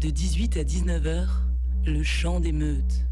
De 0.00 0.08
18 0.08 0.56
à 0.56 0.62
19h, 0.62 1.26
le 1.84 2.02
chant 2.02 2.40
des 2.40 2.52
meutes. 2.52 3.04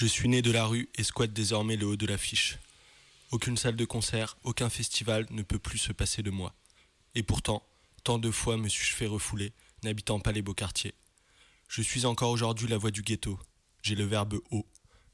Je 0.00 0.06
suis 0.06 0.30
né 0.30 0.40
de 0.40 0.50
la 0.50 0.64
rue 0.64 0.88
et 0.94 1.02
squatte 1.02 1.34
désormais 1.34 1.76
le 1.76 1.84
haut 1.84 1.96
de 1.96 2.06
l'affiche. 2.06 2.58
Aucune 3.32 3.58
salle 3.58 3.76
de 3.76 3.84
concert, 3.84 4.38
aucun 4.44 4.70
festival 4.70 5.26
ne 5.28 5.42
peut 5.42 5.58
plus 5.58 5.76
se 5.76 5.92
passer 5.92 6.22
de 6.22 6.30
moi. 6.30 6.54
Et 7.14 7.22
pourtant, 7.22 7.62
tant 8.02 8.18
de 8.18 8.30
fois 8.30 8.56
me 8.56 8.70
suis-je 8.70 8.94
fait 8.94 9.06
refouler, 9.06 9.52
n'habitant 9.82 10.18
pas 10.18 10.32
les 10.32 10.40
beaux 10.40 10.54
quartiers. 10.54 10.94
Je 11.68 11.82
suis 11.82 12.06
encore 12.06 12.30
aujourd'hui 12.30 12.66
la 12.66 12.78
voix 12.78 12.90
du 12.90 13.02
ghetto. 13.02 13.38
J'ai 13.82 13.94
le 13.94 14.06
verbe 14.06 14.40
haut. 14.50 14.64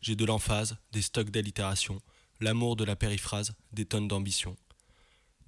J'ai 0.02 0.14
de 0.14 0.24
l'emphase, 0.24 0.76
des 0.92 1.02
stocks 1.02 1.30
d'allitération, 1.30 2.00
l'amour 2.38 2.76
de 2.76 2.84
la 2.84 2.94
périphrase, 2.94 3.54
des 3.72 3.86
tonnes 3.86 4.06
d'ambition. 4.06 4.56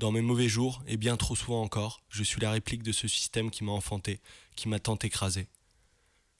Dans 0.00 0.10
mes 0.10 0.20
mauvais 0.20 0.48
jours, 0.48 0.82
et 0.88 0.96
bien 0.96 1.16
trop 1.16 1.36
souvent 1.36 1.62
encore, 1.62 2.02
je 2.08 2.24
suis 2.24 2.40
la 2.40 2.50
réplique 2.50 2.82
de 2.82 2.90
ce 2.90 3.06
système 3.06 3.52
qui 3.52 3.62
m'a 3.62 3.70
enfanté, 3.70 4.20
qui 4.56 4.68
m'a 4.68 4.80
tant 4.80 4.98
écrasé. 4.98 5.46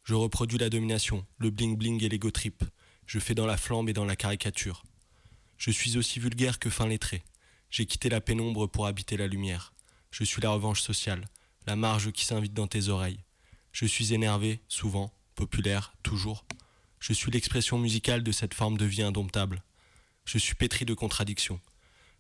Je 0.03 0.15
reproduis 0.15 0.59
la 0.59 0.69
domination, 0.69 1.25
le 1.37 1.53
bling-bling 1.53 2.03
et 2.03 2.09
l'ego 2.09 2.33
trip. 2.33 2.65
Je 3.09 3.19
fais 3.19 3.35
dans 3.35 3.47
la 3.47 3.57
flambe 3.57 3.89
et 3.89 3.95
dans 3.95 4.05
la 4.05 4.17
caricature. 4.17 4.85
Je 5.57 5.71
suis 5.71 5.97
aussi 5.97 6.21
vulgaire 6.21 6.59
que 6.59 6.69
fin 6.69 6.87
lettré. 6.87 7.23
J'ai 7.71 7.87
quitté 7.87 8.11
la 8.11 8.21
pénombre 8.21 8.67
pour 8.67 8.87
habiter 8.87 9.17
la 9.17 9.27
lumière. 9.27 9.73
Je 10.11 10.25
suis 10.25 10.43
la 10.43 10.51
revanche 10.51 10.83
sociale, 10.83 11.25
la 11.67 11.75
marge 11.75 12.13
qui 12.13 12.27
s'invite 12.27 12.53
dans 12.53 12.67
tes 12.67 12.89
oreilles. 12.89 13.25
Je 13.73 13.87
suis 13.87 14.13
énervé, 14.13 14.61
souvent, 14.69 15.11
populaire, 15.37 15.95
toujours. 16.03 16.45
Je 17.01 17.15
suis 17.15 17.31
l'expression 17.31 17.79
musicale 17.79 18.23
de 18.23 18.31
cette 18.31 18.53
forme 18.53 18.77
de 18.77 18.85
vie 18.85 19.03
indomptable. 19.03 19.63
Je 20.27 20.37
suis 20.37 20.55
pétri 20.55 20.85
de 20.85 20.93
contradictions. 20.93 21.61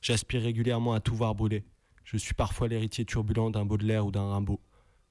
J'aspire 0.01 0.41
régulièrement 0.41 0.95
à 0.95 1.01
tout 1.01 1.15
voir 1.15 1.35
brûler. 1.35 1.67
Je 2.05 2.17
suis 2.17 2.33
parfois 2.33 2.67
l'héritier 2.67 3.05
turbulent 3.05 3.51
d'un 3.51 3.67
Baudelaire 3.67 4.07
ou 4.07 4.11
d'un 4.11 4.31
Rimbaud. 4.31 4.63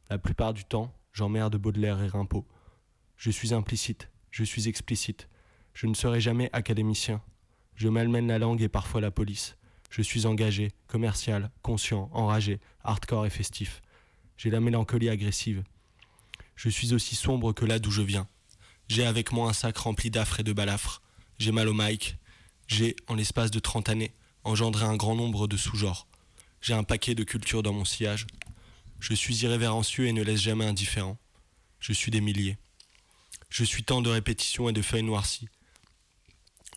La 0.10 0.18
plupart 0.18 0.56
du 0.56 0.66
temps, 0.66 0.92
j'emmerde 1.14 1.56
Baudelaire 1.56 2.02
et 2.02 2.08
Rimbaud. 2.08 2.48
Je 3.16 3.30
suis 3.30 3.54
implicite, 3.54 4.10
je 4.32 4.44
suis 4.44 4.68
explicite. 4.68 5.28
Je 5.78 5.86
ne 5.86 5.94
serai 5.94 6.20
jamais 6.20 6.50
académicien, 6.54 7.22
je 7.76 7.88
malmène 7.88 8.28
la 8.28 8.40
langue 8.40 8.64
et 8.64 8.68
parfois 8.68 9.00
la 9.00 9.12
police. 9.12 9.58
Je 9.92 10.02
suis 10.02 10.26
engagé, 10.26 10.72
commercial, 10.88 11.52
conscient, 11.62 12.10
enragé, 12.14 12.60
hardcore 12.84 13.28
et 13.28 13.30
festif. 13.30 13.84
J'ai 14.38 14.50
la 14.50 14.60
mélancolie 14.60 15.08
agressive. 15.08 15.64
Je 16.56 16.70
suis 16.70 16.96
aussi 16.96 17.14
sombre 17.16 17.54
que 17.54 17.64
là 17.64 17.78
d'où 17.78 17.92
je 17.92 18.02
viens. 18.02 18.28
J'ai 18.88 19.06
avec 19.06 19.32
moi 19.32 19.50
un 19.50 19.54
sac 19.54 19.78
rempli 19.78 20.10
d'affres 20.10 20.40
et 20.40 20.44
de 20.44 20.52
balafres. 20.52 21.04
J'ai 21.38 21.52
mal 21.52 21.68
au 21.68 21.76
mic. 21.76 22.18
J'ai, 22.66 22.96
en 23.06 23.14
l'espace 23.14 23.52
de 23.52 23.60
30 23.60 23.90
années, 23.90 24.16
engendré 24.44 24.84
un 24.84 24.96
grand 24.96 25.14
nombre 25.14 25.46
de 25.46 25.58
sous-genres. 25.58 26.08
J'ai 26.60 26.74
un 26.74 26.84
paquet 26.84 27.14
de 27.14 27.24
cultures 27.24 27.62
dans 27.62 27.74
mon 27.74 27.86
sillage. 27.86 28.26
Je 29.00 29.14
suis 29.14 29.44
irrévérencieux 29.44 30.08
et 30.08 30.12
ne 30.12 30.24
laisse 30.24 30.42
jamais 30.42 30.66
indifférent. 30.66 31.20
Je 31.80 31.94
suis 31.94 32.10
des 32.10 32.22
milliers. 32.22 32.58
Je 33.50 33.64
suis 33.64 33.84
tant 33.84 34.02
de 34.02 34.10
répétitions 34.10 34.70
et 34.70 34.74
de 34.74 34.82
feuilles 34.82 35.04
noircies. 35.04 35.50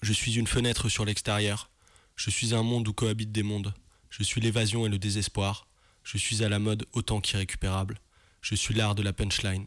Je 0.02 0.12
suis 0.14 0.38
une 0.38 0.46
fenêtre 0.46 0.88
sur 0.88 1.04
l'extérieur. 1.04 1.70
Je 2.16 2.30
suis 2.30 2.54
un 2.54 2.62
monde 2.62 2.88
où 2.88 2.92
cohabitent 2.92 3.32
des 3.32 3.42
mondes. 3.42 3.74
Je 4.08 4.22
suis 4.22 4.40
l'évasion 4.40 4.86
et 4.86 4.88
le 4.88 4.98
désespoir. 4.98 5.68
Je 6.04 6.16
suis 6.16 6.42
à 6.42 6.48
la 6.48 6.58
mode 6.58 6.86
autant 6.92 7.20
qu'irrécupérable. 7.20 8.00
Je 8.40 8.54
suis 8.54 8.74
l'art 8.74 8.94
de 8.94 9.02
la 9.02 9.12
punchline. 9.12 9.66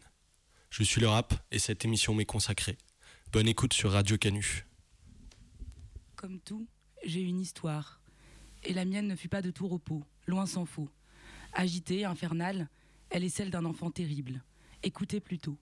Je 0.70 0.82
suis 0.82 1.00
le 1.00 1.08
rap 1.08 1.34
et 1.52 1.60
cette 1.60 1.84
émission 1.84 2.14
m'est 2.14 2.24
consacrée. 2.24 2.76
Bonne 3.32 3.46
écoute 3.46 3.72
sur 3.72 3.92
Radio 3.92 4.18
Canu. 4.18 4.66
Comme 6.16 6.40
tout, 6.40 6.66
j'ai 7.04 7.20
une 7.20 7.40
histoire. 7.40 8.00
Et 8.64 8.72
la 8.72 8.84
mienne 8.84 9.06
ne 9.06 9.14
fut 9.14 9.28
pas 9.28 9.42
de 9.42 9.52
tout 9.52 9.68
repos, 9.68 10.02
loin 10.26 10.46
s'en 10.46 10.64
faut. 10.64 10.88
Agitée, 11.52 12.04
infernale, 12.04 12.68
elle 13.10 13.22
est 13.22 13.28
celle 13.28 13.50
d'un 13.50 13.64
enfant 13.64 13.92
terrible. 13.92 14.42
Écoutez 14.82 15.20
plutôt. 15.20 15.56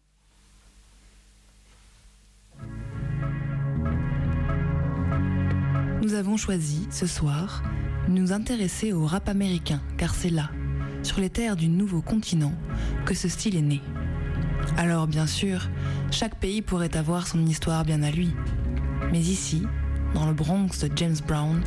Nous 6.12 6.18
avons 6.18 6.36
choisi, 6.36 6.86
ce 6.90 7.06
soir, 7.06 7.62
de 8.06 8.12
nous 8.12 8.34
intéresser 8.34 8.92
au 8.92 9.06
rap 9.06 9.30
américain, 9.30 9.80
car 9.96 10.14
c'est 10.14 10.28
là, 10.28 10.50
sur 11.02 11.20
les 11.20 11.30
terres 11.30 11.56
du 11.56 11.68
nouveau 11.68 12.02
continent, 12.02 12.52
que 13.06 13.14
ce 13.14 13.28
style 13.28 13.56
est 13.56 13.62
né. 13.62 13.80
Alors, 14.76 15.06
bien 15.06 15.26
sûr, 15.26 15.70
chaque 16.10 16.38
pays 16.38 16.60
pourrait 16.60 16.98
avoir 16.98 17.26
son 17.26 17.46
histoire 17.46 17.86
bien 17.86 18.02
à 18.02 18.10
lui. 18.10 18.30
Mais 19.10 19.20
ici, 19.20 19.62
dans 20.12 20.26
le 20.26 20.34
Bronx 20.34 20.80
de 20.82 20.90
James 20.96 21.16
Brown, 21.26 21.62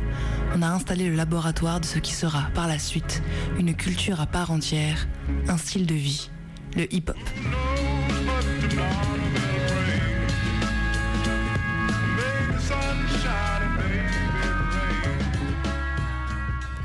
on 0.54 0.62
a 0.62 0.68
installé 0.68 1.08
le 1.08 1.16
laboratoire 1.16 1.80
de 1.80 1.86
ce 1.86 1.98
qui 1.98 2.14
sera, 2.14 2.42
par 2.54 2.68
la 2.68 2.78
suite, 2.78 3.24
une 3.58 3.74
culture 3.74 4.20
à 4.20 4.26
part 4.26 4.52
entière, 4.52 5.08
un 5.48 5.56
style 5.56 5.86
de 5.86 5.94
vie, 5.94 6.30
le 6.76 6.92
hip-hop. 6.94 7.16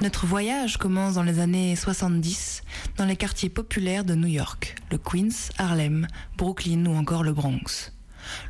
Notre 0.01 0.25
voyage 0.25 0.77
commence 0.77 1.13
dans 1.13 1.21
les 1.21 1.37
années 1.37 1.75
70 1.75 2.63
dans 2.97 3.05
les 3.05 3.15
quartiers 3.15 3.49
populaires 3.49 4.03
de 4.03 4.15
New 4.15 4.29
York, 4.29 4.75
le 4.89 4.97
Queens, 4.97 5.51
Harlem, 5.59 6.07
Brooklyn 6.37 6.87
ou 6.87 6.95
encore 6.95 7.23
le 7.23 7.33
Bronx. 7.33 7.93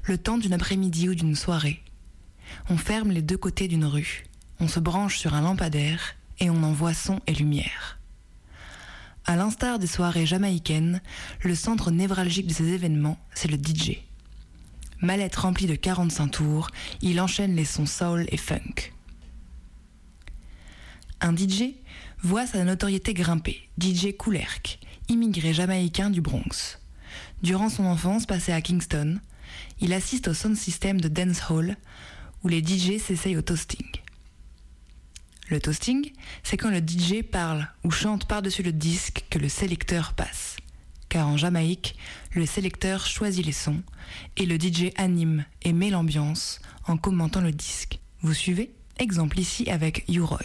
Le 0.04 0.18
temps 0.18 0.38
d'une 0.38 0.54
après-midi 0.54 1.10
ou 1.10 1.16
d'une 1.16 1.36
soirée. 1.36 1.84
On 2.70 2.78
ferme 2.78 3.12
les 3.12 3.22
deux 3.22 3.36
côtés 3.36 3.68
d'une 3.68 3.84
rue, 3.84 4.24
on 4.62 4.70
se 4.70 4.80
branche 4.80 5.18
sur 5.18 5.34
un 5.34 5.42
lampadaire 5.42 6.16
et 6.40 6.50
on 6.50 6.64
envoie 6.64 6.94
son 6.94 7.20
et 7.28 7.34
lumière. 7.34 8.00
À 9.26 9.36
l'instar 9.36 9.78
des 9.78 9.88
soirées 9.88 10.26
jamaïcaines, 10.26 11.02
le 11.42 11.56
centre 11.56 11.92
névralgique 11.92 12.48
de 12.48 12.54
ces 12.54 12.70
événements, 12.70 13.18
c'est 13.34 13.52
le 13.52 13.58
DJ. 13.58 13.98
Mallette 15.02 15.36
remplie 15.36 15.68
de 15.68 15.76
45 15.76 16.28
tours, 16.28 16.70
il 17.02 17.20
enchaîne 17.20 17.58
les 17.58 17.66
sons 17.66 17.86
soul 17.86 18.26
et 18.30 18.38
funk. 18.38 18.94
Un 21.24 21.36
DJ 21.38 21.76
voit 22.24 22.48
sa 22.48 22.64
notoriété 22.64 23.14
grimper, 23.14 23.70
DJ 23.80 24.18
Koulerk, 24.18 24.80
immigré 25.08 25.54
jamaïcain 25.54 26.10
du 26.10 26.20
Bronx. 26.20 26.80
Durant 27.44 27.70
son 27.70 27.86
enfance 27.86 28.26
passée 28.26 28.52
à 28.52 28.60
Kingston, 28.60 29.20
il 29.82 29.94
assiste 29.94 30.30
au 30.30 30.34
sound 30.34 30.58
system 30.58 31.00
de 31.00 31.08
dance 31.08 31.44
hall 31.52 31.78
où 32.44 32.48
les 32.48 32.64
DJ 32.64 32.98
s'essayent 32.98 33.38
au 33.38 33.44
toasting. 33.44 33.86
Le 35.50 35.60
toasting, 35.60 36.12
c'est 36.42 36.58
quand 36.58 36.72
le 36.72 36.80
DJ 36.80 37.22
parle 37.22 37.68
ou 37.84 37.92
chante 37.92 38.26
par-dessus 38.26 38.64
le 38.64 38.72
disque 38.72 39.26
que 39.30 39.38
le 39.38 39.50
sélecteur 39.50 40.14
passe. 40.14 40.58
Car 41.08 41.28
en 41.28 41.38
Jamaïque, 41.38 41.98
le 42.32 42.48
sélecteur 42.48 43.06
choisit 43.06 43.46
les 43.46 43.52
sons 43.52 43.84
et 44.38 44.48
le 44.48 44.58
DJ 44.60 44.92
anime 44.96 45.46
et 45.62 45.74
met 45.74 45.92
l'ambiance 45.92 46.62
en 46.88 46.98
commentant 46.98 47.42
le 47.42 47.52
disque. 47.52 48.00
Vous 48.22 48.34
suivez? 48.34 48.74
Exemple 49.02 49.40
ici 49.40 49.68
avec 49.68 50.06
U-Roy. 50.08 50.38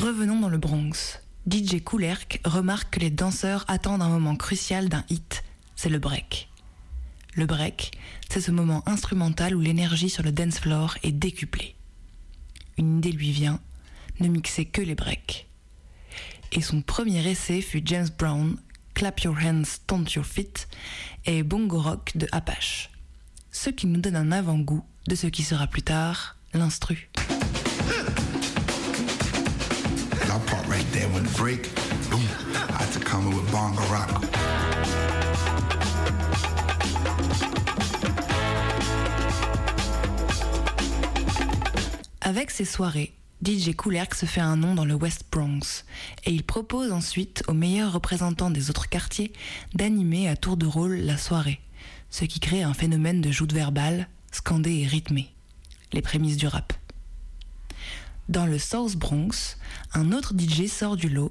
Revenons 0.00 0.40
dans 0.40 0.48
le 0.48 0.58
Bronx. 0.58 1.20
DJ 1.48 1.84
Koulerk 1.84 2.40
remarque 2.44 2.94
que 2.94 2.98
les 2.98 3.10
danseurs 3.10 3.64
attendent 3.68 4.02
un 4.02 4.08
moment 4.08 4.34
crucial 4.34 4.88
d'un 4.88 5.04
hit, 5.08 5.44
c'est 5.76 5.88
le 5.88 6.00
break. 6.00 6.48
Le 7.38 7.46
break, 7.46 7.92
c'est 8.28 8.40
ce 8.40 8.50
moment 8.50 8.82
instrumental 8.86 9.54
où 9.54 9.60
l'énergie 9.60 10.10
sur 10.10 10.24
le 10.24 10.32
dance 10.32 10.58
floor 10.58 10.98
est 11.04 11.12
décuplée. 11.12 11.76
Une 12.78 12.98
idée 12.98 13.12
lui 13.12 13.30
vient, 13.30 13.60
ne 14.18 14.26
mixer 14.26 14.64
que 14.64 14.82
les 14.82 14.96
breaks. 14.96 15.46
Et 16.50 16.60
son 16.60 16.82
premier 16.82 17.24
essai 17.30 17.60
fut 17.60 17.80
James 17.84 18.08
Brown, 18.18 18.56
Clap 18.94 19.20
Your 19.20 19.36
Hands, 19.40 19.64
Stomp 19.64 20.10
Your 20.10 20.26
Feet 20.26 20.66
et 21.26 21.44
Bongo 21.44 21.80
Rock 21.80 22.10
de 22.16 22.26
Apache. 22.32 22.90
Ce 23.52 23.70
qui 23.70 23.86
nous 23.86 24.00
donne 24.00 24.16
un 24.16 24.32
avant-goût 24.32 24.84
de 25.06 25.14
ce 25.14 25.28
qui 25.28 25.44
sera 25.44 25.68
plus 25.68 25.82
tard 25.82 26.38
l'instru. 26.54 27.08
Avec 42.28 42.50
ses 42.50 42.66
soirées, 42.66 43.14
DJ 43.42 43.74
Koulerk 43.74 44.14
se 44.14 44.26
fait 44.26 44.42
un 44.42 44.56
nom 44.56 44.74
dans 44.74 44.84
le 44.84 44.92
West 44.94 45.24
Bronx 45.32 45.86
et 46.26 46.30
il 46.30 46.44
propose 46.44 46.92
ensuite 46.92 47.42
aux 47.48 47.54
meilleurs 47.54 47.94
représentants 47.94 48.50
des 48.50 48.68
autres 48.68 48.90
quartiers 48.90 49.32
d'animer 49.72 50.28
à 50.28 50.36
tour 50.36 50.58
de 50.58 50.66
rôle 50.66 50.96
la 50.96 51.16
soirée, 51.16 51.58
ce 52.10 52.26
qui 52.26 52.38
crée 52.38 52.62
un 52.62 52.74
phénomène 52.74 53.22
de 53.22 53.30
joute 53.30 53.54
verbale, 53.54 54.08
scandé 54.30 54.74
et 54.80 54.86
rythmé, 54.86 55.32
les 55.94 56.02
prémices 56.02 56.36
du 56.36 56.46
rap. 56.46 56.74
Dans 58.28 58.44
le 58.44 58.58
South 58.58 58.96
Bronx, 58.96 59.56
un 59.94 60.12
autre 60.12 60.34
DJ 60.38 60.66
sort 60.66 60.98
du 60.98 61.08
lot, 61.08 61.30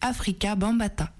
Africa 0.00 0.54
Bambata. 0.56 1.12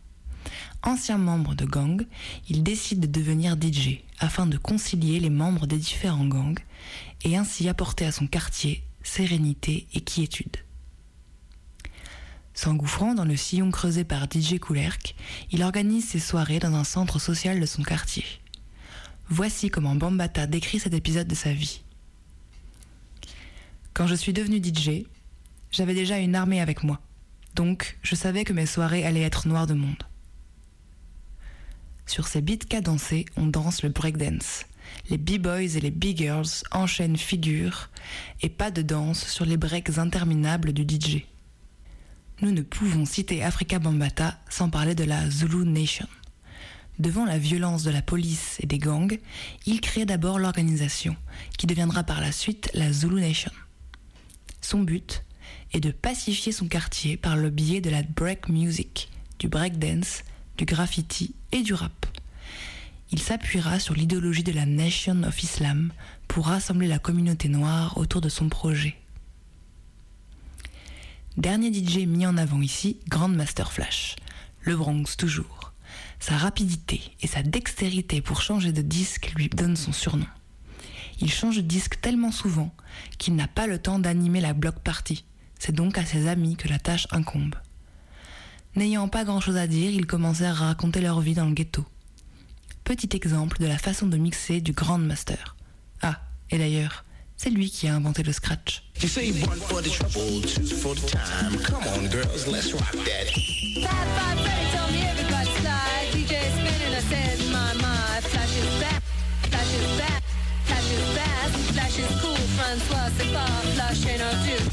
Ancien 0.83 1.19
membre 1.19 1.55
de 1.55 1.67
gang, 1.67 2.07
il 2.49 2.63
décide 2.63 3.01
de 3.01 3.07
devenir 3.21 3.57
DJ 3.61 3.99
afin 4.21 4.47
de 4.47 4.57
concilier 4.57 5.21
les 5.21 5.29
membres 5.29 5.67
des 5.67 5.77
différents 5.77 6.27
gangs 6.27 6.61
et 7.25 7.37
ainsi 7.37 7.69
apporter 7.69 8.07
à 8.07 8.13
son 8.13 8.27
quartier 8.27 8.88
sérénité 9.09 9.89
et 9.95 10.01
quiétude. 10.01 10.59
S'engouffrant 12.55 13.15
dans 13.15 13.25
le 13.25 13.37
sillon 13.37 13.71
creusé 13.71 14.05
par 14.05 14.25
DJ 14.25 14.59
Koulerk, 14.59 15.17
il 15.51 15.63
organise 15.63 16.09
ses 16.09 16.19
soirées 16.19 16.59
dans 16.59 16.75
un 16.75 16.85
centre 16.85 17.19
social 17.19 17.59
de 17.59 17.67
son 17.67 17.83
quartier. 17.83 18.25
Voici 19.29 19.71
comment 19.71 19.95
Bambata 19.95 20.47
décrit 20.47 20.79
cet 20.79 20.95
épisode 20.95 21.27
de 21.27 21.35
sa 21.35 21.53
vie. 21.53 21.83
Quand 23.95 24.07
je 24.07 24.15
suis 24.15 24.33
devenu 24.33 24.59
DJ, 24.59 25.07
j'avais 25.71 25.95
déjà 25.95 26.19
une 26.19 26.35
armée 26.35 26.61
avec 26.61 26.85
moi, 26.85 27.01
donc 27.55 27.99
je 28.03 28.15
savais 28.15 28.45
que 28.45 28.53
mes 28.53 28.67
soirées 28.67 29.05
allaient 29.05 29.23
être 29.23 29.49
noires 29.49 29.67
de 29.67 29.75
monde. 29.75 30.05
Sur 32.07 32.27
ces 32.27 32.41
beats 32.41 32.67
cadencés, 32.69 33.27
on 33.37 33.47
danse 33.47 33.83
le 33.83 33.91
breakdance. 33.91 34.65
Les 35.11 35.17
b-boys 35.17 35.77
et 35.77 35.81
les 35.81 35.91
b-girls 35.91 36.65
enchaînent 36.71 37.17
figures 37.17 37.89
et 38.43 38.51
pas 38.51 38.71
de 38.71 38.83
danse 38.83 39.27
sur 39.27 39.47
les 39.47 39.57
breaks 39.57 39.97
interminables 39.97 40.75
du 40.75 40.83
DJ. 40.83 41.25
Nous 42.43 42.53
ne 42.53 42.61
pouvons 42.61 43.07
citer 43.07 43.43
Africa 43.43 43.79
Bambata 43.79 44.39
sans 44.51 44.69
parler 44.69 44.95
de 44.95 45.05
la 45.05 45.31
Zulu 45.31 45.67
Nation. 45.67 46.07
Devant 46.99 47.25
la 47.25 47.39
violence 47.39 47.85
de 47.85 47.91
la 47.91 48.03
police 48.03 48.59
et 48.61 48.67
des 48.67 48.79
gangs, 48.79 49.19
il 49.67 49.81
crée 49.81 50.05
d'abord 50.05 50.39
l'organisation, 50.39 51.17
qui 51.57 51.67
deviendra 51.67 52.05
par 52.05 52.21
la 52.21 52.31
suite 52.31 52.71
la 52.75 52.93
Zulu 52.93 53.21
Nation. 53.21 53.53
Son 54.61 54.81
but 54.81 55.25
est 55.73 55.81
de 55.81 55.91
pacifier 55.91 56.53
son 56.53 56.69
quartier 56.69 57.17
par 57.17 57.37
le 57.37 57.49
biais 57.51 57.81
de 57.81 57.91
la 57.91 58.03
break 58.03 58.49
music, 58.49 59.09
du 59.39 59.49
breakdance, 59.49 60.23
du 60.59 60.67
graffiti 60.67 61.35
et 61.53 61.63
du 61.63 61.73
rap. 61.73 62.07
Il 63.11 63.21
s'appuiera 63.21 63.81
sur 63.81 63.95
l'idéologie 63.95 64.43
de 64.43 64.53
la 64.53 64.67
Nation 64.67 65.23
of 65.23 65.43
Islam 65.43 65.93
pour 66.27 66.49
rassembler 66.49 66.87
la 66.87 66.99
communauté 66.99 67.49
noire 67.49 67.97
autour 67.97 68.21
de 68.21 68.29
son 68.29 68.51
projet. 68.51 68.97
Dernier 71.39 71.73
DJ 71.73 72.07
mis 72.07 72.27
en 72.27 72.37
avant 72.37 72.61
ici, 72.61 72.99
Grandmaster 73.09 73.73
Flash, 73.73 74.17
le 74.61 74.77
Bronx 74.77 75.17
toujours. 75.17 75.73
Sa 76.21 76.37
rapidité 76.37 77.01
et 77.23 77.27
sa 77.27 77.43
dextérité 77.43 78.21
pour 78.21 78.43
changer 78.43 78.73
de 78.73 78.83
disque 78.83 79.33
lui 79.37 79.49
donnent 79.49 79.77
son 79.77 79.93
surnom. 79.93 80.27
Il 81.21 81.31
change 81.31 81.57
de 81.57 81.63
disque 81.63 82.01
tellement 82.01 82.33
souvent 82.33 82.75
qu'il 83.17 83.37
n'a 83.37 83.49
pas 83.49 83.67
le 83.67 83.79
temps 83.79 83.99
d'animer 83.99 84.41
la 84.41 84.53
block 84.53 84.81
party. 84.81 85.25
C'est 85.59 85.75
donc 85.75 85.97
à 85.97 86.05
ses 86.05 86.29
amis 86.29 86.57
que 86.57 86.69
la 86.69 86.79
tâche 86.79 87.07
incombe. 87.11 87.55
N'ayant 88.77 89.09
pas 89.09 89.25
grand-chose 89.25 89.57
à 89.57 89.67
dire, 89.67 89.91
ils 89.91 90.07
commencèrent 90.07 90.63
à 90.63 90.67
raconter 90.67 91.01
leur 91.01 91.21
vie 91.21 91.35
dans 91.35 91.47
le 91.47 91.55
ghetto. 91.55 91.87
Petit 92.89 93.15
exemple 93.15 93.59
de 93.61 93.67
la 93.67 93.77
façon 93.77 94.07
de 94.07 94.17
mixer 94.17 94.63
du 94.63 94.73
Grandmaster. 94.73 95.57
Ah, 96.01 96.23
et 96.51 96.57
d'ailleurs, 96.57 97.05
c'est 97.37 97.51
lui 97.51 97.71
qui 97.71 97.87
a 97.87 97.95
inventé 97.95 98.23
le 98.23 98.33
scratch. 98.33 98.83
Cool. 98.99 99.09
Francois, 112.57 113.11
flash. 113.75 113.99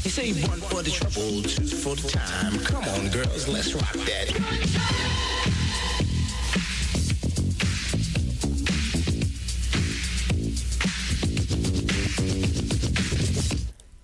You 0.04 0.10
say 0.10 0.32
one 0.32 0.60
for 0.62 0.82
the 0.82 0.90
trouble, 0.90 1.42
two 1.42 1.66
for 1.66 1.94
the 1.94 2.08
time. 2.08 2.58
Come 2.64 2.82
on, 2.94 3.10
girls, 3.10 3.46
let's 3.46 3.74
rock 3.74 3.92
that. 3.92 5.15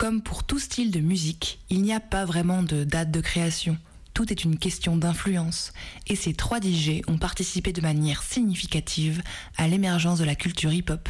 Comme 0.02 0.21
pour 0.21 0.42
tout 0.42 0.59
style 0.59 0.90
de 0.90 0.99
musique, 0.99 1.61
il 1.71 1.80
n'y 1.80 1.92
a 1.92 2.00
pas 2.00 2.25
vraiment 2.25 2.64
de 2.64 2.82
date 2.82 3.12
de 3.12 3.21
création. 3.21 3.78
Tout 4.14 4.32
est 4.32 4.42
une 4.42 4.59
question 4.59 4.97
d'influence, 4.97 5.73
et 6.09 6.16
ces 6.16 6.35
trois 6.35 6.59
DJ 6.61 7.02
ont 7.06 7.18
participé 7.18 7.73
de 7.73 7.80
manière 7.80 8.25
significative 8.25 9.23
à 9.59 9.68
l'émergence 9.68 10.18
de 10.18 10.25
la 10.25 10.35
culture 10.35 10.73
hip-hop, 10.73 11.09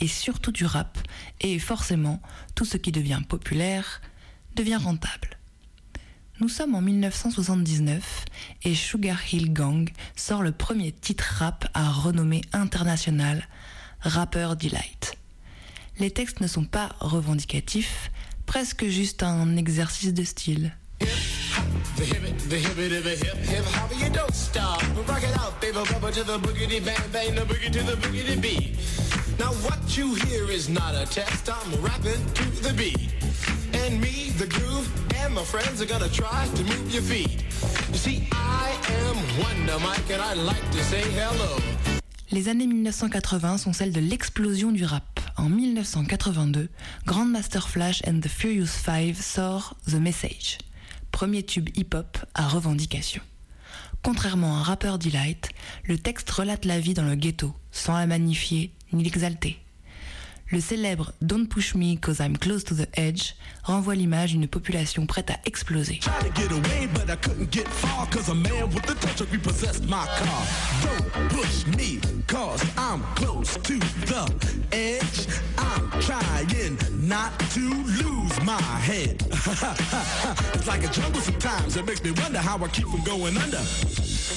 et 0.00 0.08
surtout 0.08 0.50
du 0.50 0.64
rap, 0.64 0.98
et 1.40 1.60
forcément, 1.60 2.20
tout 2.56 2.64
ce 2.64 2.78
qui 2.78 2.90
devient 2.90 3.20
populaire 3.28 4.00
devient 4.56 4.74
rentable. 4.74 5.38
Nous 6.40 6.48
sommes 6.48 6.74
en 6.74 6.82
1979 6.82 8.24
et 8.64 8.74
Sugar 8.74 9.20
Hill 9.32 9.52
Gang 9.52 9.88
sort 10.16 10.42
le 10.42 10.50
premier 10.50 10.90
titre 10.90 11.32
rap 11.38 11.68
à 11.74 11.92
renommée 11.92 12.42
internationale, 12.52 13.46
Rapper 14.00 14.54
Delight. 14.58 15.16
Les 16.00 16.10
textes 16.10 16.40
ne 16.40 16.48
sont 16.48 16.64
pas 16.64 16.96
revendicatifs, 16.98 18.10
presque 18.52 18.86
juste 18.90 19.22
un 19.22 19.56
exercice 19.56 20.12
de 20.12 20.24
style. 20.24 20.72
Now 29.38 29.52
what 29.64 29.96
you 29.96 30.14
hear 30.14 30.50
is 30.50 30.68
not 30.68 30.94
a 30.94 31.06
test. 31.06 31.48
I'm 31.48 31.82
rapping 31.82 32.22
to 32.34 32.44
the 32.62 32.74
beat, 32.74 33.14
and 33.72 33.98
me, 33.98 34.30
the 34.36 34.46
groove, 34.46 34.86
and 35.24 35.34
my 35.34 35.44
friends 35.44 35.80
are 35.80 35.86
gonna 35.86 36.10
try 36.10 36.46
to 36.54 36.62
move 36.64 36.92
your 36.92 37.02
feet. 37.02 37.42
You 37.88 37.98
see, 37.98 38.28
I 38.32 38.76
am 39.00 39.16
Wonder 39.40 39.78
Mike, 39.80 40.10
and 40.10 40.20
I 40.20 40.34
like 40.34 40.70
to 40.72 40.84
say 40.84 41.02
hello. 41.16 42.01
Les 42.32 42.48
années 42.48 42.66
1980 42.66 43.58
sont 43.58 43.74
celles 43.74 43.92
de 43.92 44.00
l'explosion 44.00 44.72
du 44.72 44.86
rap. 44.86 45.20
En 45.36 45.50
1982, 45.50 46.70
Grandmaster 47.04 47.68
Flash 47.68 48.02
and 48.06 48.20
the 48.20 48.28
Furious 48.28 48.68
Five 48.68 49.20
sort 49.20 49.76
The 49.86 49.96
Message, 49.96 50.56
premier 51.10 51.42
tube 51.42 51.68
hip-hop 51.76 52.16
à 52.32 52.48
revendication. 52.48 53.20
Contrairement 54.02 54.56
à 54.56 54.62
Rapper 54.62 54.94
Delight, 54.98 55.50
le 55.84 55.98
texte 55.98 56.30
relate 56.30 56.64
la 56.64 56.80
vie 56.80 56.94
dans 56.94 57.04
le 57.04 57.16
ghetto, 57.16 57.52
sans 57.70 57.98
la 57.98 58.06
magnifier 58.06 58.72
ni 58.94 59.04
l'exalter. 59.04 59.61
Le 60.52 60.60
célèbre 60.60 61.12
Don't 61.22 61.46
Push 61.46 61.74
Me 61.76 61.96
Cause 61.96 62.18
I'm 62.20 62.36
Close 62.36 62.62
to 62.64 62.74
the 62.74 62.86
Edge 62.92 63.32
renvoie 63.62 63.94
l'image 63.94 64.32
d'une 64.32 64.46
population 64.46 65.06
prête 65.06 65.30
à 65.30 65.38
exploser. 65.46 66.00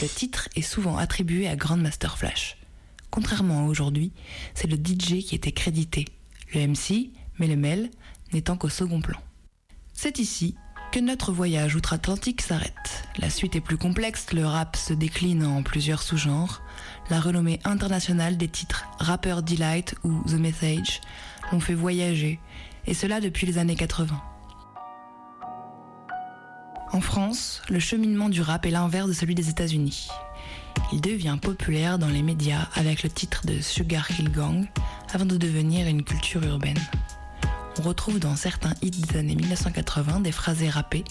Le 0.02 0.08
titre 0.08 0.48
est 0.56 0.62
souvent 0.62 0.98
attribué 0.98 1.50
à 1.50 1.58
Grandmaster 1.58 2.18
Flash. 2.18 2.56
Contrairement 3.16 3.62
à 3.62 3.70
aujourd'hui, 3.70 4.12
c'est 4.56 4.68
le 4.68 4.76
DJ 4.76 5.24
qui 5.24 5.36
était 5.36 5.54
crédité, 5.54 6.04
le 6.54 6.68
MC, 6.68 7.12
mais 7.40 7.48
le 7.48 7.56
Mel, 7.56 7.90
n'étant 8.34 8.58
qu'au 8.58 8.68
second 8.68 9.00
plan. 9.00 9.18
C'est 9.94 10.20
ici 10.20 10.56
que 10.92 11.00
notre 11.00 11.32
voyage 11.32 11.78
outre-Atlantique 11.78 12.42
s'arrête. 12.42 13.08
La 13.18 13.30
suite 13.30 13.56
est 13.56 13.62
plus 13.62 13.78
complexe, 13.78 14.34
le 14.34 14.46
rap 14.46 14.76
se 14.76 14.92
décline 14.94 15.46
en 15.46 15.64
plusieurs 15.64 16.02
sous-genres. 16.02 16.62
La 17.10 17.22
renommée 17.22 17.62
internationale 17.64 18.36
des 18.36 18.50
titres 18.50 18.86
Rapper 19.00 19.38
Delight 19.44 19.96
ou 20.04 20.22
The 20.28 20.34
Message 20.34 21.00
l'ont 21.54 21.62
fait 21.62 21.74
voyager, 21.74 22.42
et 22.86 22.94
cela 22.94 23.22
depuis 23.22 23.48
les 23.48 23.58
années 23.58 23.78
80. 23.78 24.22
En 26.92 27.00
France, 27.00 27.62
le 27.70 27.80
cheminement 27.80 28.28
du 28.28 28.42
rap 28.42 28.66
est 28.66 28.72
l'inverse 28.72 29.08
de 29.08 29.14
celui 29.14 29.36
des 29.36 29.48
États-Unis. 29.48 30.10
Il 30.92 31.02
devient 31.02 31.38
populaire 31.42 31.98
dans 31.98 32.10
les 32.10 32.22
médias 32.22 32.68
avec 32.76 33.04
le 33.04 33.10
titre 33.10 33.46
de 33.46 33.60
Sugar 33.62 34.08
Hill 34.12 34.32
Gang 34.32 34.66
avant 35.14 35.26
de 35.26 35.38
devenir 35.38 35.88
une 35.88 36.04
culture 36.04 36.44
urbaine. 36.44 36.80
On 37.78 37.82
retrouve 37.82 38.20
dans 38.20 38.36
certains 38.36 38.74
hits 38.82 38.92
des 38.92 39.18
années 39.18 39.36
1980 39.36 40.22
des 40.22 40.32
phrasés 40.32 40.70
rappées, 40.70 41.04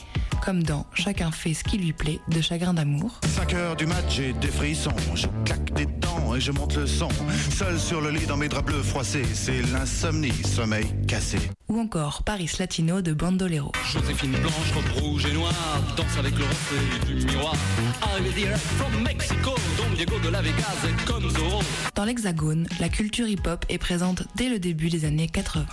comme 0.45 0.63
dans 0.63 0.87
Chacun 0.95 1.31
fait 1.31 1.53
ce 1.55 1.63
qui 1.65 1.77
lui 1.79 1.93
plaît 1.93 2.21
de 2.29 2.41
Chagrin 2.41 2.73
d'amour, 2.75 3.21
5 3.27 3.55
heures 3.55 3.77
du 3.77 3.87
match, 3.87 4.17
j'ai 4.17 4.33
des 4.33 4.49
frissons. 4.49 4.95
Je 5.15 5.27
claque 5.45 5.73
des 5.75 5.87
dents 5.87 6.35
et 6.35 6.41
je 6.41 6.53
monte 6.53 6.77
le 6.77 6.87
son. 6.87 7.09
Seul 7.51 7.79
sur 7.79 8.01
le 8.01 8.11
lit 8.11 8.27
dans 8.27 8.37
mes 8.37 8.49
draps 8.49 8.65
bleus 8.67 8.83
froissés, 8.83 9.25
c'est 9.35 9.61
l'insomnie, 9.73 10.33
sommeil 10.45 10.87
cassé. 11.07 11.39
ou 11.69 11.79
encore 11.79 12.23
Paris 12.23 12.51
Latino 12.59 13.03
de 13.03 13.13
Bandolero. 13.13 13.73
Joséphine 13.93 14.33
Blanche, 14.33 14.73
robe 14.75 15.03
rouge 15.03 15.27
et 15.27 15.33
noire, 15.35 15.83
danse 15.97 16.17
avec 16.19 16.37
le 16.39 16.45
reflet 16.45 17.15
du 17.15 17.27
miroir. 17.27 17.55
Arrivé 18.03 18.31
direct 18.43 18.59
from 18.59 19.03
Mexico, 19.03 19.55
Don 19.77 19.95
Diego 19.95 20.19
de 20.19 20.29
la 20.31 20.41
Vegas 20.41 20.77
est 20.89 21.05
comme 21.05 21.29
Zorro. 21.31 21.63
Dans 21.95 22.05
l'Hexagone, 22.05 22.67
la 22.81 22.89
culture 22.89 23.27
hip-hop 23.29 23.65
est 23.69 23.79
présente 23.79 24.23
dès 24.37 24.49
le 24.49 24.59
début 24.59 24.89
des 24.89 25.05
années 25.05 25.29
80. 25.29 25.67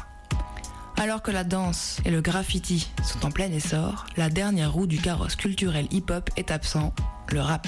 Alors 1.01 1.23
que 1.23 1.31
la 1.31 1.43
danse 1.43 1.97
et 2.05 2.11
le 2.11 2.21
graffiti 2.21 2.91
sont 3.03 3.25
en 3.25 3.31
plein 3.31 3.51
essor, 3.51 4.05
la 4.17 4.29
dernière 4.29 4.71
roue 4.71 4.85
du 4.85 4.99
carrosse 4.99 5.35
culturel 5.35 5.87
hip-hop 5.89 6.29
est 6.37 6.51
absent, 6.51 6.93
le 7.31 7.41
rap. 7.41 7.67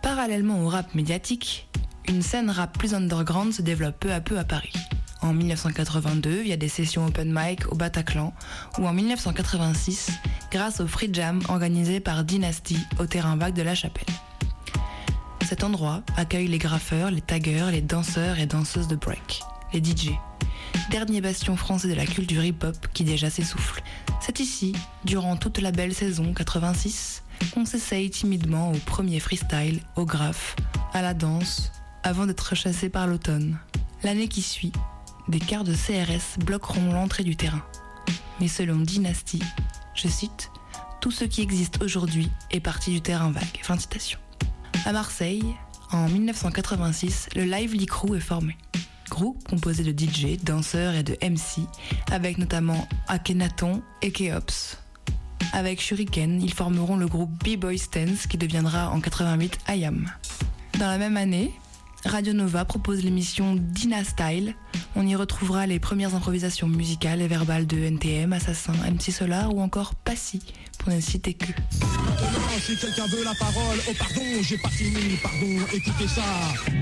Parallèlement 0.00 0.62
au 0.62 0.68
rap 0.68 0.94
médiatique, 0.94 1.68
une 2.06 2.22
scène 2.22 2.50
rap 2.50 2.78
plus 2.78 2.94
underground 2.94 3.52
se 3.52 3.62
développe 3.62 3.98
peu 3.98 4.12
à 4.12 4.20
peu 4.20 4.38
à 4.38 4.44
Paris. 4.44 4.72
En 5.22 5.34
1982, 5.34 6.42
via 6.42 6.56
des 6.56 6.68
sessions 6.68 7.04
open 7.06 7.32
mic 7.34 7.66
au 7.72 7.74
Bataclan, 7.74 8.32
ou 8.78 8.86
en 8.86 8.92
1986, 8.92 10.12
grâce 10.52 10.78
au 10.78 10.86
Free 10.86 11.10
Jam 11.12 11.40
organisé 11.48 11.98
par 11.98 12.22
Dynasty 12.22 12.78
au 13.00 13.06
terrain 13.06 13.34
vague 13.34 13.54
de 13.54 13.62
la 13.62 13.74
Chapelle. 13.74 14.14
Cet 15.48 15.64
endroit 15.64 16.02
accueille 16.16 16.46
les 16.46 16.58
graffeurs, 16.58 17.10
les 17.10 17.22
taggeurs, 17.22 17.72
les 17.72 17.82
danseurs 17.82 18.38
et 18.38 18.46
danseuses 18.46 18.86
de 18.86 18.94
break, 18.94 19.42
les 19.72 19.82
DJ. 19.82 20.12
Dernier 20.90 21.20
bastion 21.20 21.56
français 21.56 21.88
de 21.88 21.94
la 21.94 22.06
culture 22.06 22.44
hip-hop 22.44 22.76
qui 22.94 23.04
déjà 23.04 23.30
s'essouffle. 23.30 23.82
C'est 24.20 24.40
ici, 24.40 24.74
durant 25.04 25.36
toute 25.36 25.58
la 25.58 25.70
belle 25.70 25.94
saison 25.94 26.32
86, 26.32 27.22
qu'on 27.52 27.64
s'essaye 27.64 28.10
timidement 28.10 28.72
au 28.72 28.76
premier 28.78 29.20
freestyle, 29.20 29.80
au 29.96 30.04
graphe, 30.04 30.56
à 30.92 31.02
la 31.02 31.14
danse, 31.14 31.72
avant 32.02 32.26
d'être 32.26 32.54
chassé 32.54 32.88
par 32.88 33.06
l'automne. 33.06 33.58
L'année 34.02 34.28
qui 34.28 34.42
suit, 34.42 34.72
des 35.28 35.40
quarts 35.40 35.64
de 35.64 35.74
CRS 35.74 36.38
bloqueront 36.44 36.92
l'entrée 36.92 37.24
du 37.24 37.36
terrain. 37.36 37.62
Mais 38.40 38.48
selon 38.48 38.76
Dynasty, 38.76 39.42
je 39.94 40.08
cite, 40.08 40.50
tout 41.00 41.10
ce 41.10 41.24
qui 41.24 41.42
existe 41.42 41.82
aujourd'hui 41.82 42.30
est 42.50 42.60
parti 42.60 42.90
du 42.90 43.00
terrain 43.00 43.30
vague. 43.30 43.60
Fin 43.62 43.76
de 43.76 43.80
citation. 43.80 44.18
À 44.84 44.92
Marseille, 44.92 45.44
en 45.92 46.08
1986, 46.08 47.28
le 47.36 47.44
Lively 47.44 47.86
Crew 47.86 48.14
est 48.16 48.20
formé. 48.20 48.56
Groupe 49.08 49.48
composé 49.48 49.82
de 49.82 49.90
DJ, 49.90 50.36
danseurs 50.42 50.94
et 50.94 51.02
de 51.02 51.16
MC, 51.22 51.62
avec 52.10 52.38
notamment 52.38 52.86
Akhenaton 53.08 53.82
et 54.02 54.12
Keops. 54.12 54.76
Avec 55.52 55.80
Shuriken, 55.80 56.42
ils 56.42 56.52
formeront 56.52 56.96
le 56.96 57.06
groupe 57.06 57.30
B-Boy 57.44 57.78
Stance 57.78 58.26
qui 58.26 58.36
deviendra 58.36 58.90
en 58.90 59.00
88 59.00 59.58
IAM. 59.68 60.10
Dans 60.78 60.86
la 60.86 60.98
même 60.98 61.16
année, 61.16 61.52
Radio 62.04 62.32
Nova 62.32 62.64
propose 62.64 63.02
l'émission 63.02 63.56
Dina 63.56 64.04
Style. 64.04 64.54
On 64.94 65.06
y 65.06 65.16
retrouvera 65.16 65.66
les 65.66 65.80
premières 65.80 66.14
improvisations 66.14 66.68
musicales 66.68 67.20
et 67.22 67.28
verbales 67.28 67.66
de 67.66 67.78
NTM, 67.78 68.32
Assassin, 68.32 68.72
MC 68.90 69.10
Solar 69.10 69.54
ou 69.54 69.60
encore 69.60 69.94
Passy, 69.94 70.40
pour 70.78 70.92
ne 70.92 71.00
citer 71.00 71.34
que. 71.34 71.46
Maintenant, 71.46 72.58
si 72.60 72.76
quelqu'un 72.76 73.06
veut 73.06 73.24
la 73.24 73.34
parole, 73.34 73.78
oh 73.88 73.92
pardon, 73.98 74.22
j'ai 74.42 74.58
pas 74.58 74.68
fini, 74.68 75.16
pardon, 75.22 75.66
écoutez 75.72 76.08
ça. 76.08 76.22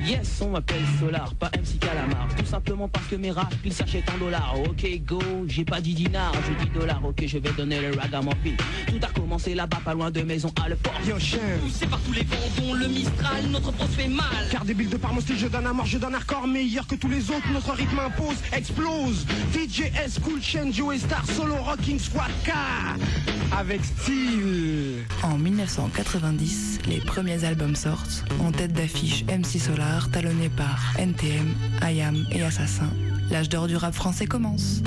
Yes, 0.05 0.41
on 0.41 0.51
m'appelle 0.51 0.83
Solar, 1.01 1.35
pas 1.35 1.51
MC 1.51 1.79
Calamar. 1.79 2.29
Tout 2.37 2.47
simplement 2.47 2.89
parce 2.89 3.07
que 3.07 3.17
mes 3.17 3.31
rap, 3.31 3.55
ils 3.65 3.73
s'achètent 3.73 4.11
en 4.11 4.19
dollars. 4.19 4.55
Ok, 4.69 4.87
go, 5.05 5.21
j'ai 5.47 5.65
pas 5.65 5.81
dit 5.81 5.95
dinar, 5.95 6.33
je 6.35 6.65
dis 6.65 6.71
dollars. 6.71 7.05
Ok, 7.05 7.25
je 7.27 7.39
vais 7.39 7.53
donner 7.53 7.81
le 7.81 7.99
rag 7.99 8.15
à 8.15 8.23
mon 8.23 8.33
fils. 8.43 8.57
Tout 8.87 9.01
a 9.03 9.09
commencé 9.09 9.55
là-bas, 9.55 9.81
pas 9.85 9.95
loin 9.95 10.11
de 10.11 10.23
maison 10.23 10.53
à 10.65 10.69
le 10.69 10.77
port. 10.77 10.95
Yo, 11.07 11.19
chien. 11.19 11.39
Poussé 11.63 11.87
par 11.87 12.01
tous 12.01 12.13
les 12.13 12.23
vents, 12.23 12.37
dont 12.61 12.75
le 12.75 12.89
Mistral, 12.89 13.47
notre 13.51 13.73
pro 13.73 13.87
fait 13.87 14.09
mal. 14.09 14.27
Car 14.51 14.65
débile 14.65 14.89
de 14.89 14.97
par 14.97 15.13
mon 15.13 15.21
style, 15.21 15.39
je 15.39 15.47
donne 15.47 15.67
un 15.67 15.73
mort, 15.73 15.87
je 15.87 15.99
donne 15.99 16.15
un 16.15 16.19
record 16.19 16.47
meilleur 16.47 16.87
que 16.87 16.95
tous 16.95 17.09
les 17.09 17.31
autres. 17.31 17.49
Notre 17.53 17.73
rythme 17.73 17.99
impose, 17.99 18.37
explose. 18.53 19.27
DJ 19.53 19.93
S, 20.05 20.19
Cool 20.23 20.43
Chain, 20.43 20.71
Joe 20.73 20.99
Star, 20.99 21.25
Solo 21.27 21.57
Rocking 21.57 21.99
Squad 21.99 22.31
K. 22.45 22.53
Avec 23.57 23.81
En 25.23 25.39
1990, 25.39 26.79
les 26.89 27.01
premiers 27.01 27.45
albums 27.45 27.77
sortent, 27.77 28.25
en 28.41 28.53
tête 28.53 28.73
d'affiche 28.73 29.25
MC 29.25 29.59
Solar, 29.59 30.11
talonné 30.11 30.49
par 30.49 30.95
NTM, 30.99 31.55
IAM 31.83 32.27
et 32.31 32.43
Assassin. 32.43 32.91
L'âge 33.31 33.49
d'or 33.49 33.67
du 33.67 33.77
rap 33.77 33.95
français 33.95 34.27
commence. 34.27 34.83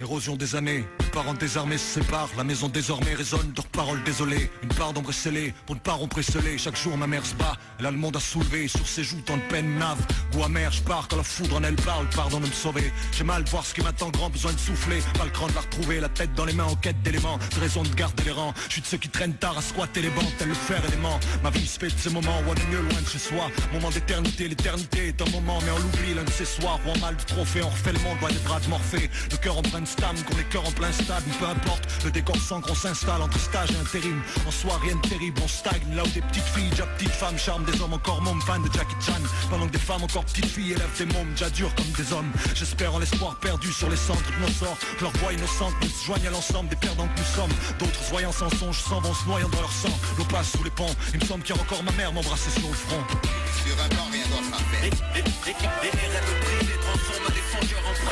Érosion 0.00 0.36
des 0.36 0.56
années. 0.56 0.84
Les 1.00 1.06
parents 1.06 1.34
désarmés 1.34 1.78
se 1.78 2.00
séparent 2.00 2.30
La 2.36 2.44
maison 2.44 2.68
désormais 2.68 3.14
résonne. 3.14 3.52
De 3.52 3.60
paroles 3.60 4.02
désolées. 4.04 4.50
Une 4.62 4.68
part 4.68 4.92
d'ombre 4.92 5.12
scellée. 5.12 5.52
Pour 5.66 5.74
ne 5.74 5.80
pas 5.80 5.92
rompre 5.92 6.18
et 6.18 6.22
sceller 6.22 6.56
Chaque 6.58 6.76
jour 6.76 6.96
ma 6.96 7.06
mère 7.06 7.24
se 7.24 7.34
bat, 7.34 7.54
elle 7.78 7.86
a 7.86 7.90
le 7.90 7.96
monde 7.96 8.16
à 8.16 8.20
soulever. 8.20 8.68
Sur 8.68 8.86
ses 8.86 9.04
joues 9.04 9.20
tant 9.20 9.36
de 9.36 9.42
peine 9.42 9.78
nave 9.78 9.98
Goût 10.32 10.44
amer, 10.44 10.72
je 10.72 10.82
pars 10.82 11.06
quand 11.08 11.16
la 11.16 11.22
foudre 11.22 11.56
en 11.56 11.64
elle 11.64 11.76
parle. 11.76 12.06
Pardon 12.14 12.40
de 12.40 12.46
me 12.46 12.52
sauver, 12.52 12.92
j'ai 13.12 13.24
mal 13.24 13.44
voir 13.44 13.64
ce 13.64 13.74
qui 13.74 13.82
m'attend. 13.82 14.10
Grand 14.10 14.30
besoin 14.30 14.52
de 14.52 14.58
souffler, 14.58 15.00
pas 15.18 15.24
le 15.24 15.30
cran 15.30 15.48
de 15.48 15.54
la 15.54 15.60
retrouver. 15.60 16.00
La 16.00 16.08
tête 16.08 16.32
dans 16.34 16.44
les 16.44 16.54
mains 16.54 16.64
en 16.64 16.76
quête 16.76 17.02
d'éléments. 17.02 17.38
De 17.54 17.60
raison 17.60 17.82
de 17.82 17.94
garder 17.94 18.24
les 18.24 18.32
rangs. 18.32 18.54
Je 18.68 18.74
suis 18.74 18.82
de 18.82 18.86
ceux 18.86 18.98
qui 18.98 19.08
traînent 19.08 19.34
tard 19.34 19.58
à 19.58 19.62
squatter 19.62 20.00
les 20.00 20.10
bancs. 20.10 20.32
Tel 20.38 20.48
le 20.48 20.54
fer 20.54 20.82
élément 20.88 21.20
Ma 21.42 21.50
vie 21.50 21.66
se 21.66 21.78
fait 21.78 21.94
de 21.94 21.98
ces 21.98 22.10
moments 22.10 22.40
où 22.46 22.50
on 22.50 22.54
est 22.54 22.72
mieux 22.72 22.82
loin 22.82 23.00
de 23.00 23.08
chez 23.08 23.18
soi. 23.18 23.50
Moment 23.72 23.90
d'éternité, 23.90 24.48
l'éternité 24.48 25.08
est 25.08 25.22
un 25.22 25.30
moment 25.30 25.58
Mais 25.64 25.72
on 25.72 25.78
l'oublie 25.78 26.14
l'un 26.14 26.24
de 26.24 26.30
ces 26.30 26.44
soirs 26.44 26.80
Où 26.86 26.90
en 26.90 26.98
mal 26.98 27.16
de 27.16 27.22
trophée 27.22 27.62
on 27.62 27.68
refait 27.68 27.92
le 27.92 28.00
monde 28.00 28.18
Loin 28.20 28.30
des 28.30 28.38
bras 28.38 28.60
de 28.60 28.68
Morphée. 28.68 29.10
Le 29.30 29.36
cœur 29.36 29.57
en 29.58 29.62
plein 29.62 29.80
de 29.80 29.86
stam, 29.86 30.16
qu'on 30.24 30.36
les 30.36 30.44
cœurs 30.44 30.66
en 30.66 30.70
plein 30.70 30.92
stade, 30.92 31.24
peu 31.38 31.46
importe, 31.46 31.82
le 32.04 32.10
décor 32.10 32.36
sans 32.36 32.60
qu'on 32.60 32.74
s'installe 32.74 33.22
entre 33.22 33.38
stage 33.38 33.70
et 33.72 33.76
intérim. 33.76 34.22
En 34.46 34.50
soi, 34.50 34.78
rien 34.82 34.94
de 34.94 35.08
terrible, 35.08 35.40
on 35.42 35.48
stagne 35.48 35.82
là 35.94 36.02
où 36.04 36.08
des 36.08 36.20
petites 36.20 36.44
filles, 36.44 36.70
déjà 36.70 36.86
petites 36.86 37.10
femmes, 37.10 37.38
charment 37.38 37.64
des 37.64 37.80
hommes 37.80 37.92
encore 37.92 38.22
mômes, 38.22 38.40
fans 38.42 38.60
de 38.60 38.72
Jackie 38.72 38.94
Chan. 39.04 39.20
Pendant 39.50 39.66
que 39.66 39.72
des 39.72 39.78
femmes 39.78 40.02
encore 40.02 40.24
petites 40.24 40.46
filles 40.46 40.72
élèvent 40.72 40.96
des 40.98 41.06
mômes, 41.06 41.30
déjà 41.30 41.50
durs 41.50 41.74
comme 41.74 41.90
des 41.96 42.12
hommes. 42.12 42.30
J'espère 42.54 42.94
en 42.94 42.98
l'espoir 42.98 43.36
perdu 43.40 43.72
sur 43.72 43.90
les 43.90 43.96
centres 43.96 44.30
de 44.30 44.46
nos 44.46 44.52
sorts. 44.52 44.78
que 44.98 45.02
Leur 45.02 45.12
voix 45.18 45.32
innocente 45.32 45.74
nous 45.82 45.88
se 45.88 46.06
joignent 46.06 46.28
à 46.28 46.30
l'ensemble 46.30 46.68
des 46.68 46.76
perdants 46.76 47.08
que 47.08 47.18
nous 47.18 47.26
sommes. 47.26 47.52
D'autres 47.78 48.02
voyants 48.10 48.32
sans 48.32 48.50
songe 48.50 48.80
s'en 48.80 49.00
vont 49.00 49.14
se 49.14 49.26
noyant 49.26 49.48
dans 49.48 49.60
leur 49.60 49.72
sang. 49.72 49.92
L'eau 50.16 50.24
passe 50.24 50.52
sous 50.52 50.62
les 50.62 50.70
ponts, 50.70 50.94
il 51.14 51.20
me 51.20 51.24
semble 51.24 51.42
qu'il 51.42 51.56
y 51.56 51.58
a 51.58 51.62
encore 51.62 51.82
ma 51.82 51.92
mère 51.92 52.12
m'embrasser 52.12 52.50
sur 52.50 52.68
le 52.68 52.74
front. 52.74 53.02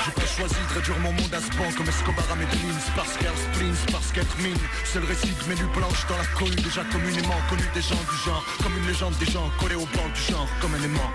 J'ai 0.05 0.13
pas 0.13 0.27
choisi 0.27 0.55
de 0.55 0.75
réduire 0.75 0.99
mon 1.01 1.13
monde 1.13 1.35
à 1.35 1.41
ce 1.41 1.51
banc 1.57 1.71
comme 1.77 1.89
Escobar 1.89 2.25
à 2.31 2.37
Medellin 2.37 2.79
Parce 2.95 3.17
qu'elle 3.17 3.37
sprints, 3.37 3.93
parce 3.93 4.13
qu'être 4.13 4.37
mine 4.39 4.59
le 4.95 5.07
récit 5.07 5.29
de 5.29 5.49
mes 5.49 5.55
nuits 5.55 5.73
blanches 5.75 6.07
dans 6.09 6.17
la 6.19 6.27
cohue 6.39 6.55
Déjà 6.57 6.85
communément 6.93 7.41
connu 7.49 7.65
des 7.75 7.83
gens 7.83 7.97
du 7.97 8.17
genre. 8.25 8.45
Comme 8.63 8.77
une 8.77 8.87
légende 8.87 9.17
des 9.19 9.27
gens 9.27 9.51
collés 9.59 9.75
au 9.77 9.87
banc 9.97 10.09
du 10.15 10.33
genre 10.33 10.49
Comme 10.61 10.75
un 10.75 10.83
aimant 10.83 11.13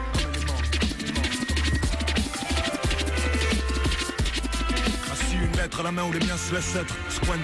La 5.80 5.92
main 5.92 6.04
où 6.04 6.12
les 6.12 6.20
miens 6.20 6.38
se 6.38 6.54
laissent 6.54 6.76
être. 6.76 6.94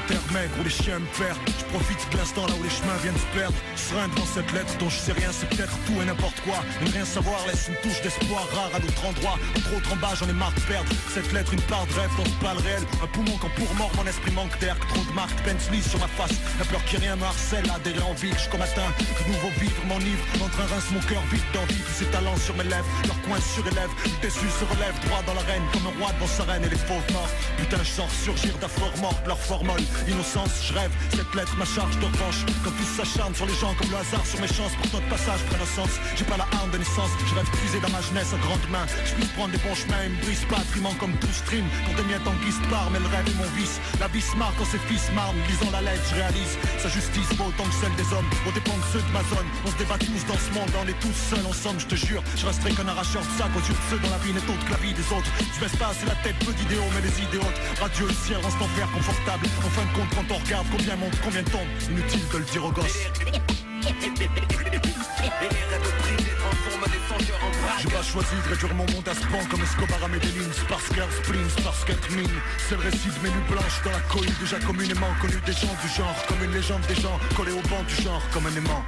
Terre 0.08 0.22
maigre 0.32 0.54
où 0.60 0.64
les 0.64 0.70
chiens 0.70 1.00
me 1.00 1.10
perdent. 1.18 1.42
Je 1.48 1.66
profite 1.74 1.98
de 2.12 2.18
l'instant 2.18 2.46
là 2.46 2.54
où 2.54 2.62
les 2.62 2.70
chemins 2.70 3.00
viennent 3.02 3.18
se 3.18 3.32
perdre. 3.34 3.56
Serein 3.76 4.08
dans 4.14 4.30
cette 4.30 4.52
lettre 4.54 4.78
dont 4.78 4.90
je 4.90 5.00
sais 5.00 5.14
rien 5.14 5.32
C'est 5.32 5.50
peut-être 5.50 5.74
tout 5.88 5.98
et 6.02 6.06
n'importe 6.06 6.38
quoi. 6.42 6.62
Ne 6.86 6.92
rien 6.92 7.04
savoir 7.04 7.40
laisse 7.48 7.66
une 7.68 7.80
touche 7.82 8.00
d'espoir 8.04 8.46
rare 8.54 8.70
à 8.76 8.80
d'autres 8.80 9.06
endroits 9.06 9.40
Entre 9.58 9.74
autres 9.74 9.94
en 9.94 9.96
bas 9.96 10.14
j'en 10.14 10.30
ai 10.30 10.38
marre 10.38 10.54
de 10.54 10.62
perdre. 10.70 10.92
Cette 11.10 11.34
lettre 11.34 11.54
une 11.54 11.66
part 11.66 11.88
de 11.88 11.94
rêve 11.98 12.14
dans 12.14 12.30
ce 12.30 12.38
le 12.54 12.62
réel. 12.62 12.84
Un 13.02 13.08
poumon 13.08 13.34
quand 13.42 13.50
pour 13.58 13.74
mort 13.74 13.92
mon 13.98 14.06
esprit 14.06 14.32
manque 14.38 14.54
d'air. 14.60 14.78
Trop 14.94 15.02
de 15.02 15.14
marques 15.18 15.42
Bentley 15.42 15.82
sur 15.82 15.98
ma 15.98 16.08
face. 16.08 16.38
La 16.60 16.66
peur 16.66 16.84
qui 16.86 16.98
rien 16.98 17.16
me 17.16 17.24
harcèle 17.24 17.66
adhérer 17.74 18.06
en 18.06 18.14
ville 18.14 18.38
Jusqu'au 18.38 18.62
matin. 18.62 18.86
De 19.02 19.34
nouveaux 19.34 19.56
vivre 19.58 19.82
m'enivre 19.90 20.24
Entre 20.46 20.62
un 20.62 20.70
rince 20.70 20.92
mon 20.94 21.02
cœur 21.10 21.24
vide 21.34 21.50
d'envie 21.58 21.82
ses 21.90 22.06
talents 22.14 22.38
sur 22.38 22.54
mes 22.56 22.70
lèvres. 22.70 22.92
Leur 23.08 23.20
coin 23.24 23.40
surélève 23.42 23.90
Déçu 24.22 24.46
se 24.46 24.66
relève 24.68 24.94
droit 25.08 25.24
dans 25.26 25.34
l'arène 25.34 25.64
Comme 25.74 25.88
un 25.90 25.96
roi 25.98 26.14
devant 26.14 26.30
sa 26.30 26.44
reine 26.44 26.64
et 26.64 26.70
les 26.70 26.84
fauves 26.86 27.10
morts. 27.16 27.34
Putain 27.58 27.82
je 27.82 27.92
sens 27.98 28.17
surgir 28.24 28.54
d'affaires 28.58 28.96
mortes 29.02 29.26
Leur 29.26 29.40
formole. 29.40 29.82
Innocence 30.08 30.66
je 30.68 30.74
rêve 30.74 30.92
Cette 31.12 31.34
lettre 31.36 31.56
ma 31.58 31.66
charge 31.66 31.98
de 32.00 32.06
revanche 32.06 32.46
Quand 32.64 32.72
tous 32.72 32.92
s'acharnent 32.98 33.36
sur 33.36 33.46
les 33.46 33.56
gens 33.56 33.74
comme 33.76 33.90
le 33.92 33.98
hasard 33.98 34.26
sur 34.26 34.42
mes 34.42 34.48
chances 34.48 34.74
Pour 34.82 35.00
notre 35.00 35.10
passage 35.10 35.42
prenne 35.50 35.66
sens. 35.68 35.94
J'ai 36.16 36.26
pas 36.26 36.38
la 36.38 36.48
harne 36.58 36.72
de 36.72 36.78
naissance 36.78 37.12
Je 37.28 37.36
rêve 37.36 37.50
puiser 37.62 37.80
dans 37.80 37.94
ma 37.94 38.02
jeunesse 38.02 38.34
à 38.34 38.40
grandes 38.42 38.70
mains 38.70 38.88
Je 39.06 39.14
puisse 39.14 39.32
prendre 39.38 39.52
des 39.52 39.62
bons 39.62 39.76
chemins 39.76 40.10
me 40.10 40.22
brise 40.26 40.46
pas 40.50 40.64
comme 41.00 41.14
tout 41.20 41.34
stream 41.34 41.66
Quand 41.86 41.96
des 41.96 42.08
miettes 42.08 42.28
en 42.28 42.36
guise 42.44 42.60
part 42.70 42.90
Mais 42.92 43.00
le 43.00 43.08
rêve 43.08 43.28
est 43.28 43.38
mon 43.38 43.50
vice. 43.56 43.80
La 44.00 44.08
vie 44.08 44.22
se 44.22 44.36
marre 44.36 44.54
quand 44.58 44.66
ses 44.66 44.82
fils 44.90 45.12
marnent 45.14 45.38
Lisant 45.48 45.72
la 45.72 45.82
lettre 45.82 46.04
je 46.10 46.16
réalise 46.16 46.54
Sa 46.80 46.90
justice 46.90 47.30
vaut 47.38 47.52
autant 47.52 47.68
que 47.68 47.78
celle 47.82 47.96
des 47.96 48.08
hommes. 48.14 48.30
Au 48.48 48.52
dépend 48.52 48.78
ceux 48.92 49.04
de 49.04 49.12
ma 49.12 49.24
zone 49.30 49.48
On 49.66 49.72
se 49.72 49.78
débat 49.78 50.00
tous 50.00 50.24
dans 50.26 50.40
ce 50.40 50.50
monde. 50.56 50.72
On 50.80 50.88
est 50.88 51.00
tous 51.00 51.14
seuls 51.14 51.46
ensemble 51.46 51.80
je 51.80 51.88
te 51.88 51.96
jure. 51.96 52.24
Je 52.36 52.46
resterai 52.46 52.72
qu'un 52.72 52.88
arracheur 52.88 53.22
de 53.22 53.34
sac 53.38 53.52
Aux 53.56 53.66
yeux 53.66 53.78
ceux 53.90 54.00
dont 54.00 54.12
la 54.12 54.22
vie 54.24 54.34
n'est 54.34 54.48
autre 54.48 54.66
que 54.66 54.72
la 54.72 54.82
vie 54.82 54.94
des 54.94 55.08
autres. 55.14 55.30
Je 55.56 55.60
baisse 55.60 55.78
pas 55.78 55.92
c'est 55.98 56.08
la 56.08 56.18
tête 56.24 56.38
peu 56.46 56.54
d'idéaux 56.54 56.88
Mais 56.96 57.02
les 57.02 57.16
idéaux 57.22 57.52
Le 58.08 58.14
ciel 58.14 58.38
reste 58.38 58.62
enfer 58.62 58.88
confortable. 58.94 59.46
En 59.66 59.70
fin 59.70 59.84
de 59.84 59.94
compte 59.94 60.10
quand 60.16 60.36
on 60.36 60.38
regarde 60.38 60.66
combien 60.72 60.96
monte 60.96 61.20
combien 61.24 61.44
tombe 61.44 61.68
Inutile 61.90 62.22
de 62.32 62.38
le 62.38 62.46
dire 62.46 62.66
aux 62.66 62.72
gosses 62.72 63.00
J'ai 67.80 67.90
pas 67.90 68.02
choisi 68.02 68.36
de 68.46 68.50
réduire 68.50 68.74
mon 68.76 68.86
monde 68.86 69.08
à 69.08 69.14
ce 69.14 69.28
banc 69.28 69.44
comme 69.52 69.62
Escobar 69.62 70.04
à 70.04 70.08
Medellin 70.08 70.50
Parce 70.70 70.88
qu'elle 70.88 71.12
sprints, 71.22 71.64
parce 71.64 71.84
qu'être 71.84 72.10
mine. 72.12 72.40
C'est 72.70 72.76
le 72.76 72.82
récit 72.82 73.10
de 73.10 73.24
mes 73.24 73.30
nuits 73.30 73.50
blanches 73.50 73.82
dans 73.84 73.92
la 73.92 74.00
cohue 74.00 74.32
Déjà 74.40 74.60
communément 74.60 75.14
connu 75.20 75.36
des 75.46 75.54
gens 75.54 75.76
du 75.82 75.90
genre 75.90 76.26
Comme 76.28 76.44
une 76.44 76.54
légende 76.54 76.82
des 76.88 76.96
gens 76.96 77.20
collés 77.36 77.52
au 77.52 77.62
banc 77.68 77.84
du 77.88 78.04
genre 78.04 78.24
Comme 78.32 78.48
un 78.48 78.56
aimant 78.56 78.86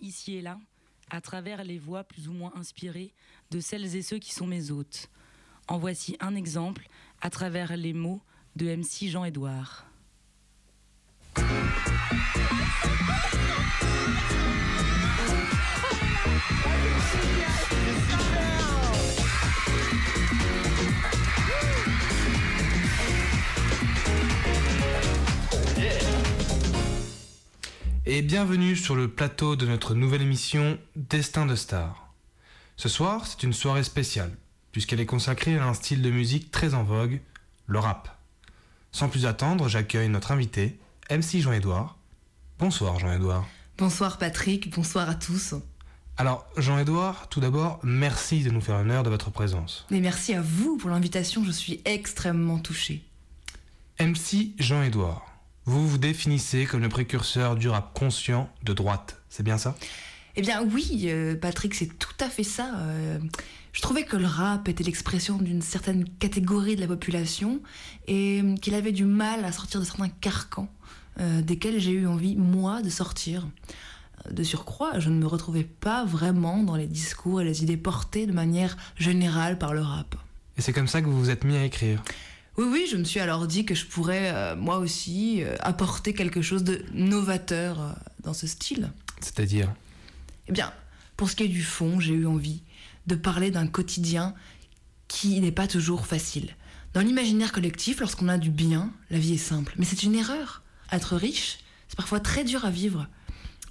ici 0.00 0.36
et 0.36 0.42
là, 0.42 0.58
à 1.10 1.20
travers 1.20 1.64
les 1.64 1.78
voix 1.78 2.04
plus 2.04 2.28
ou 2.28 2.32
moins 2.32 2.52
inspirées 2.54 3.12
de 3.50 3.60
celles 3.60 3.96
et 3.96 4.02
ceux 4.02 4.18
qui 4.18 4.32
sont 4.32 4.46
mes 4.46 4.70
hôtes. 4.70 5.08
En 5.68 5.78
voici 5.78 6.16
un 6.20 6.34
exemple 6.34 6.86
à 7.20 7.30
travers 7.30 7.76
les 7.76 7.92
mots 7.92 8.20
de 8.56 8.74
MC 8.74 9.08
Jean-Édouard. 9.08 9.86
Et 28.12 28.22
bienvenue 28.22 28.74
sur 28.74 28.96
le 28.96 29.06
plateau 29.06 29.54
de 29.54 29.66
notre 29.66 29.94
nouvelle 29.94 30.22
émission 30.22 30.80
Destin 30.96 31.46
de 31.46 31.54
Star. 31.54 32.12
Ce 32.76 32.88
soir, 32.88 33.24
c'est 33.24 33.44
une 33.44 33.52
soirée 33.52 33.84
spéciale, 33.84 34.36
puisqu'elle 34.72 34.98
est 34.98 35.06
consacrée 35.06 35.56
à 35.56 35.64
un 35.64 35.74
style 35.74 36.02
de 36.02 36.10
musique 36.10 36.50
très 36.50 36.74
en 36.74 36.82
vogue, 36.82 37.20
le 37.68 37.78
rap. 37.78 38.18
Sans 38.90 39.08
plus 39.08 39.26
attendre, 39.26 39.68
j'accueille 39.68 40.08
notre 40.08 40.32
invité, 40.32 40.80
MC 41.08 41.38
Jean-Édouard. 41.38 41.98
Bonsoir 42.58 42.98
Jean-Édouard. 42.98 43.46
Bonsoir 43.78 44.18
Patrick, 44.18 44.74
bonsoir 44.74 45.08
à 45.08 45.14
tous. 45.14 45.54
Alors, 46.16 46.48
Jean-Édouard, 46.56 47.28
tout 47.28 47.38
d'abord, 47.38 47.78
merci 47.84 48.42
de 48.42 48.50
nous 48.50 48.60
faire 48.60 48.78
l'honneur 48.78 49.04
de 49.04 49.10
votre 49.10 49.30
présence. 49.30 49.86
Et 49.92 50.00
merci 50.00 50.34
à 50.34 50.42
vous 50.42 50.78
pour 50.78 50.90
l'invitation, 50.90 51.44
je 51.44 51.52
suis 51.52 51.80
extrêmement 51.84 52.58
touchée. 52.58 53.04
MC 54.00 54.48
Jean-Édouard, 54.58 55.29
vous 55.66 55.88
vous 55.88 55.98
définissez 55.98 56.66
comme 56.66 56.80
le 56.80 56.88
précurseur 56.88 57.56
du 57.56 57.68
rap 57.68 57.92
conscient 57.94 58.50
de 58.62 58.72
droite, 58.72 59.20
c'est 59.28 59.42
bien 59.42 59.58
ça? 59.58 59.76
Eh 60.36 60.42
bien 60.42 60.62
oui, 60.62 61.04
euh, 61.06 61.36
Patrick, 61.36 61.74
c'est 61.74 61.98
tout 61.98 62.14
à 62.20 62.28
fait 62.28 62.44
ça. 62.44 62.74
Euh, 62.78 63.18
je 63.72 63.80
trouvais 63.82 64.04
que 64.04 64.16
le 64.16 64.26
rap 64.26 64.68
était 64.68 64.84
l'expression 64.84 65.38
d'une 65.38 65.62
certaine 65.62 66.08
catégorie 66.18 66.76
de 66.76 66.80
la 66.80 66.86
population 66.86 67.60
et 68.08 68.42
qu'il 68.62 68.74
avait 68.74 68.92
du 68.92 69.04
mal 69.04 69.44
à 69.44 69.52
sortir 69.52 69.80
de 69.80 69.84
certains 69.84 70.08
carcans 70.08 70.68
euh, 71.20 71.42
desquels 71.42 71.78
j'ai 71.80 71.92
eu 71.92 72.06
envie, 72.06 72.36
moi, 72.36 72.82
de 72.82 72.88
sortir. 72.88 73.46
De 74.30 74.42
surcroît, 74.42 74.98
je 74.98 75.08
ne 75.08 75.18
me 75.18 75.26
retrouvais 75.26 75.64
pas 75.64 76.04
vraiment 76.04 76.62
dans 76.62 76.76
les 76.76 76.86
discours 76.86 77.40
et 77.40 77.44
les 77.44 77.62
idées 77.62 77.76
portées 77.76 78.26
de 78.26 78.32
manière 78.32 78.76
générale 78.96 79.58
par 79.58 79.74
le 79.74 79.80
rap. 79.80 80.14
Et 80.56 80.62
c'est 80.62 80.72
comme 80.72 80.88
ça 80.88 81.00
que 81.00 81.06
vous 81.06 81.18
vous 81.18 81.30
êtes 81.30 81.44
mis 81.44 81.56
à 81.56 81.64
écrire? 81.64 82.02
Oui, 82.60 82.66
oui, 82.70 82.86
je 82.90 82.98
me 82.98 83.04
suis 83.04 83.20
alors 83.20 83.46
dit 83.46 83.64
que 83.64 83.74
je 83.74 83.86
pourrais, 83.86 84.32
euh, 84.34 84.54
moi 84.54 84.76
aussi, 84.76 85.42
euh, 85.42 85.56
apporter 85.60 86.12
quelque 86.12 86.42
chose 86.42 86.62
de 86.62 86.84
novateur 86.92 87.80
euh, 87.80 87.92
dans 88.22 88.34
ce 88.34 88.46
style. 88.46 88.92
C'est-à-dire? 89.22 89.72
Eh 90.46 90.52
bien, 90.52 90.70
pour 91.16 91.30
ce 91.30 91.36
qui 91.36 91.44
est 91.44 91.48
du 91.48 91.62
fond, 91.62 92.00
j'ai 92.00 92.12
eu 92.12 92.26
envie 92.26 92.60
de 93.06 93.14
parler 93.14 93.50
d'un 93.50 93.66
quotidien 93.66 94.34
qui 95.08 95.40
n'est 95.40 95.52
pas 95.52 95.66
toujours 95.68 96.06
facile. 96.06 96.54
Dans 96.92 97.00
l'imaginaire 97.00 97.50
collectif, 97.50 98.00
lorsqu'on 98.00 98.28
a 98.28 98.36
du 98.36 98.50
bien, 98.50 98.92
la 99.08 99.18
vie 99.18 99.34
est 99.34 99.38
simple. 99.38 99.72
Mais 99.78 99.86
c'est 99.86 100.02
une 100.02 100.14
erreur. 100.14 100.62
Être 100.92 101.16
riche, 101.16 101.60
c'est 101.88 101.96
parfois 101.96 102.20
très 102.20 102.44
dur 102.44 102.66
à 102.66 102.70
vivre. 102.70 103.06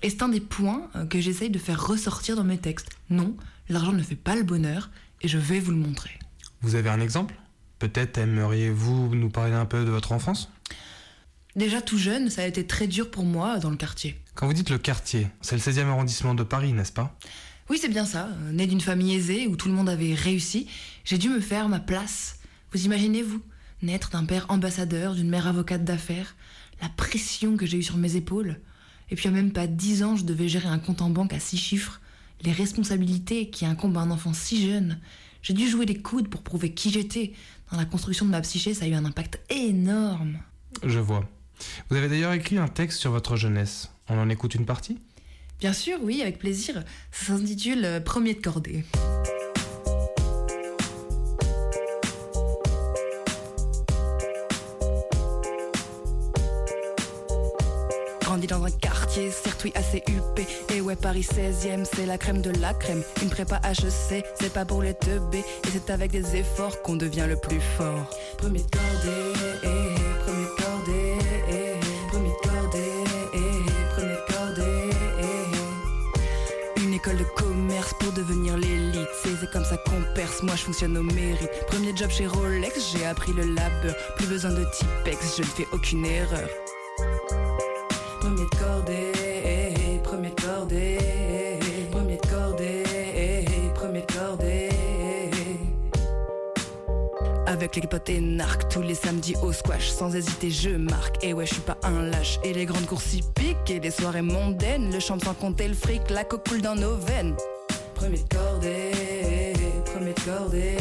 Et 0.02 0.10
c'est 0.10 0.24
un 0.24 0.30
des 0.30 0.42
points 0.42 0.90
que 1.12 1.22
j'essaye 1.22 1.52
de 1.52 1.60
faire 1.60 1.86
ressortir 1.86 2.36
dans 2.36 2.44
mes 2.44 2.58
textes. 2.58 2.90
Non, 3.12 3.38
l'argent 3.70 3.94
ne 3.94 4.02
fait 4.02 4.16
pas 4.16 4.36
le 4.36 4.42
bonheur, 4.42 4.90
et 5.22 5.28
je 5.28 5.38
vais 5.38 5.60
vous 5.60 5.72
le 5.72 5.78
montrer. 5.78 6.18
Vous 6.62 6.74
avez 6.74 6.90
un 6.90 7.02
exemple? 7.02 7.36
Peut-être 7.80 8.18
aimeriez-vous 8.18 9.16
nous 9.16 9.30
parler 9.30 9.56
un 9.56 9.66
peu 9.66 9.86
de 9.86 9.90
votre 9.90 10.12
enfance? 10.12 10.50
Déjà 11.56 11.82
tout 11.82 11.98
jeune, 11.98 12.30
ça 12.30 12.44
a 12.44 12.46
été 12.46 12.68
très 12.68 12.88
dur 12.88 13.10
pour 13.10 13.24
moi 13.24 13.58
dans 13.58 13.70
le 13.70 13.78
quartier. 13.78 14.20
Quand 14.36 14.48
vous 14.48 14.54
dites 14.54 14.70
le 14.70 14.78
quartier, 14.78 15.28
c'est 15.42 15.56
le 15.56 15.62
16e 15.62 15.88
arrondissement 15.88 16.36
de 16.36 16.44
Paris, 16.44 16.74
n'est-ce 16.74 16.92
pas? 16.92 17.18
Oui, 17.70 17.78
c'est 17.82 17.90
bien 17.90 18.06
ça. 18.06 18.30
Né 18.52 18.68
d'une 18.68 18.82
famille 18.82 19.16
aisée 19.16 19.48
où 19.48 19.56
tout 19.56 19.68
le 19.68 19.74
monde 19.74 19.90
avait 19.90 20.14
réussi, 20.14 20.68
j'ai 21.06 21.18
dû 21.18 21.30
me 21.30 21.40
faire 21.40 21.70
ma 21.70 21.80
place. 21.80 22.40
Vous 22.72 22.86
imaginez-vous? 22.86 23.42
Naître 23.82 24.10
d'un 24.10 24.26
père 24.26 24.46
ambassadeur, 24.50 25.16
d'une 25.16 25.30
mère 25.30 25.48
avocate 25.48 25.86
d'affaires, 25.86 26.36
la 26.82 26.90
pression 26.90 27.56
que 27.56 27.66
j'ai 27.66 27.78
eue 27.78 27.84
sur 27.84 27.98
mes 27.98 28.16
épaules. 28.16 28.60
Et 29.10 29.16
puis 29.16 29.30
à 29.30 29.32
même 29.32 29.52
pas 29.52 29.68
dix 29.68 30.04
ans, 30.04 30.16
je 30.18 30.26
devais 30.26 30.50
gérer 30.50 30.68
un 30.68 30.80
compte 30.80 31.02
en 31.02 31.10
banque 31.10 31.34
à 31.34 31.40
six 31.40 31.58
chiffres, 31.58 32.02
les 32.42 32.52
responsabilités 32.52 33.50
qui 33.50 33.66
incombent 33.66 33.98
à 33.98 34.02
un 34.02 34.12
enfant 34.12 34.34
si 34.34 34.68
jeune. 34.68 35.00
J'ai 35.42 35.54
dû 35.54 35.68
jouer 35.70 35.86
des 35.86 36.02
coudes 36.02 36.28
pour 36.28 36.42
prouver 36.42 36.74
qui 36.74 36.92
j'étais. 36.92 37.34
Dans 37.72 37.78
la 37.78 37.86
construction 37.86 38.26
de 38.26 38.32
ma 38.32 38.42
psyché, 38.42 38.74
ça 38.74 38.86
a 38.86 38.88
eu 38.88 38.94
un 38.94 39.06
impact 39.06 39.40
énorme. 39.52 40.40
Je 40.84 40.98
vois. 41.00 41.28
Vous 41.90 41.98
avez 41.98 42.08
d'ailleurs 42.08 42.34
écrit 42.34 42.58
un 42.58 42.68
texte 42.68 43.00
sur 43.00 43.12
votre 43.12 43.36
jeunesse. 43.36 43.92
On 44.08 44.18
en 44.18 44.30
écoute 44.30 44.56
une 44.56 44.66
partie? 44.66 44.98
Bien 45.60 45.74
sûr, 45.74 46.00
oui, 46.02 46.22
avec 46.22 46.40
plaisir. 46.40 46.84
Ça 47.12 47.38
s'intitule 47.38 47.86
euh, 47.86 48.00
Premier 48.00 48.34
de 48.34 48.42
cordée. 48.42 48.86
Grandi 58.22 58.48
dans 58.48 58.64
un 58.64 58.72
quartier, 59.10 59.32
assez. 59.76 60.04
Et 60.74 60.82
ouais, 60.82 60.96
Paris 60.96 61.26
16ème, 61.30 61.86
c'est 61.86 62.06
la 62.06 62.18
crème 62.18 62.42
de 62.42 62.52
la 62.60 62.74
crème. 62.74 63.04
Une 63.22 63.30
prépa 63.30 63.60
HEC, 63.64 64.26
c'est 64.40 64.54
pas 64.54 64.66
pour 64.66 64.82
les 64.82 64.94
teubés. 64.94 65.40
Et 65.40 65.70
c'est 65.72 65.90
avec 65.90 66.12
des 66.12 66.36
efforts 66.36 66.82
qu'on 66.82 66.96
devient 66.96 67.26
le 67.28 67.36
plus 67.36 67.62
fort. 67.78 68.10
Premier 68.38 68.60
de 68.60 68.70
cordée, 68.70 69.34
eh, 69.64 69.68
premier 70.24 70.46
de 70.46 70.56
cordée, 70.62 71.18
eh, 71.50 71.80
premier 72.10 72.30
de 72.30 72.36
cordée, 72.48 73.04
eh, 73.34 73.64
premier 73.96 74.18
eh. 76.78 76.82
Une 76.82 76.94
école 76.94 77.18
de 77.18 77.26
commerce 77.36 77.94
pour 78.00 78.12
devenir 78.14 78.58
l'élite. 78.58 79.10
C'est 79.24 79.36
c'est 79.40 79.52
comme 79.52 79.66
ça 79.66 79.78
qu'on 79.78 80.04
perce, 80.14 80.44
moi 80.44 80.56
je 80.56 80.64
fonctionne 80.64 80.98
au 80.98 81.04
mérite. 81.04 81.50
Premier 81.68 81.96
job 81.96 82.10
chez 82.10 82.28
Rolex, 82.28 82.92
j'ai 82.94 83.06
appris 83.06 83.34
le 83.34 83.44
labeur. 83.44 83.96
Plus 84.18 84.28
besoin 84.28 84.52
de 84.52 84.66
Tipex, 84.66 85.38
je 85.38 85.42
ne 85.42 85.48
fais 85.48 85.68
aucune 85.72 86.06
erreur. 86.06 86.48
Premier 88.30 88.46
de 88.46 88.56
cordée, 88.58 90.00
premier 90.04 90.30
de 90.30 90.42
cordée, 90.42 90.98
premier 91.90 92.18
de 92.18 92.28
cordée, 92.28 92.84
premier 93.74 94.02
de 94.02 94.14
cordée. 94.14 94.70
Avec 97.48 97.76
les 97.76 97.88
potes 97.88 98.08
et 98.10 98.22
narcs, 98.22 98.70
tous 98.70 98.84
les 98.84 98.94
samedis 98.94 99.34
au 99.42 99.52
squash, 99.52 99.90
sans 99.90 100.16
hésiter 100.16 100.52
je 100.52 100.70
marque. 100.70 101.24
Et 101.24 101.34
ouais, 101.34 101.48
je 101.48 101.56
suis 101.56 101.64
pas 101.64 101.78
un 101.82 102.04
lâche. 102.04 102.40
Et 102.44 102.54
les 102.54 102.68
grandes 102.68 102.86
courses 102.86 103.16
hippiques 103.16 103.68
et 103.68 103.80
les 103.80 103.90
soirées 103.90 104.22
mondaines, 104.22 104.94
le 104.94 105.00
champ 105.00 105.18
sans 105.18 105.34
compter 105.34 105.68
le 105.68 105.74
fric, 105.74 106.08
la 106.12 106.24
coque 106.24 106.48
coule 106.48 106.62
dans 106.62 106.76
nos 106.76 106.98
veines. 106.98 107.36
Premier 107.96 108.20
de 108.20 108.36
cordée, 108.36 108.92
premier 109.86 110.14
de 110.14 110.20
cordée, 110.22 110.78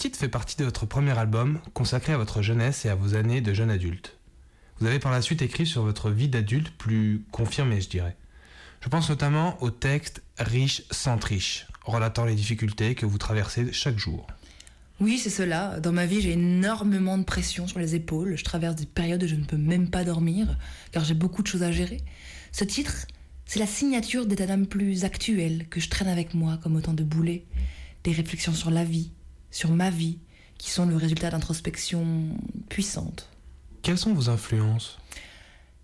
titre 0.00 0.18
fait 0.18 0.28
partie 0.28 0.56
de 0.56 0.64
votre 0.64 0.86
premier 0.86 1.16
album 1.18 1.60
consacré 1.74 2.14
à 2.14 2.16
votre 2.16 2.40
jeunesse 2.40 2.86
et 2.86 2.88
à 2.88 2.94
vos 2.94 3.16
années 3.16 3.42
de 3.42 3.52
jeune 3.52 3.68
adulte. 3.68 4.16
Vous 4.78 4.86
avez 4.86 4.98
par 4.98 5.12
la 5.12 5.20
suite 5.20 5.42
écrit 5.42 5.66
sur 5.66 5.82
votre 5.82 6.08
vie 6.08 6.28
d'adulte 6.28 6.70
plus 6.70 7.22
confirmée, 7.30 7.82
je 7.82 7.90
dirais. 7.90 8.16
Je 8.80 8.88
pense 8.88 9.10
notamment 9.10 9.62
au 9.62 9.70
texte 9.70 10.22
Riche 10.38 10.84
sans 10.90 11.18
triche, 11.18 11.66
relatant 11.84 12.24
les 12.24 12.34
difficultés 12.34 12.94
que 12.94 13.04
vous 13.04 13.18
traversez 13.18 13.74
chaque 13.74 13.98
jour. 13.98 14.26
Oui, 15.00 15.18
c'est 15.18 15.28
cela. 15.28 15.80
Dans 15.80 15.92
ma 15.92 16.06
vie, 16.06 16.22
j'ai 16.22 16.32
énormément 16.32 17.18
de 17.18 17.24
pression 17.24 17.66
sur 17.66 17.78
les 17.78 17.94
épaules. 17.94 18.36
Je 18.36 18.44
traverse 18.44 18.76
des 18.76 18.86
périodes 18.86 19.22
où 19.22 19.28
je 19.28 19.34
ne 19.34 19.44
peux 19.44 19.58
même 19.58 19.90
pas 19.90 20.04
dormir, 20.04 20.56
car 20.92 21.04
j'ai 21.04 21.12
beaucoup 21.12 21.42
de 21.42 21.46
choses 21.46 21.62
à 21.62 21.72
gérer. 21.72 22.00
Ce 22.52 22.64
titre, 22.64 23.06
c'est 23.44 23.58
la 23.58 23.66
signature 23.66 24.24
d'état 24.24 24.46
d'âme 24.46 24.66
plus 24.66 25.04
actuel 25.04 25.66
que 25.68 25.78
je 25.78 25.90
traîne 25.90 26.08
avec 26.08 26.32
moi 26.32 26.58
comme 26.62 26.76
autant 26.76 26.94
de 26.94 27.04
boulets. 27.04 27.44
Des 28.02 28.12
réflexions 28.12 28.54
sur 28.54 28.70
la 28.70 28.82
vie, 28.82 29.10
sur 29.50 29.70
ma 29.70 29.90
vie, 29.90 30.18
qui 30.58 30.70
sont 30.70 30.86
le 30.86 30.96
résultat 30.96 31.30
d'introspection 31.30 32.36
puissante. 32.68 33.28
Quelles 33.82 33.98
sont 33.98 34.12
vos 34.12 34.28
influences? 34.28 34.98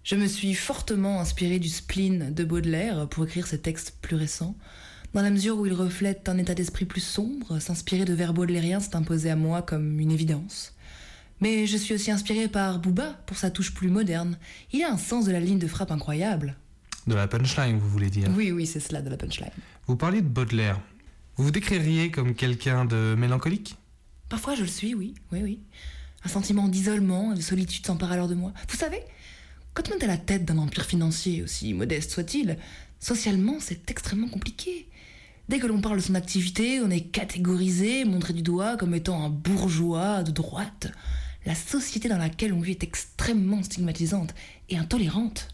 Je 0.05 0.15
me 0.15 0.27
suis 0.27 0.55
fortement 0.55 1.21
inspirée 1.21 1.59
du 1.59 1.69
spleen 1.69 2.33
de 2.33 2.45
Baudelaire 2.45 3.09
pour 3.09 3.25
écrire 3.25 3.47
ces 3.47 3.61
textes 3.61 3.97
plus 4.01 4.17
récents. 4.17 4.55
Dans 5.15 5.23
la 5.23 5.31
mesure 5.31 5.59
où 5.59 5.67
ils 5.67 5.73
reflètent 5.73 6.29
un 6.29 6.39
état 6.39 6.55
d'esprit 6.55 6.85
plus 6.85 7.01
sombre, 7.01 7.59
s'inspirer 7.59 8.05
de 8.05 8.13
vers 8.13 8.35
baudelairiens 8.35 8.81
s'est 8.81 8.97
imposé 8.97 9.31
à 9.31 9.37
moi 9.37 9.63
comme 9.63 9.99
une 9.99 10.13
évidence. 10.13 10.75
Mais 11.41 11.67
je 11.67 11.77
suis 11.77 11.95
aussi 11.95 12.11
inspirée 12.11 12.49
par 12.49 12.79
Booba 12.79 13.13
pour 13.27 13.37
sa 13.37 13.51
touche 13.51 13.73
plus 13.73 13.89
moderne. 13.89 14.39
Il 14.73 14.83
a 14.85 14.93
un 14.93 14.99
sens 14.99 15.25
de 15.25 15.33
la 15.33 15.41
ligne 15.41 15.59
de 15.59 15.67
frappe 15.67 15.91
incroyable. 15.91 16.57
De 17.07 17.15
la 17.15 17.29
punchline, 17.29 17.79
vous 17.79 17.89
voulez 17.89 18.11
dire? 18.11 18.29
Oui, 18.37 18.53
oui, 18.53 18.67
c'est 18.67 18.81
cela 18.81 19.01
de 19.01 19.09
la 19.09 19.17
punchline. 19.17 19.51
Vous 19.87 19.97
parliez 19.97 20.23
de 20.23 20.29
Baudelaire. 20.29 20.81
Vous 21.37 21.45
vous 21.45 21.51
décririez 21.51 22.11
comme 22.11 22.35
quelqu'un 22.35 22.87
de 22.87 23.15
mélancolique? 23.17 23.77
Parfois 24.31 24.55
je 24.55 24.63
le 24.63 24.69
suis, 24.69 24.95
oui, 24.95 25.15
oui, 25.33 25.41
oui. 25.43 25.61
Un 26.25 26.29
sentiment 26.29 26.67
d'isolement 26.67 27.33
et 27.33 27.37
de 27.37 27.43
solitude 27.43 27.87
s'empare 27.87 28.13
alors 28.13 28.27
de 28.27 28.35
moi. 28.35 28.55
Vous 28.71 28.77
savez, 28.77 29.01
quand 29.75 29.91
on 29.91 29.99
est 29.99 30.05
à 30.05 30.07
la 30.07 30.17
tête 30.17 30.47
d'un 30.47 30.57
empire 30.57 30.87
financier, 30.87 31.43
aussi 31.43 31.75
modeste 31.75 32.11
soit-il, 32.11 32.57
socialement 33.01 33.57
c'est 33.61 33.91
extrêmement 33.91 34.29
compliqué. 34.29 34.89
Dès 35.51 35.59
que 35.59 35.67
l'on 35.67 35.83
parle 35.83 35.99
de 35.99 36.03
son 36.03 36.15
activité, 36.15 36.81
on 36.81 36.91
est 36.91 37.03
catégorisé, 37.03 38.07
montré 38.07 38.33
du 38.33 38.43
doigt 38.43 38.79
comme 38.79 38.95
étant 38.95 39.23
un 39.23 39.29
bourgeois 39.29 40.23
de 40.23 40.31
droite. 40.31 40.91
La 41.45 41.55
société 41.55 42.09
dans 42.09 42.17
laquelle 42.17 42.55
on 42.55 42.61
vit 42.61 42.73
est 42.73 42.83
extrêmement 42.83 43.63
stigmatisante 43.63 44.35
et 44.71 44.79
intolérante. 44.79 45.49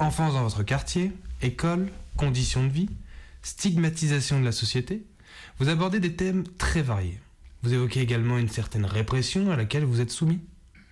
Enfance 0.00 0.34
dans 0.34 0.42
votre 0.42 0.64
quartier, 0.64 1.12
école, 1.42 1.90
conditions 2.16 2.66
de 2.66 2.72
vie, 2.72 2.88
stigmatisation 3.42 4.40
de 4.40 4.44
la 4.44 4.52
société, 4.52 5.04
vous 5.58 5.68
abordez 5.68 6.00
des 6.00 6.14
thèmes 6.14 6.44
très 6.58 6.82
variés. 6.82 7.20
Vous 7.62 7.72
évoquez 7.72 8.00
également 8.00 8.38
une 8.38 8.48
certaine 8.48 8.84
répression 8.84 9.50
à 9.50 9.56
laquelle 9.56 9.84
vous 9.84 10.00
êtes 10.00 10.10
soumis. 10.10 10.40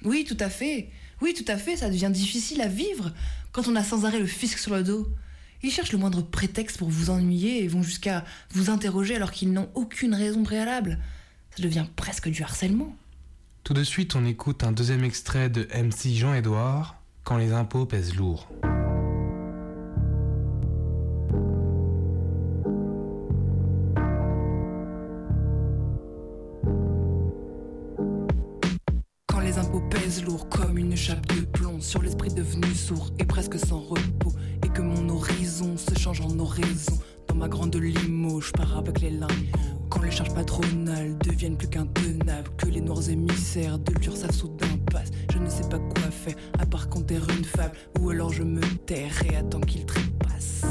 Oui, 0.05 0.25
tout 0.27 0.37
à 0.40 0.49
fait. 0.49 0.90
Oui, 1.20 1.35
tout 1.35 1.44
à 1.49 1.57
fait, 1.57 1.77
ça 1.77 1.90
devient 1.90 2.11
difficile 2.12 2.61
à 2.61 2.68
vivre 2.68 3.12
quand 3.53 3.68
on 3.68 3.77
a 3.77 3.85
sans 3.85 4.05
arrêt 4.05 4.20
le 4.20 4.27
fisc 4.27 4.59
sur 4.59 4.75
le 4.75 4.83
dos. 4.83 5.09
Ils 5.62 5.70
cherchent 5.70 5.92
le 5.92 5.99
moindre 5.99 6.23
prétexte 6.23 6.79
pour 6.79 6.88
vous 6.88 7.11
ennuyer 7.11 7.62
et 7.62 7.68
vont 7.68 7.83
jusqu'à 7.83 8.25
vous 8.53 8.70
interroger 8.70 9.16
alors 9.16 9.31
qu'ils 9.31 9.53
n'ont 9.53 9.68
aucune 9.75 10.14
raison 10.14 10.42
préalable. 10.42 10.99
Ça 11.55 11.62
devient 11.62 11.87
presque 11.96 12.29
du 12.29 12.42
harcèlement. 12.42 12.96
Tout 13.64 13.75
de 13.75 13.85
suite, 13.85 14.14
on 14.14 14.25
écoute 14.25 14.64
un 14.64 14.73
deuxième 14.73 15.05
extrait 15.05 15.51
de 15.51 15.68
MC 15.75 16.14
Jean-Édouard, 16.14 16.96
Quand 17.25 17.37
les 17.37 17.53
impôts 17.53 17.85
pèsent 17.85 18.14
lourd. 18.14 18.49
Grande 37.50 37.76
limo, 37.76 38.40
je 38.40 38.52
pars 38.52 38.78
avec 38.78 39.00
les 39.00 39.10
lingots. 39.10 39.34
Quand 39.90 40.02
les 40.02 40.10
charges 40.10 40.32
patronales 40.32 41.18
deviennent 41.18 41.56
plus 41.56 41.68
qu'intenables, 41.68 42.48
que 42.56 42.66
les 42.66 42.80
noirs 42.80 43.10
émissaires 43.10 43.78
de 43.78 43.92
l'URSSAF 44.00 44.30
soudain 44.30 44.78
passent, 44.90 45.10
je 45.32 45.38
ne 45.38 45.50
sais 45.50 45.68
pas 45.68 45.80
quoi 45.80 46.10
faire 46.10 46.36
à 46.58 46.64
part 46.64 46.88
compter 46.88 47.16
une 47.16 47.44
fable, 47.44 47.76
ou 47.98 48.10
alors 48.10 48.32
je 48.32 48.44
me 48.44 48.60
terre 48.86 49.12
et 49.28 49.36
attends 49.36 49.60
qu'ils 49.60 49.84
trépassent. 49.84 50.62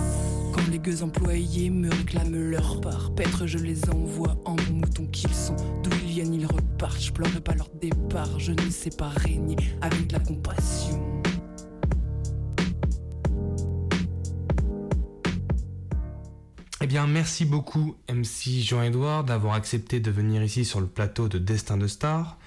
Quand 0.53 0.71
les 0.71 0.79
gueux 0.79 1.03
employés 1.03 1.69
me 1.69 1.89
réclament 1.89 2.49
leur 2.49 2.79
part, 2.79 3.13
Pêtre 3.13 3.45
je 3.45 3.57
les 3.57 3.89
envoie 3.89 4.37
en 4.45 4.55
bons 4.55 4.75
moutons 4.75 5.07
qu'ils 5.07 5.33
sont. 5.33 5.57
D'où 5.83 5.91
ils 6.03 6.11
viennent, 6.11 6.33
ils 6.33 6.45
repartent. 6.45 7.01
Je 7.01 7.11
pleurerai 7.11 7.41
pas 7.41 7.55
leur 7.55 7.69
départ, 7.81 8.39
je 8.39 8.53
ne 8.53 8.69
sais 8.69 8.91
pas 8.97 9.09
régner 9.09 9.57
avec 9.81 10.11
la 10.13 10.19
compassion. 10.19 11.18
Eh 16.81 16.87
bien, 16.87 17.07
merci 17.07 17.43
beaucoup, 17.43 17.97
MC 18.07 18.61
Jean-Édouard, 18.61 19.25
d'avoir 19.25 19.55
accepté 19.55 19.99
de 19.99 20.11
venir 20.11 20.41
ici 20.41 20.63
sur 20.63 20.79
le 20.79 20.87
plateau 20.87 21.27
de 21.27 21.37
Destin 21.37 21.75
de 21.75 21.87
Star. 21.87 22.37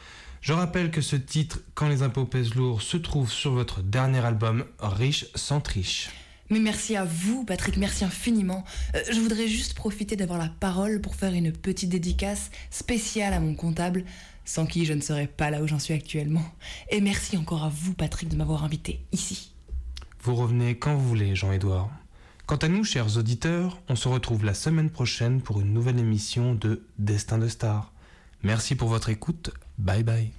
Je 0.41 0.55
rappelle 0.55 0.91
que 0.91 1.03
ce 1.03 1.17
titre, 1.17 1.61
Quand 1.75 1.87
les 1.87 2.03
impôts 2.03 2.25
pèsent 2.25 2.55
lourd, 2.55 2.81
se 2.81 2.97
trouve 2.97 3.31
sur 3.31 3.53
votre 3.53 3.83
dernier 3.83 4.21
album, 4.21 4.65
Riche 4.81 5.27
sans 5.35 5.61
triche. 5.61 6.09
Mais 6.49 6.61
merci 6.61 6.97
à 6.97 7.05
vous, 7.05 7.45
Patrick, 7.45 7.77
merci 7.77 8.05
infiniment. 8.07 8.65
Euh, 8.95 9.03
je 9.13 9.21
voudrais 9.21 9.49
juste 9.49 9.75
profiter 9.75 10.17
d'avoir 10.17 10.39
la 10.39 10.49
parole 10.49 11.03
pour 11.03 11.15
faire 11.15 11.35
une 11.35 11.53
petite 11.53 11.91
dédicace 11.91 12.51
spéciale 12.71 13.35
à 13.35 13.41
mon 13.41 13.55
comptable, 13.55 14.03
sans 14.47 14.65
qui 14.65 14.87
je 14.87 14.95
ne 14.95 15.03
serais 15.03 15.27
pas 15.27 15.51
là 15.51 15.63
où 15.63 15.69
j'en 15.69 15.79
suis 15.79 15.93
actuellement. 15.93 16.45
Et 16.91 17.03
merci 17.03 17.37
encore 17.37 17.65
à 17.65 17.69
vous, 17.69 17.93
Patrick, 17.93 18.31
de 18.31 18.37
m'avoir 18.37 18.65
invité 18.65 19.05
ici. 19.13 19.53
Vous 20.23 20.35
revenez 20.35 20.79
quand 20.79 20.95
vous 20.95 21.07
voulez, 21.07 21.37
Jean-Édouard. 21.37 21.91
Quant 22.53 22.59
à 22.59 22.69
nous, 22.69 22.85
chers 22.85 23.17
auditeurs, 23.17 23.81
on 23.89 23.97
se 23.97 24.09
retrouve 24.09 24.45
la 24.45 24.53
semaine 24.53 24.91
prochaine 24.91 25.41
pour 25.41 25.63
une 25.63 25.73
nouvelle 25.73 25.99
émission 25.99 26.55
de 26.55 26.83
Destin 26.99 27.39
de 27.39 27.49
Star. 27.49 27.91
Merci 28.43 28.75
pour 28.75 28.91
votre 28.91 29.09
écoute. 29.09 29.49
Bye 29.79 30.03
bye. 30.03 30.31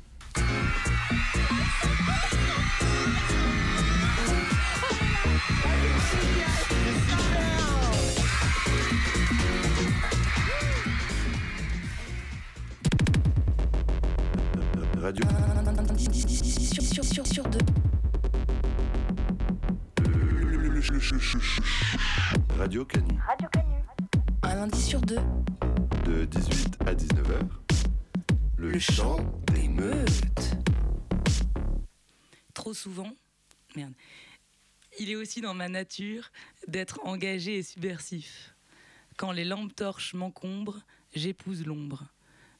Radio. 15.01 15.25
Sur, 16.75 16.83
sur, 16.83 17.05
sur, 17.05 17.25
sur 17.25 17.43
deux. 17.49 17.92
Radio 22.57 22.83
Canu. 22.83 23.17
Radio 23.25 23.47
Canu. 23.53 23.75
Un 24.41 24.55
lundi 24.55 24.81
sur 24.81 24.99
deux. 24.99 25.19
De 26.03 26.25
18 26.25 26.77
à 26.85 26.93
19h. 26.93 27.47
Le, 28.57 28.77
chant 28.79 29.17
des 29.53 29.69
meutes. 29.69 30.57
Trop 32.53 32.73
souvent, 32.73 33.09
merde. 33.77 33.93
Il 34.99 35.09
est 35.09 35.15
aussi 35.15 35.39
dans 35.39 35.53
ma 35.53 35.69
nature 35.69 36.31
d'être 36.67 36.99
engagé 37.05 37.59
et 37.59 37.63
subversif. 37.63 38.53
Quand 39.15 39.31
les 39.31 39.45
lampes 39.45 39.73
torches 39.73 40.13
m'encombrent, 40.13 40.81
j'épouse 41.15 41.65
l'ombre. 41.65 42.03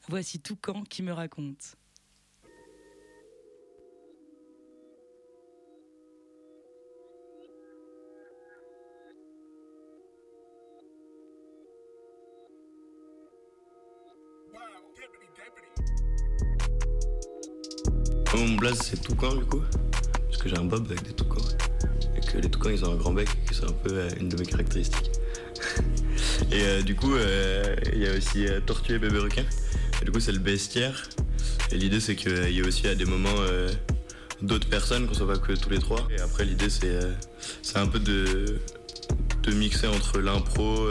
Voici 0.08 0.40
tout 0.40 0.56
camp 0.56 0.82
qui 0.84 1.02
me 1.02 1.12
raconte. 1.12 1.76
Mon 18.36 18.56
blaze 18.56 18.78
c'est 18.82 19.00
Toucan 19.00 19.36
du 19.36 19.44
coup, 19.44 19.62
parce 20.28 20.42
que 20.42 20.48
j'ai 20.48 20.58
un 20.58 20.64
bob 20.64 20.86
avec 20.90 21.04
des 21.04 21.12
toucans. 21.12 21.44
Et 22.16 22.20
que 22.20 22.38
les 22.38 22.50
toucans 22.50 22.70
ils 22.70 22.84
ont 22.84 22.92
un 22.92 22.96
grand 22.96 23.12
bec, 23.12 23.28
que 23.46 23.54
c'est 23.54 23.64
un 23.64 23.72
peu 23.72 23.92
euh, 23.92 24.08
une 24.18 24.28
de 24.28 24.36
mes 24.36 24.44
caractéristiques. 24.44 25.12
et 26.50 26.62
euh, 26.62 26.82
du 26.82 26.96
coup, 26.96 27.14
euh, 27.14 27.76
il 27.92 28.00
y 28.00 28.08
a 28.08 28.16
aussi 28.16 28.46
Tortue 28.66 28.94
et 28.94 28.98
Bébé 28.98 29.18
Requin. 29.18 29.44
Et 30.02 30.04
du 30.04 30.10
coup, 30.10 30.18
c'est 30.18 30.32
le 30.32 30.40
bestiaire. 30.40 31.08
Et 31.70 31.76
l'idée 31.76 32.00
c'est 32.00 32.16
qu'il 32.16 32.50
y 32.50 32.60
a 32.60 32.66
aussi 32.66 32.88
à 32.88 32.96
des 32.96 33.04
moments 33.04 33.30
d'autres 34.42 34.68
personnes, 34.68 35.06
qu'on 35.06 35.14
soit 35.14 35.26
pas 35.26 35.38
que 35.38 35.52
tous 35.52 35.70
les 35.70 35.78
trois. 35.78 36.06
Et 36.10 36.20
après, 36.20 36.44
l'idée 36.44 36.70
c'est 36.70 37.76
un 37.76 37.86
peu 37.86 38.00
de, 38.00 38.58
de 39.42 39.52
mixer 39.52 39.86
entre 39.86 40.18
l'impro 40.18 40.88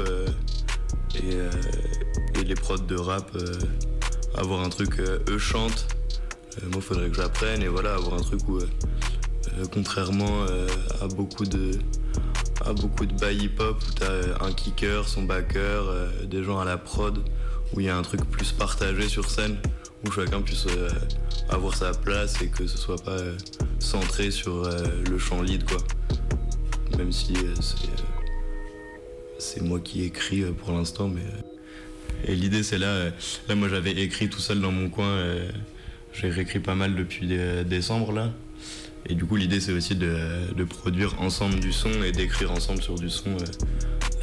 et, 1.16 2.40
et 2.40 2.44
les 2.44 2.56
prods 2.56 2.78
de 2.78 2.96
rap. 2.96 3.38
avoir 4.36 4.62
un 4.64 4.70
truc, 4.70 5.00
eux 5.00 5.38
chantent. 5.38 5.88
Euh, 6.62 6.70
moi, 6.72 6.82
faudrait 6.82 7.10
que 7.10 7.16
j'apprenne 7.16 7.62
et 7.62 7.68
voilà, 7.68 7.96
avoir 7.96 8.16
un 8.16 8.22
truc 8.22 8.48
où, 8.48 8.58
euh, 8.58 8.68
euh, 9.58 9.66
contrairement 9.72 10.46
à 11.02 11.08
beaucoup 11.08 11.46
de 11.46 11.72
à 12.66 12.72
beaucoup 12.72 13.06
de 13.06 13.14
bail 13.14 13.46
hip-hop 13.46 13.78
où 13.78 13.92
t'as 13.94 14.46
un 14.46 14.54
kicker, 14.54 15.08
son 15.08 15.24
backer, 15.24 15.84
des 16.26 16.44
gens 16.44 16.60
à 16.60 16.66
la 16.66 16.78
prod, 16.78 17.18
où 17.74 17.80
il 17.82 17.88
y 17.88 17.90
a 17.90 17.98
un 17.98 18.02
truc 18.04 18.22
plus 18.30 18.54
partagé 18.54 19.10
sur 19.10 19.30
scène, 19.30 19.58
où 20.06 20.12
chacun 20.12 20.42
puisse 20.42 20.68
avoir 21.50 21.76
sa 21.76 21.92
place 21.92 22.42
et 22.42 22.48
que 22.48 22.66
ce 22.66 22.78
soit 22.78 23.04
pas 23.04 23.18
centré 23.80 24.32
sur 24.32 24.70
le 25.10 25.18
chant 25.18 25.42
lead 25.42 25.66
quoi. 25.66 25.80
Même 26.98 27.12
si 27.12 27.34
c'est 29.40 29.62
moi 29.62 29.82
qui 29.82 30.04
écris 30.04 30.44
pour 30.44 30.72
l'instant, 30.72 31.10
mais 31.10 31.26
et 32.26 32.36
l'idée, 32.36 32.64
c'est 32.64 32.78
là, 32.78 33.10
là, 33.50 33.56
moi 33.56 33.68
j'avais 33.68 33.92
écrit 33.92 34.30
tout 34.30 34.40
seul 34.40 34.62
dans 34.62 34.72
mon 34.72 34.90
coin, 34.90 35.20
j'ai 36.14 36.30
réécrit 36.30 36.60
pas 36.60 36.76
mal 36.76 36.96
depuis 36.96 37.38
décembre 37.66 38.12
là. 38.12 38.32
Et 39.06 39.16
du 39.16 39.26
coup, 39.26 39.36
l'idée, 39.36 39.60
c'est 39.60 39.74
aussi 39.74 39.96
de, 39.96 40.16
de 40.56 40.64
produire 40.64 41.20
ensemble 41.22 41.60
du 41.60 41.74
son 41.74 41.92
et 42.04 42.14
d'écrire 42.14 42.52
ensemble 42.52 42.82
sur 42.82 42.96
du 42.96 43.10
son 43.10 43.32
euh, 43.32 43.46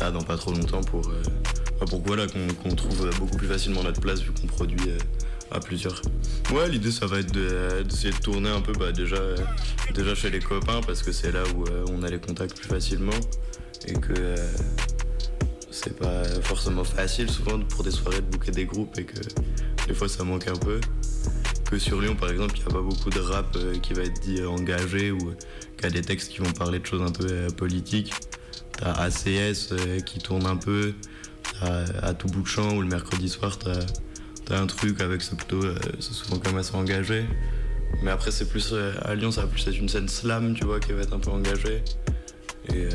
là 0.00 0.11
dans 0.11 0.22
pas 0.22 0.38
trop 0.38 0.53
longtemps 0.53 0.81
pour, 0.81 1.07
euh, 1.09 1.22
bah, 1.79 1.85
pour 1.88 2.00
voilà, 2.00 2.26
qu'on 2.26 2.74
trouve 2.74 3.11
beaucoup 3.18 3.37
plus 3.37 3.46
facilement 3.46 3.83
notre 3.83 4.00
place 4.00 4.22
vu 4.22 4.31
qu'on 4.33 4.46
produit 4.46 4.88
euh, 4.88 4.96
à 5.50 5.61
plusieurs. 5.61 6.00
Ouais, 6.55 6.66
l'idée, 6.70 6.90
ça 6.92 7.05
va 7.07 7.18
être 7.18 7.31
de- 7.33 7.83
d'essayer 7.83 8.12
de, 8.12 8.18
tourner 8.18 8.48
un 8.48 8.62
peu 8.62 8.72
bah, 8.72 8.90
déjà, 8.92 9.16
euh, 9.16 9.37
déjà 9.94 10.14
chez 10.14 10.31
les 10.31 10.38
copains 10.40 10.81
parce 10.87 11.03
que 11.03 11.12
c'est 11.12 11.31
là 11.33 11.42
où 11.55 11.64
on 11.92 12.03
a 12.03 12.09
les 12.09 12.18
contacts 12.18 12.57
plus 12.57 12.68
facilement 12.68 13.12
et 13.87 13.92
que. 13.92 14.35
c'est 15.70 15.96
pas 15.98 16.24
forcément 16.42 16.85
facile 16.85 17.31
souvent 17.31 17.59
pour 17.61 17.85
des 17.85 17.90
soirées 17.90 18.20
de 18.20 18.26
booker 18.26 18.50
des 18.50 18.64
groupes 18.66 18.98
et 18.98 19.05
que 19.05 19.20
des 19.87 19.94
fois 19.94 20.09
ça 20.09 20.24
manque 20.24 20.48
un 20.48 20.57
peu. 20.57 20.81
Que 21.70 21.78
sur 21.78 22.00
Lyon 22.00 22.16
par 22.16 22.30
exemple, 22.30 22.54
il 22.56 22.62
n'y 22.62 22.68
a 22.68 22.72
pas 22.72 22.83
beaucoup 22.83 23.11
de 23.11 23.20
rap 23.20 23.54
euh, 23.54 23.78
qui 23.78 23.92
va 23.92 24.02
être 24.02 24.20
dit 24.20 24.40
euh, 24.40 24.48
engagé 24.48 25.12
ou 25.12 25.18
euh, 25.28 25.37
qui 25.78 25.87
a 25.87 25.90
des 25.90 26.00
textes 26.00 26.33
qui 26.33 26.38
vont 26.38 26.50
parler 26.50 26.80
de 26.80 26.87
choses 26.87 27.00
un 27.00 27.12
peu 27.12 27.46
politiques. 27.56 28.12
T'as 28.72 28.92
ACS 28.94 29.72
qui 30.04 30.18
tourne 30.18 30.46
un 30.46 30.56
peu, 30.56 30.94
t'as 31.61 31.85
à 32.02 32.12
tout 32.12 32.26
bout 32.26 32.42
de 32.42 32.46
champ 32.48 32.74
ou 32.74 32.80
le 32.80 32.88
mercredi 32.88 33.28
soir 33.28 33.56
t'as 33.56 33.78
as 34.52 34.61
un 34.61 34.66
truc 34.66 35.00
avec 35.00 35.22
c'est 35.22 35.37
plutôt 35.37 35.61
c'est 36.00 36.12
souvent 36.12 36.38
quand 36.38 36.50
même 36.50 36.59
assez 36.59 36.74
engagé. 36.74 37.24
Mais 38.02 38.11
après 38.11 38.33
c'est 38.33 38.48
plus 38.48 38.74
à 39.02 39.14
Lyon 39.14 39.30
ça 39.30 39.42
va 39.42 39.46
plus 39.46 39.64
être 39.68 39.78
une 39.78 39.88
scène 39.88 40.09
slam 40.09 40.54
tu 40.54 40.64
vois 40.64 40.80
qui 40.80 40.92
va 40.92 41.02
être 41.02 41.12
un 41.12 41.20
peu 41.20 41.30
engagée. 41.30 41.85
Et, 42.74 42.88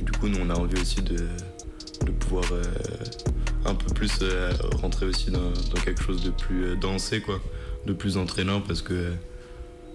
du 0.00 0.12
coup 0.12 0.28
nous 0.28 0.38
on 0.40 0.48
a 0.48 0.54
envie 0.54 0.80
aussi 0.80 1.02
de 1.02 1.16
de 2.06 2.12
pouvoir 2.12 2.44
un 3.68 3.74
peu 3.74 3.92
plus 3.92 4.18
euh, 4.22 4.50
rentrer 4.80 5.06
aussi 5.06 5.30
dans, 5.30 5.52
quelque 5.84 6.02
chose 6.02 6.22
de 6.22 6.30
plus 6.30 6.64
euh, 6.64 6.76
dansé 6.76 7.20
quoi. 7.20 7.40
De 7.86 7.92
plus 7.92 8.16
entraînant 8.16 8.60
parce 8.60 8.82
que 8.82 8.94
euh, 8.94 9.10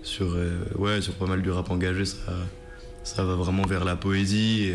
sur 0.03 0.35
ouais 0.77 1.01
sur 1.01 1.13
pas 1.13 1.25
mal 1.25 1.41
du 1.41 1.49
rap 1.49 1.71
engagé 1.71 2.03
ça 2.05 2.17
ça 3.03 3.23
va 3.23 3.35
vraiment 3.35 3.65
vers 3.65 3.85
la 3.85 3.95
poésie 3.95 4.73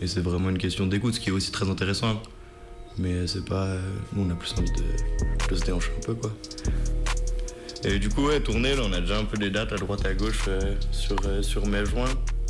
et, 0.00 0.06
c'est 0.06 0.20
vraiment 0.20 0.50
une 0.50 0.58
question 0.58 0.86
d'écoute 0.86 1.14
ce 1.14 1.20
qui 1.20 1.30
est 1.30 1.32
aussi 1.32 1.50
très 1.50 1.68
intéressant 1.68 2.20
mais 2.98 3.26
c'est 3.26 3.44
pas 3.44 3.76
nous 4.12 4.24
on 4.24 4.30
a 4.30 4.34
plus 4.34 4.52
envie 4.58 4.70
de, 4.70 5.56
se 5.56 5.64
déhancher 5.64 5.90
un 5.96 6.06
peu 6.06 6.14
quoi. 6.14 6.30
Et 7.84 7.98
du 7.98 8.08
coup 8.08 8.26
ouais 8.26 8.40
tourner 8.40 8.76
là 8.76 8.82
on 8.84 8.92
a 8.92 9.00
déjà 9.00 9.18
un 9.18 9.24
peu 9.24 9.36
des 9.36 9.50
dates 9.50 9.72
à 9.72 9.76
droite 9.76 10.06
à 10.06 10.14
gauche 10.14 10.48
sur 10.92 11.16
sur 11.42 11.66
mai 11.66 11.84
juin. 11.84 12.06
euh, 12.06 12.41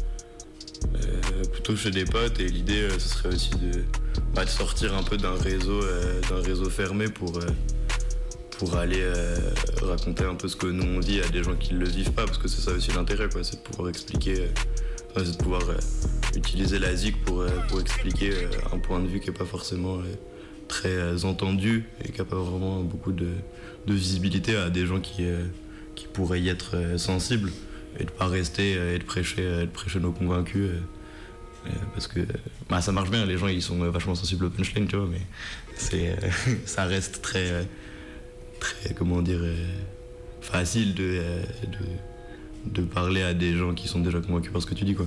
plutôt 1.53 1.77
chez 1.77 1.91
des 1.91 2.05
potes 2.05 2.41
et 2.41 2.49
l'idée 2.49 2.83
euh, 2.83 2.99
ce 2.99 3.09
serait 3.09 3.35
aussi 3.35 3.51
de, 3.51 3.85
bah, 4.35 4.45
de 4.45 4.51
sortir 4.51 4.95
un 4.97 5.03
peu 5.03 5.17
d'un 5.17 5.35
réseau 5.35 5.83
euh, 5.83 6.21
d'un 6.29 6.41
réseau 6.43 6.69
fermé 6.71 7.07
pour 7.09 7.37
euh, 7.39 7.47
pour 8.59 8.77
aller 8.77 9.01
euh, 9.01 9.37
raconter 9.83 10.25
un 10.25 10.35
peu 10.35 10.49
ce 10.49 10.57
que 10.57 10.67
nous 10.67 10.85
on 10.85 11.01
vit 11.01 11.21
à 11.21 11.29
des 11.29 11.43
gens 11.43 11.57
qui 11.57 11.75
ne 11.75 11.81
le 11.81 11.89
vivent 11.89 12.13
pas 12.13 12.25
parce 12.25 12.39
que 12.39 12.49
c'est 12.49 12.61
ça 12.61 12.73
aussi 12.73 12.93
l'intérêt 12.93 13.29
quoi 13.29 13.43
c'est 13.45 13.57
de 13.57 13.63
pouvoir 13.63 13.89
expliquer 13.89 14.41
euh, 14.41 14.47
c'est 15.17 15.33
de 15.33 15.43
pouvoir 15.43 15.69
euh, 15.69 15.77
utiliser 16.37 16.79
la 16.79 16.95
ZIC 16.95 17.25
pour, 17.25 17.41
euh, 17.41 17.49
pour 17.69 17.81
expliquer 17.81 18.31
euh, 18.33 18.47
un 18.73 18.79
point 18.79 19.01
de 19.01 19.07
vue 19.07 19.21
qui 19.21 19.31
est 19.31 19.33
pas 19.39 19.45
forcément 19.45 19.99
euh, 19.99 20.03
très 20.69 20.89
euh, 20.89 21.19
entendu 21.25 21.85
et 22.05 22.11
qui 22.11 22.19
n'a 22.19 22.25
pas 22.25 22.37
vraiment 22.37 22.81
beaucoup 22.81 23.13
de, 23.13 23.29
de 23.87 23.93
visibilité 23.93 24.57
à 24.57 24.71
des 24.71 24.87
gens 24.87 25.01
qui, 25.01 25.25
euh, 25.25 25.45
qui 25.95 26.07
pourraient 26.07 26.41
y 26.41 26.49
être 26.49 26.77
euh, 26.77 26.99
sensibles 26.99 27.51
et 27.99 28.05
de 28.05 28.11
pas 28.11 28.27
rester 28.27 28.75
euh, 28.77 28.95
et 28.95 28.99
de 28.99 29.05
prêcher, 29.05 29.43
euh, 29.43 29.61
de 29.63 29.71
prêcher 29.71 30.01
nos 30.01 30.13
convaincus. 30.13 30.71
euh, 30.71 31.71
parce 31.95 32.07
que 32.09 32.21
bah, 32.69 32.81
ça 32.81 32.93
marche 32.93 33.11
bien, 33.11 33.25
les 33.27 33.39
gens 33.39 33.49
ils 33.49 33.63
sont 33.63 33.79
vachement 33.91 34.15
sensibles 34.15 34.47
au 34.47 34.51
punchline, 34.51 34.87
tu 34.89 34.97
vois, 34.97 35.09
mais 35.11 35.21
c'est, 35.77 36.11
euh, 36.11 36.31
ça 36.67 36.85
reste 36.85 37.23
très, 37.23 37.67
très, 38.61 38.95
comment 38.95 39.23
dire, 39.23 39.41
facile 40.41 40.95
de, 40.95 41.21
de, 41.69 42.81
de 42.81 42.83
parler 42.83 43.23
à 43.23 43.33
des 43.35 43.57
gens 43.57 43.75
qui 43.75 43.87
sont 43.89 44.01
déjà 44.01 44.21
convaincus 44.21 44.53
par 44.53 44.61
ce 44.63 44.67
que 44.67 44.75
tu 44.75 44.85
dis, 44.85 44.95
quoi. 44.95 45.07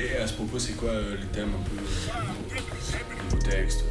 Et 0.00 0.16
à 0.16 0.26
ce 0.26 0.32
propos, 0.32 0.58
c'est 0.58 0.72
quoi 0.72 0.88
euh, 0.90 1.16
les 1.20 1.26
thèmes 1.26 1.50
un 1.50 1.62
peu 3.30 3.38
textes 3.38 3.84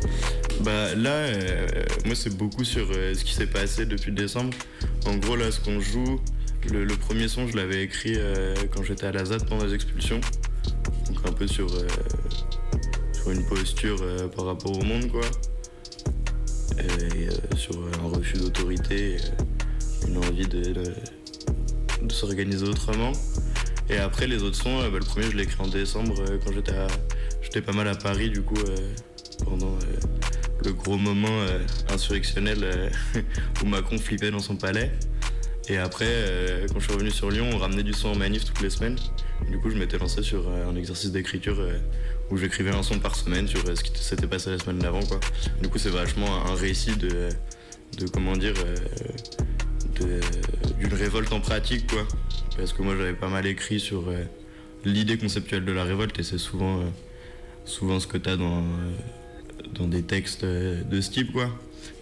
Bah 0.62 0.96
là, 0.96 1.12
euh, 1.12 1.68
moi 2.06 2.16
c'est 2.16 2.36
beaucoup 2.36 2.64
sur 2.64 2.88
euh, 2.92 3.14
ce 3.14 3.24
qui 3.24 3.34
s'est 3.34 3.46
passé 3.48 3.86
depuis 3.86 4.12
décembre. 4.12 4.54
En 5.06 5.16
gros 5.18 5.36
là, 5.36 5.52
ce 5.52 5.60
qu'on 5.60 5.80
joue, 5.80 6.20
le, 6.70 6.96
premier 6.96 7.28
son 7.28 7.48
je 7.48 7.56
l'avais 7.56 7.84
écrit 7.84 8.14
euh, 8.18 8.56
quand 8.74 8.84
j'étais 8.84 9.06
à 9.06 9.12
la 9.12 9.26
ZAD 9.26 9.48
pendant 9.48 9.66
les 9.66 9.74
expulsions. 9.74 10.22
Donc 11.08 11.18
un 11.28 11.32
peu 11.32 11.48
sur, 11.48 11.68
euh, 11.74 11.88
sur 13.14 13.32
une 13.32 13.46
posture 13.46 13.98
euh, 14.02 14.28
par 14.28 14.46
rapport 14.46 14.78
au 14.78 14.84
monde 14.84 15.10
quoi. 15.12 15.26
Et 16.80 17.58
sur 17.58 17.76
un 18.00 18.08
refus 18.16 18.38
d'autorité, 18.38 19.18
une 20.08 20.18
envie 20.18 20.48
de, 20.48 20.74
de, 20.74 22.12
s'organiser 22.12 22.66
autrement. 22.66 23.12
Et 23.90 23.98
après 23.98 24.26
les 24.26 24.42
autres 24.42 24.56
sons, 24.56 24.80
bah, 24.80 24.98
le 24.98 25.06
premier 25.06 25.30
je 25.30 25.38
l'ai 25.38 25.44
écrit 25.44 25.62
en 25.62 25.68
décembre 25.68 26.16
quand 26.44 26.54
j'étais 26.54 26.74
j'étais 27.42 27.62
pas 27.62 27.74
mal 27.74 27.88
à 27.88 27.96
Paris 27.96 28.30
du 28.30 28.42
coup 28.42 28.56
pendant 29.44 29.78
le 30.64 30.74
gros 30.74 30.98
moment 30.98 31.46
insurrectionnel 31.90 32.92
où 33.64 33.68
Macron 33.68 33.98
flippait 33.98 34.32
dans 34.32 34.40
son 34.40 34.56
palais. 34.56 34.92
Et 35.72 35.78
après, 35.78 36.04
euh, 36.06 36.68
quand 36.68 36.82
je 36.82 36.84
suis 36.84 36.94
revenu 36.94 37.12
sur 37.12 37.32
Lyon, 37.32 37.50
on 37.54 37.58
ramenait 37.58 37.84
du 37.84 37.94
son 37.94 38.10
en 38.10 38.16
manif 38.16 38.44
toutes 38.44 38.60
les 38.60 38.70
semaines. 38.70 38.98
Du 39.50 39.58
coup, 39.58 39.70
je 39.70 39.78
m'étais 39.78 39.98
lancé 39.98 40.22
sur 40.22 40.50
euh, 40.50 40.70
un 40.70 40.76
exercice 40.76 41.14
d'écriture 41.14 41.56
euh, 41.62 41.78
où 42.30 42.36
j'écrivais 42.36 42.72
un 42.72 42.84
son 42.84 43.00
par 43.00 43.16
semaine 43.16 43.48
sur 43.48 43.62
ce 43.66 43.82
qui 43.82 43.98
s'était 44.04 44.28
passé 44.28 44.50
la 44.50 44.60
semaine 44.60 44.80
d'avant. 44.80 45.00
Du 45.62 45.70
coup, 45.70 45.78
c'est 45.78 45.90
vachement 45.90 46.46
un 46.46 46.56
récit 46.56 46.98
de, 46.98 47.30
de 47.98 48.08
comment 48.12 48.36
dire, 48.36 48.54
d'une 50.78 50.94
révolte 50.94 51.32
en 51.32 51.40
pratique, 51.40 51.88
quoi. 51.88 52.06
Parce 52.58 52.74
que 52.74 52.82
moi, 52.82 52.94
j'avais 52.98 53.14
pas 53.14 53.30
mal 53.30 53.46
écrit 53.46 53.80
sur 53.80 54.12
l'idée 54.84 55.18
conceptuelle 55.18 55.64
de 55.64 55.72
la 55.72 55.86
révolte 55.86 56.20
et 56.20 56.24
c'est 56.24 56.38
souvent, 56.38 56.82
souvent 57.64 58.02
ce 58.02 58.08
que 58.08 58.18
tu 58.18 58.30
as 58.30 58.36
dans, 58.36 58.66
dans 59.74 59.88
des 59.88 60.04
textes 60.04 60.44
de 60.44 61.00
ce 61.00 61.12
type 61.12 61.32
quoi. 61.32 61.50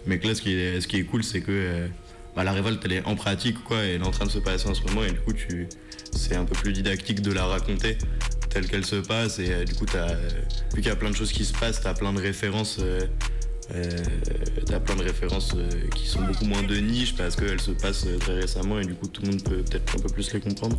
Mais 0.06 0.18
là 0.18 0.34
ce 0.34 0.42
qui 0.42 0.54
est, 0.54 0.80
ce 0.80 0.88
qui 0.88 0.96
est 0.96 1.04
cool 1.04 1.22
c'est 1.22 1.40
que 1.40 1.88
bah, 2.34 2.44
la 2.44 2.52
révolte 2.52 2.82
elle 2.84 2.92
est 2.92 3.04
en 3.06 3.16
pratique 3.16 3.62
quoi 3.64 3.78
elle 3.78 4.02
est 4.02 4.06
en 4.06 4.10
train 4.10 4.26
de 4.26 4.30
se 4.30 4.38
passer 4.38 4.68
en 4.68 4.74
ce 4.74 4.82
moment 4.84 5.04
et 5.04 5.10
du 5.10 5.20
coup 5.20 5.32
tu 5.32 5.68
c'est 6.12 6.36
un 6.36 6.44
peu 6.44 6.54
plus 6.54 6.72
didactique 6.72 7.22
de 7.22 7.32
la 7.32 7.44
raconter 7.44 7.96
telle 8.50 8.66
qu'elle 8.66 8.84
se 8.84 8.96
passe 8.96 9.38
et 9.38 9.52
euh, 9.52 9.64
du 9.64 9.74
coup 9.74 9.86
t'as, 9.86 10.10
euh, 10.10 10.28
vu 10.74 10.82
qu'il 10.82 10.86
y 10.86 10.92
a 10.92 10.96
plein 10.96 11.10
de 11.10 11.16
choses 11.16 11.32
qui 11.32 11.44
se 11.44 11.52
passent, 11.54 11.80
t'as 11.80 11.94
plein 11.94 12.12
de 12.12 12.20
références 12.20 12.78
euh, 12.80 13.00
t'as 14.66 14.80
plein 14.80 14.96
de 14.96 15.04
références 15.04 15.54
qui 15.94 16.08
sont 16.08 16.22
beaucoup 16.22 16.44
moins 16.44 16.64
de 16.64 16.74
niche 16.74 17.14
parce 17.14 17.36
qu'elles 17.36 17.60
se 17.60 17.70
passent 17.70 18.04
très 18.18 18.40
récemment 18.40 18.80
et 18.80 18.84
du 18.84 18.94
coup 18.94 19.06
tout 19.06 19.22
le 19.22 19.28
monde 19.28 19.44
peut 19.44 19.62
peut-être 19.62 19.96
un 19.96 20.00
peu 20.00 20.08
plus 20.08 20.32
les 20.32 20.40
comprendre. 20.40 20.76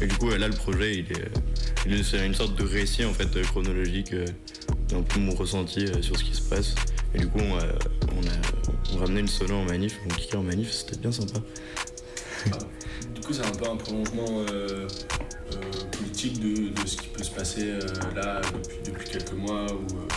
Et 0.00 0.08
du 0.08 0.16
coup 0.16 0.30
là 0.30 0.48
le 0.48 0.54
projet 0.54 0.96
il 0.96 1.92
est, 1.92 2.02
c'est 2.02 2.26
une 2.26 2.34
sorte 2.34 2.58
de 2.58 2.64
récit 2.64 3.04
en 3.04 3.12
fait 3.12 3.30
chronologique 3.42 4.12
d'un 4.88 5.02
peu 5.02 5.20
mon 5.20 5.36
ressenti 5.36 5.86
sur 6.00 6.18
ce 6.18 6.24
qui 6.24 6.34
se 6.34 6.42
passe. 6.42 6.74
Et 7.14 7.18
du 7.18 7.28
coup 7.28 7.38
on 7.38 7.56
on 8.16 8.26
a, 8.26 8.94
on 8.94 8.98
ramenait 8.98 9.20
une 9.20 9.28
solo 9.28 9.54
en 9.56 9.64
manif, 9.64 9.98
on 10.04 10.08
kickait 10.14 10.36
en 10.36 10.42
manif, 10.42 10.72
c'était 10.72 10.96
bien 10.98 11.12
sympa. 11.12 11.38
Du 13.14 13.20
coup, 13.20 13.32
c'est 13.32 13.44
un 13.44 13.50
peu 13.50 13.68
un 13.68 13.76
prolongement 13.76 14.26
euh, 14.50 14.86
euh, 15.52 15.56
politique 15.92 16.38
de, 16.40 16.68
de 16.80 16.86
ce 16.86 16.96
qui 16.96 17.08
peut 17.08 17.22
se 17.24 17.30
passer 17.30 17.70
euh, 17.70 17.80
là 18.14 18.40
depuis, 18.54 18.76
depuis 18.92 19.08
quelques 19.10 19.32
mois 19.32 19.66
ou 19.72 19.96
euh, 19.96 20.08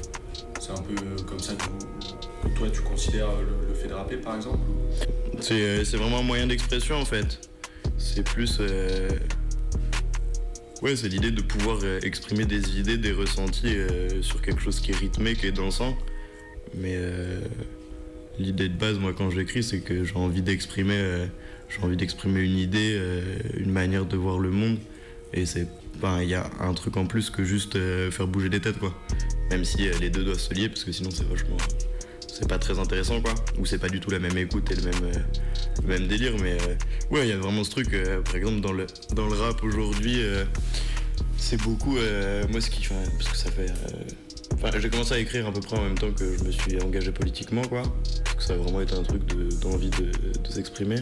c'est 0.60 0.72
un 0.72 0.82
peu 0.82 0.96
comme 1.24 1.40
ça 1.40 1.54
que, 1.56 1.64
vous- 1.64 2.50
que 2.50 2.58
toi 2.58 2.70
tu 2.70 2.82
considères 2.82 3.32
le, 3.42 3.68
le 3.70 3.74
fait 3.74 3.88
de 3.88 3.94
rapper 3.94 4.18
par 4.18 4.36
exemple 4.36 4.60
C'est 5.42 5.84
vraiment 5.96 6.20
un 6.20 6.24
moyen 6.24 6.46
d'expression 6.48 6.98
en 6.98 7.06
fait. 7.06 7.40
C'est 7.98 8.24
plus. 8.24 8.60
Ouais, 10.82 10.96
c'est 10.96 11.10
l'idée 11.10 11.32
de 11.32 11.42
pouvoir 11.42 11.80
exprimer 12.04 12.46
des 12.46 12.80
idées, 12.80 12.98
des 12.98 13.12
ressentis 13.12 13.76
sur 14.22 14.42
quelque 14.42 14.62
chose 14.62 14.80
qui 14.80 14.92
est 14.92 14.96
rythmé, 14.96 15.36
qui 15.36 15.48
est 15.48 15.52
dansant. 15.52 15.98
Mais 16.76 16.94
euh, 16.98 17.42
l'idée 18.40 18.70
de 18.70 18.78
base, 18.78 18.98
moi, 18.98 19.14
quand 19.16 19.30
j'écris, 19.30 19.64
c'est 19.64 19.82
que 19.82 20.04
j'ai 20.04 20.16
envie 20.16 20.42
d'exprimer, 20.42 20.96
euh, 20.98 21.28
une 22.26 22.58
idée, 22.58 22.96
euh, 22.98 23.38
une 23.58 23.72
manière 23.72 24.06
de 24.06 24.18
voir 24.18 24.40
le 24.40 24.50
monde. 24.50 24.78
Et 25.34 25.46
c'est, 25.46 25.68
il 26.22 26.30
y 26.30 26.34
a 26.34 26.50
un 26.60 26.74
truc 26.74 26.98
en 26.98 27.06
plus 27.06 27.30
que 27.30 27.44
juste 27.44 27.76
euh, 27.76 28.10
faire 28.10 28.28
bouger 28.28 28.50
des 28.50 28.62
têtes, 28.62 28.80
quoi. 28.80 28.96
Même 29.52 29.66
si 29.66 29.90
les 30.00 30.10
deux 30.10 30.24
doivent 30.24 30.40
se 30.40 30.54
lier, 30.54 30.70
parce 30.70 30.84
que 30.84 30.92
sinon 30.92 31.10
c'est 31.12 31.28
vachement, 31.28 31.58
c'est 32.28 32.48
pas 32.48 32.58
très 32.58 32.80
intéressant, 32.80 33.22
quoi. 33.22 33.34
Ou 33.60 33.66
c'est 33.66 33.78
pas 33.78 33.90
du 33.90 34.00
tout 34.00 34.10
la 34.10 34.20
même 34.20 34.38
écoute 34.38 34.72
et 34.72 34.76
le 34.76 35.88
même, 35.88 36.08
délire. 36.08 36.34
Mais 36.42 36.58
ouais, 37.12 37.28
il 37.28 37.30
y 37.30 37.34
a 37.34 37.38
vraiment 37.38 37.64
ce 37.64 37.72
truc. 37.72 37.96
par 38.26 38.36
exemple, 38.36 38.62
dans 38.62 38.72
le, 38.72 38.88
dans 39.14 39.28
le 39.28 39.34
rap 39.34 39.64
aujourd'hui, 39.64 40.22
c'est 41.38 41.62
beaucoup. 41.62 41.98
moi, 42.50 42.62
ce 42.62 42.70
qui. 42.70 42.88
Parce 42.88 43.30
que 43.30 43.38
ça 43.38 43.52
fait. 43.52 43.72
J'ai 44.80 44.90
commencé 44.90 45.14
à 45.14 45.20
écrire 45.20 45.48
à 45.48 45.52
peu 45.52 45.60
près 45.62 45.78
en 45.78 45.84
même 45.84 45.98
temps 45.98 46.12
que 46.12 46.38
je 46.38 46.44
me 46.44 46.52
suis 46.52 46.82
engagé 46.82 47.12
politiquement, 47.12 47.62
quoi. 47.64 47.84
Ça 48.40 48.54
a 48.54 48.58
vraiment 48.58 48.82
été 48.82 48.94
un 48.96 49.04
truc 49.04 49.26
de- 49.26 49.50
d'envie 49.62 49.90
de, 49.90 50.12
s'exprimer. 50.50 51.02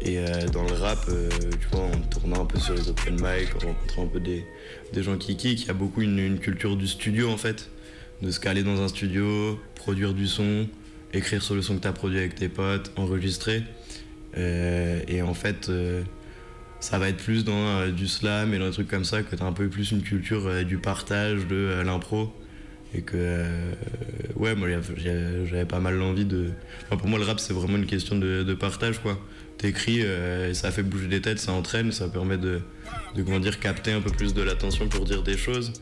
Et 0.00 0.18
euh, 0.18 0.46
dans 0.48 0.64
le 0.64 0.72
rap, 0.72 0.98
euh, 1.08 1.28
tu 1.60 1.68
vois, 1.72 1.84
en 1.84 2.00
tournant 2.10 2.42
un 2.42 2.44
peu 2.44 2.58
sur 2.58 2.74
les 2.74 2.88
open 2.88 3.14
mic, 3.14 3.54
en 3.56 3.68
rencontrant 3.68 4.04
un 4.04 4.06
peu 4.06 4.20
des, 4.20 4.44
des 4.92 5.02
gens 5.02 5.16
qui 5.16 5.36
kick, 5.36 5.62
il 5.62 5.66
y 5.66 5.70
a 5.70 5.74
beaucoup 5.74 6.02
une, 6.02 6.38
culture 6.38 6.76
du 6.76 6.86
studio 6.86 7.30
en 7.30 7.36
fait. 7.36 7.70
De 8.22 8.30
se 8.30 8.40
caler 8.40 8.62
dans 8.62 8.80
un 8.80 8.88
studio, 8.88 9.58
produire 9.74 10.14
du 10.14 10.26
son, 10.26 10.66
écrire 11.12 11.42
sur 11.42 11.54
le 11.54 11.62
son 11.62 11.76
que 11.76 11.82
tu 11.82 11.88
as 11.88 11.92
produit 11.92 12.18
avec 12.18 12.34
tes 12.34 12.48
potes, 12.48 12.92
enregistrer. 12.96 13.62
Euh, 14.36 15.00
et 15.08 15.22
en 15.22 15.34
fait, 15.34 15.70
ça 16.80 16.98
va 16.98 17.08
être 17.08 17.16
plus 17.16 17.44
dans 17.44 17.88
du 17.88 18.06
slam 18.06 18.54
et 18.54 18.58
dans 18.58 18.66
des 18.66 18.72
trucs 18.72 18.88
comme 18.88 19.04
ça 19.04 19.22
que 19.22 19.34
tu 19.34 19.42
as 19.42 19.46
un 19.46 19.52
peu 19.52 19.68
plus 19.68 19.90
une 19.90 20.02
culture 20.02 20.64
du 20.64 20.78
partage, 20.78 21.46
de 21.46 21.82
l'impro. 21.84 22.32
Et 22.96 23.02
que, 23.02 23.16
euh, 23.16 23.72
ouais, 24.36 24.54
moi 24.54 24.68
j'avais 24.96 25.64
pas 25.64 25.80
mal 25.80 25.96
l'envie 25.96 26.24
de. 26.24 26.50
Pour 26.90 27.08
moi, 27.08 27.18
le 27.18 27.24
rap, 27.24 27.40
c'est 27.40 27.52
vraiment 27.52 27.76
une 27.76 27.86
question 27.86 28.16
de, 28.16 28.54
partage, 28.54 29.00
quoi. 29.00 29.18
T'écris, 29.58 30.02
euh, 30.02 30.52
ça 30.54 30.70
fait 30.70 30.82
bouger 30.82 31.08
des 31.08 31.20
têtes, 31.20 31.38
ça 31.38 31.52
entraîne, 31.52 31.90
ça 31.90 32.08
permet 32.08 32.38
de, 32.38 32.60
de 33.16 33.22
comment 33.22 33.40
capter 33.60 33.92
un 33.92 34.00
peu 34.00 34.10
plus 34.10 34.32
de 34.34 34.42
l'attention 34.42 34.88
pour 34.88 35.04
dire 35.04 35.22
des 35.22 35.36
choses. 35.36 35.72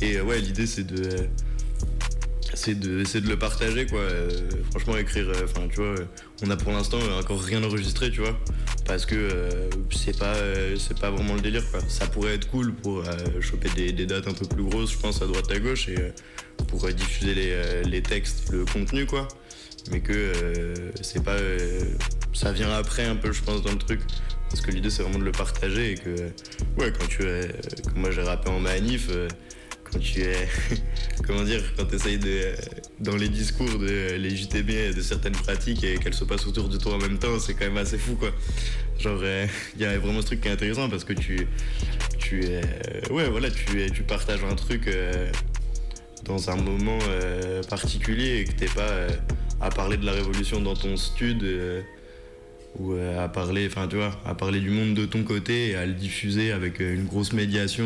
Et 0.00 0.16
euh, 0.16 0.22
ouais, 0.22 0.40
l'idée, 0.40 0.66
c'est 0.66 0.84
de. 0.84 1.08
c'est 2.54 2.78
de, 2.78 3.02
de 3.02 3.28
le 3.28 3.36
partager 3.36 3.86
quoi. 3.86 4.02
Franchement 4.70 4.96
écrire, 4.96 5.26
enfin 5.42 5.66
tu 5.68 5.76
vois, 5.80 5.94
on 6.44 6.50
a 6.50 6.56
pour 6.56 6.72
l'instant 6.72 6.98
encore 7.18 7.42
rien 7.42 7.62
enregistré 7.64 8.10
tu 8.10 8.20
vois, 8.20 8.38
parce 8.86 9.06
que 9.06 9.68
c'est 9.90 10.16
pas, 10.18 10.34
c'est 10.76 10.98
pas 10.98 11.10
vraiment 11.10 11.34
le 11.34 11.40
délire 11.40 11.68
quoi. 11.70 11.80
Ça 11.88 12.06
pourrait 12.06 12.34
être 12.34 12.48
cool 12.48 12.72
pour 12.74 13.02
choper 13.40 13.68
des, 13.76 13.92
des 13.92 14.06
dates 14.06 14.28
un 14.28 14.34
peu 14.34 14.46
plus 14.46 14.64
grosses, 14.64 14.92
je 14.92 14.98
pense 14.98 15.22
à 15.22 15.26
droite 15.26 15.50
à 15.50 15.58
gauche 15.58 15.88
et 15.88 16.12
pour 16.70 16.88
diffuser 16.88 17.34
les, 17.34 17.50
euh, 17.50 17.82
les 17.82 18.00
textes, 18.00 18.50
le 18.52 18.64
contenu 18.64 19.04
quoi. 19.04 19.26
Mais 19.90 20.00
que 20.00 20.12
euh, 20.12 20.74
c'est 21.02 21.22
pas, 21.22 21.32
euh, 21.32 21.84
ça 22.32 22.52
vient 22.52 22.70
après 22.72 23.04
un 23.04 23.16
peu 23.16 23.32
je 23.32 23.42
pense 23.42 23.62
dans 23.62 23.72
le 23.72 23.78
truc. 23.78 24.00
Parce 24.48 24.62
que 24.62 24.70
l'idée 24.70 24.90
c'est 24.90 25.02
vraiment 25.02 25.18
de 25.18 25.24
le 25.24 25.32
partager 25.32 25.92
et 25.92 25.94
que 25.96 26.10
ouais 26.78 26.92
quand 26.98 27.06
tu 27.08 27.24
es, 27.24 27.48
comme 27.84 28.00
moi 28.00 28.10
j'ai 28.10 28.22
rappé 28.22 28.48
en 28.48 28.60
manif. 28.60 29.10
quand 29.84 29.98
tu 29.98 30.22
es, 30.22 30.48
comment 31.26 31.42
dire, 31.42 31.62
quand 31.76 31.86
tu 31.86 31.96
essayes 31.96 32.18
de, 32.18 32.52
dans 33.00 33.16
les 33.16 33.28
discours 33.28 33.78
de 33.78 34.16
légitimer 34.16 34.92
de 34.92 35.00
certaines 35.02 35.34
pratiques 35.34 35.84
et 35.84 35.98
qu'elles 35.98 36.14
se 36.14 36.24
passent 36.24 36.46
autour 36.46 36.68
de 36.68 36.76
toi 36.78 36.94
en 36.94 36.98
même 36.98 37.18
temps, 37.18 37.38
c'est 37.38 37.54
quand 37.54 37.66
même 37.66 37.78
assez 37.78 37.98
fou 37.98 38.16
quoi. 38.16 38.30
Genre, 38.98 39.22
il 39.76 39.82
y 39.82 39.84
a 39.84 39.98
vraiment 39.98 40.20
ce 40.20 40.26
truc 40.26 40.40
qui 40.40 40.48
est 40.48 40.52
intéressant 40.52 40.88
parce 40.88 41.04
que 41.04 41.12
tu, 41.12 41.46
tu 42.18 42.44
es, 42.44 42.60
ouais, 43.10 43.28
voilà, 43.28 43.50
tu, 43.50 43.90
tu 43.92 44.02
partages 44.02 44.44
un 44.44 44.56
truc 44.56 44.88
dans 46.24 46.50
un 46.50 46.56
moment 46.56 46.98
euh, 47.08 47.62
particulier 47.64 48.40
et 48.40 48.44
que 48.44 48.52
t'es 48.52 48.66
pas 48.66 48.82
euh, 48.82 49.08
à 49.60 49.70
parler 49.70 49.96
de 49.96 50.06
la 50.06 50.12
révolution 50.12 50.60
dans 50.60 50.74
ton 50.74 50.96
stud. 50.96 51.42
euh, 51.42 51.82
ou 52.78 52.94
à 52.94 53.28
parler, 53.28 53.66
enfin 53.66 53.88
tu 53.88 53.96
vois, 53.96 54.16
à 54.24 54.36
parler 54.36 54.60
du 54.60 54.70
monde 54.70 54.94
de 54.94 55.04
ton 55.04 55.24
côté 55.24 55.70
et 55.70 55.74
à 55.74 55.84
le 55.86 55.92
diffuser 55.92 56.52
avec 56.52 56.78
une 56.78 57.04
grosse 57.04 57.32
médiation 57.32 57.84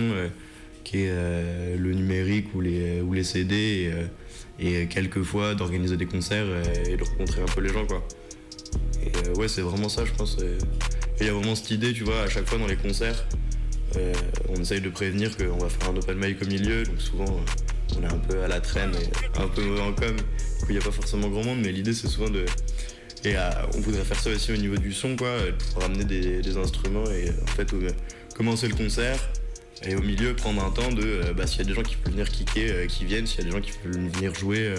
qui 0.84 1.04
est 1.04 1.76
le 1.78 1.94
numérique 1.94 2.54
ou 2.54 2.60
les, 2.60 3.00
ou 3.00 3.14
les 3.14 3.24
CD 3.24 3.90
et, 4.58 4.82
et 4.82 4.86
quelquefois 4.86 5.54
d'organiser 5.54 5.96
des 5.96 6.04
concerts 6.04 6.44
et 6.86 6.98
de 6.98 7.02
rencontrer 7.02 7.40
un 7.40 7.46
peu 7.46 7.62
les 7.62 7.70
gens 7.70 7.86
quoi. 7.86 8.06
Et 9.02 9.38
ouais, 9.38 9.48
c'est 9.48 9.62
vraiment 9.62 9.88
ça, 9.88 10.04
je 10.04 10.12
pense. 10.12 10.36
il 11.18 11.26
y 11.26 11.30
a 11.30 11.32
vraiment 11.32 11.54
cette 11.54 11.70
idée, 11.70 11.94
tu 11.94 12.04
vois, 12.04 12.20
à 12.20 12.28
chaque 12.28 12.46
fois 12.46 12.58
dans 12.58 12.66
les 12.66 12.76
concerts, 12.76 13.26
on 14.50 14.60
essaye 14.60 14.82
de 14.82 14.90
prévenir 14.90 15.34
qu'on 15.34 15.56
va 15.56 15.70
faire 15.70 15.88
un 15.88 15.96
open 15.96 16.18
mic 16.18 16.42
au 16.42 16.46
milieu, 16.46 16.82
donc 16.82 17.00
souvent 17.00 17.40
on 17.96 18.02
est 18.02 18.12
un 18.12 18.18
peu 18.18 18.42
à 18.42 18.48
la 18.48 18.60
traîne 18.60 18.92
et 18.94 19.40
un 19.40 19.48
peu 19.48 19.62
mauvais 19.62 19.82
en 19.82 19.92
com. 19.92 20.16
Il 20.68 20.72
n'y 20.72 20.78
a 20.78 20.84
pas 20.84 20.90
forcément 20.90 21.28
grand 21.28 21.44
monde, 21.44 21.58
mais 21.62 21.72
l'idée 21.72 21.92
c'est 21.92 22.08
souvent 22.08 22.30
de. 22.30 22.44
Et 23.24 23.36
on 23.74 23.80
voudrait 23.80 24.04
faire 24.04 24.20
ça 24.20 24.30
aussi 24.30 24.52
au 24.52 24.56
niveau 24.56 24.76
du 24.76 24.92
son, 24.92 25.16
quoi, 25.16 25.28
euh, 25.28 25.52
pour 25.72 25.82
ramener 25.82 26.04
des, 26.04 26.56
instruments 26.58 27.06
et 27.06 27.30
en 27.30 27.46
fait 27.46 27.74
commencer 28.36 28.68
le 28.68 28.74
concert 28.74 29.18
et 29.82 29.96
au 29.96 30.02
milieu 30.02 30.36
prendre 30.36 30.62
un 30.62 30.70
temps 30.70 30.92
de 30.92 31.02
euh, 31.02 31.32
bah, 31.32 31.46
s'il 31.46 31.58
y 31.58 31.62
a 31.62 31.64
des 31.64 31.72
gens 31.72 31.82
qui 31.82 31.96
peuvent 31.96 32.12
venir 32.12 32.28
kicker, 32.28 32.70
euh, 32.70 32.86
qui 32.86 33.06
viennent, 33.06 33.26
s'il 33.26 33.38
y 33.38 33.42
a 33.42 33.44
des 33.46 33.50
gens 33.50 33.62
qui 33.62 33.72
veulent 33.82 34.10
venir 34.10 34.34
jouer, 34.34 34.74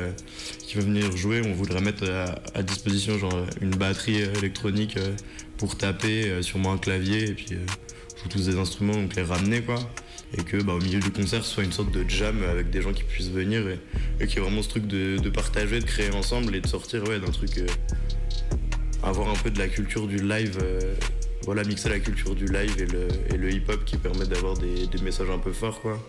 qui 0.60 0.76
veulent 0.76 0.86
venir 0.86 1.18
jouer, 1.18 1.42
on 1.44 1.54
voudrait 1.54 1.82
mettre 1.82 2.08
à, 2.54 2.62
disposition 2.62 3.18
genre 3.18 3.46
une 3.62 3.72
batterie 3.72 4.22
électronique 4.22 5.00
pour 5.58 5.76
taper, 5.76 6.42
sûrement 6.44 6.74
un 6.74 6.78
clavier 6.78 7.36
tous 8.30 8.46
des 8.46 8.58
instruments 8.58 8.94
donc 8.94 9.16
les 9.16 9.24
ramener 9.24 9.62
quoi. 9.62 9.80
Et 10.38 10.44
que 10.44 10.62
bah, 10.62 10.74
au 10.74 10.80
milieu 10.80 11.00
du 11.00 11.12
concert 11.12 11.44
ce 11.44 11.52
soit 11.52 11.64
une 11.64 11.72
sorte 11.72 11.92
de 11.92 12.08
jam 12.10 12.44
avec 12.50 12.70
des 12.70 12.82
gens 12.82 12.94
qui 12.94 13.04
puissent 13.04 13.32
venir 13.32 13.68
et, 13.68 13.80
et 14.20 14.28
qu'il 14.28 14.38
y 14.38 14.42
ait 14.42 14.44
vraiment 14.44 14.62
ce 14.62 14.70
truc 14.70 14.88
de, 14.88 15.30
partager, 15.30 15.80
de 15.80 15.86
créer 15.86 16.12
ensemble 16.12 16.56
et 16.56 16.62
de 16.62 16.68
sortir 16.68 17.04
ouais, 17.08 17.20
d'un 17.20 17.32
truc. 17.32 17.58
euh, 17.58 17.68
avoir 19.06 19.30
un 19.30 19.36
peu 19.36 19.52
de 19.52 19.60
la 19.60 19.68
culture 19.68 20.08
du 20.08 20.18
live, 20.18 20.58
euh, 20.62 20.96
voilà, 21.44 21.64
mixer 21.64 21.90
la 21.90 22.00
culture 22.00 22.36
du 22.36 22.46
live 22.46 22.76
et 22.80 22.88
le, 22.88 23.08
et 23.34 23.38
le 23.38 23.52
hip-hop 23.52 23.86
qui 23.86 23.98
permet 23.98 24.26
d'avoir 24.26 24.58
des, 24.58 24.88
messages 25.04 25.30
un 25.30 25.38
peu 25.38 25.52
forts, 25.52 25.80
quoi. 25.82 26.00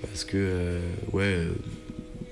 Parce 0.00 0.24
que, 0.24 0.36
euh, 0.36 0.80
ouais, 1.12 1.48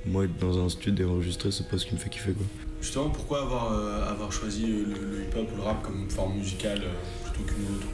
moi 0.06 0.24
être 0.24 0.37
dans 0.38 0.64
un 0.64 0.68
studio 0.68 1.06
et 1.06 1.11
enregistrer, 1.11 1.50
c'est 1.50 1.68
pas 1.68 1.78
ce 1.78 1.87
qui 1.87 1.94
me 1.94 1.98
fait 1.98 2.11
kiffer, 2.11 2.33
quoi. 2.33 2.46
Justement, 2.80 3.11
pourquoi 3.11 3.42
avoir, 3.42 4.09
avoir 4.09 4.33
choisi 4.33 4.66
le, 4.66 5.22
hip-hop 5.22 5.48
ou 5.52 5.56
le 5.56 5.62
rap 5.62 5.83
comme 5.83 6.09
forme 6.09 6.38
musicale 6.38 6.83
plutôt 7.24 7.52
qu'une 7.52 7.76
autre 7.76 7.87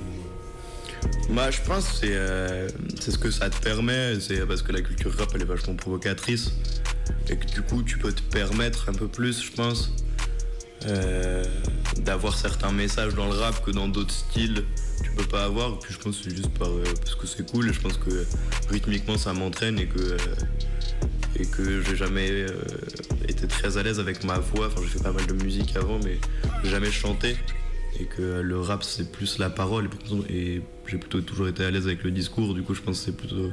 Bah, 1.30 1.50
je 1.50 1.60
pense 1.60 1.88
que 1.88 1.96
c'est 1.96 2.14
euh, 2.14 2.68
c'est 3.00 3.10
ce 3.10 3.18
que 3.18 3.30
ça 3.30 3.50
te 3.50 3.60
permet, 3.60 4.18
c'est 4.20 4.46
parce 4.46 4.62
que 4.62 4.70
la 4.72 4.80
culture 4.80 5.12
rap 5.18 5.30
elle 5.34 5.42
est 5.42 5.46
vachement 5.46 5.74
provocatrice 5.74 6.52
et 7.28 7.36
que 7.36 7.46
du 7.46 7.62
coup 7.62 7.82
tu 7.82 7.98
peux 7.98 8.12
te 8.12 8.22
permettre 8.22 8.88
un 8.88 8.92
peu 8.92 9.08
plus, 9.08 9.42
je 9.42 9.52
pense, 9.52 9.90
euh, 10.86 11.44
d'avoir 11.98 12.38
certains 12.38 12.70
messages 12.70 13.14
dans 13.14 13.26
le 13.26 13.36
rap 13.36 13.64
que 13.64 13.72
dans 13.72 13.88
d'autres 13.88 14.14
styles 14.14 14.64
tu 15.02 15.10
peux 15.10 15.24
pas 15.24 15.44
avoir. 15.44 15.72
Et 15.72 15.78
puis 15.82 15.92
je 15.92 15.98
pense 15.98 16.18
que 16.18 16.24
c'est 16.30 16.36
juste 16.36 16.50
euh, 16.62 16.84
parce 17.00 17.16
que 17.16 17.26
c'est 17.26 17.50
cool 17.50 17.68
et 17.68 17.72
je 17.72 17.80
pense 17.80 17.98
que 17.98 18.24
rythmiquement 18.70 19.18
ça 19.18 19.32
m'entraîne 19.32 19.80
et 19.80 19.86
que 19.86 20.16
et 21.38 21.44
que 21.44 21.82
j'ai 21.82 21.96
jamais 21.96 22.46
été 23.28 23.46
très 23.48 23.76
à 23.76 23.82
l'aise 23.82 23.98
avec 23.98 24.22
ma 24.22 24.38
voix. 24.38 24.68
Enfin, 24.68 24.80
j'ai 24.84 24.98
fait 24.98 25.02
pas 25.02 25.12
mal 25.12 25.26
de 25.26 25.34
musique 25.34 25.76
avant, 25.76 25.98
mais 26.02 26.18
jamais 26.64 26.90
chanté. 26.90 27.36
Et 28.00 28.04
que 28.04 28.40
le 28.40 28.60
rap 28.60 28.82
c'est 28.82 29.10
plus 29.10 29.38
la 29.38 29.50
parole 29.50 29.88
et 30.28 30.62
j'ai 30.86 30.98
plutôt 30.98 31.20
toujours 31.20 31.48
été 31.48 31.64
à 31.64 31.70
l'aise 31.70 31.86
avec 31.86 32.02
le 32.04 32.10
discours 32.10 32.54
du 32.54 32.62
coup 32.62 32.74
je 32.74 32.80
pense 32.80 32.98
que 32.98 33.04
c'est 33.06 33.16
plutôt 33.16 33.52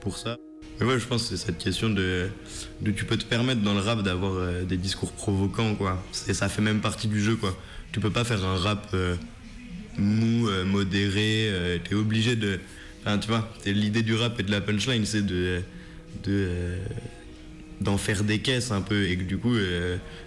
pour 0.00 0.16
ça. 0.16 0.36
Mais 0.80 0.86
ouais 0.86 0.98
je 0.98 1.06
pense 1.06 1.22
que 1.22 1.36
c'est 1.36 1.46
cette 1.46 1.58
question 1.58 1.90
de, 1.90 2.28
tu 2.84 3.04
peux 3.04 3.16
te 3.16 3.24
permettre 3.24 3.62
dans 3.62 3.74
le 3.74 3.80
rap 3.80 4.02
d'avoir 4.02 4.34
euh, 4.34 4.64
des 4.64 4.76
discours 4.76 5.12
provocants 5.12 5.74
quoi. 5.74 6.02
C'est 6.12 6.34
ça 6.34 6.48
fait 6.48 6.62
même 6.62 6.80
partie 6.80 7.08
du 7.08 7.20
jeu 7.20 7.36
quoi. 7.36 7.56
Tu 7.92 8.00
peux 8.00 8.10
pas 8.10 8.24
faire 8.24 8.44
un 8.44 8.56
rap 8.56 8.88
euh, 8.94 9.16
mou 9.96 10.48
euh, 10.48 10.64
modéré 10.64 11.80
t'es 11.88 11.94
obligé 11.94 12.36
de 12.36 12.60
enfin 13.02 13.18
tu 13.18 13.28
vois 13.28 13.48
l'idée 13.66 14.02
du 14.02 14.14
rap 14.14 14.38
et 14.38 14.42
de 14.42 14.50
la 14.50 14.60
punchline 14.60 15.04
c'est 15.04 15.26
de 15.26 15.60
de 16.24 16.76
d'en 17.80 17.96
faire 17.96 18.22
des 18.24 18.40
caisses 18.40 18.70
un 18.70 18.80
peu 18.80 19.06
et 19.06 19.16
que 19.16 19.24
du 19.24 19.38
coup 19.38 19.56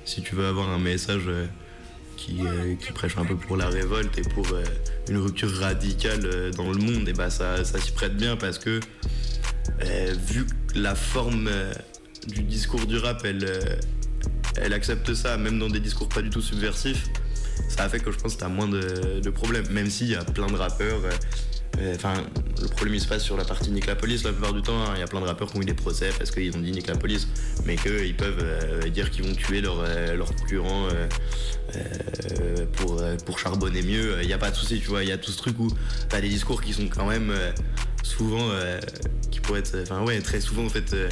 si 0.03 0.21
tu 0.21 0.35
veux 0.35 0.45
avoir 0.45 0.69
un 0.69 0.79
message 0.79 1.29
qui, 2.21 2.45
euh, 2.45 2.75
prêche 2.93 3.17
un 3.17 3.25
peu 3.25 3.35
pour 3.35 3.57
la 3.57 3.67
révolte 3.67 4.17
et 4.19 4.21
pour 4.21 4.47
euh, 4.53 4.63
une 5.09 5.17
rupture 5.17 5.51
radicale 5.59 6.21
euh, 6.25 6.51
dans 6.51 6.71
le 6.71 6.77
monde 6.77 7.07
et 7.09 7.13
bah 7.13 7.29
ça, 7.29 7.63
s'y 7.63 7.91
prête 7.91 8.15
bien 8.15 8.35
parce 8.35 8.59
que 8.59 8.79
vu 10.29 10.45
la 10.75 10.93
forme 10.93 11.49
du 12.27 12.43
discours 12.43 12.85
du 12.85 12.97
rap 12.97 13.25
elle, 13.25 14.73
accepte 14.73 15.13
ça 15.13 15.37
même 15.37 15.57
dans 15.57 15.69
des 15.69 15.79
discours 15.79 16.07
pas 16.07 16.21
du 16.21 16.29
tout 16.29 16.41
subversifs 16.41 17.09
ça 17.67 17.83
a 17.83 17.89
fait 17.89 17.99
que 17.99 18.11
je 18.11 18.17
pense 18.17 18.35
que 18.35 18.39
t'as 18.39 18.49
moins 18.49 18.67
de, 18.67 19.29
problèmes 19.31 19.67
même 19.69 19.89
s'il 19.89 20.09
y 20.09 20.15
a 20.15 20.23
plein 20.23 20.47
de 20.47 20.55
rappeurs 20.55 21.01
Enfin, 21.95 22.13
le 22.61 22.67
problème 22.67 22.93
il 22.95 23.01
se 23.01 23.07
passe 23.07 23.23
sur 23.23 23.37
la 23.37 23.43
partie 23.43 23.71
Nick 23.71 23.87
la 23.87 23.95
police 23.95 24.23
la 24.23 24.31
plupart 24.31 24.53
du 24.53 24.61
temps. 24.61 24.77
hein. 24.83 24.91
Il 24.95 24.99
y 24.99 25.03
a 25.03 25.07
plein 25.07 25.21
de 25.21 25.25
rappeurs 25.25 25.51
qui 25.51 25.57
ont 25.57 25.61
eu 25.61 25.65
des 25.65 25.73
procès 25.73 26.09
parce 26.17 26.29
qu'ils 26.29 26.55
ont 26.55 26.59
dit 26.59 26.71
Nick 26.71 26.87
la 26.87 26.95
police, 26.95 27.27
mais 27.65 27.75
qu'ils 27.75 28.15
peuvent 28.15 28.37
euh, 28.39 28.89
dire 28.89 29.09
qu'ils 29.09 29.23
vont 29.25 29.33
tuer 29.33 29.61
leurs 29.61 29.79
euh, 29.79 30.17
concurrents 30.37 30.87
euh, 30.93 31.07
euh, 31.75 32.65
pour, 32.73 33.01
euh, 33.01 33.15
pour 33.25 33.39
charbonner 33.39 33.81
mieux. 33.81 34.17
Il 34.21 34.27
n'y 34.27 34.33
a 34.33 34.37
pas 34.37 34.51
de 34.51 34.55
souci, 34.55 34.79
tu 34.79 34.87
vois. 34.89 35.03
Il 35.03 35.09
y 35.09 35.13
a 35.13 35.17
tout 35.17 35.31
ce 35.31 35.37
truc 35.37 35.59
où 35.59 35.69
des 36.11 36.29
discours 36.29 36.61
qui 36.61 36.73
sont 36.73 36.87
quand 36.87 37.07
même 37.07 37.31
euh, 37.31 37.51
souvent, 38.03 38.49
euh, 38.51 38.79
qui 39.31 39.39
pourraient 39.39 39.59
être, 39.59 39.75
enfin 39.81 40.03
ouais, 40.03 40.19
très 40.21 40.41
souvent 40.41 40.65
en 40.65 40.69
fait. 40.69 40.93
euh, 40.93 41.09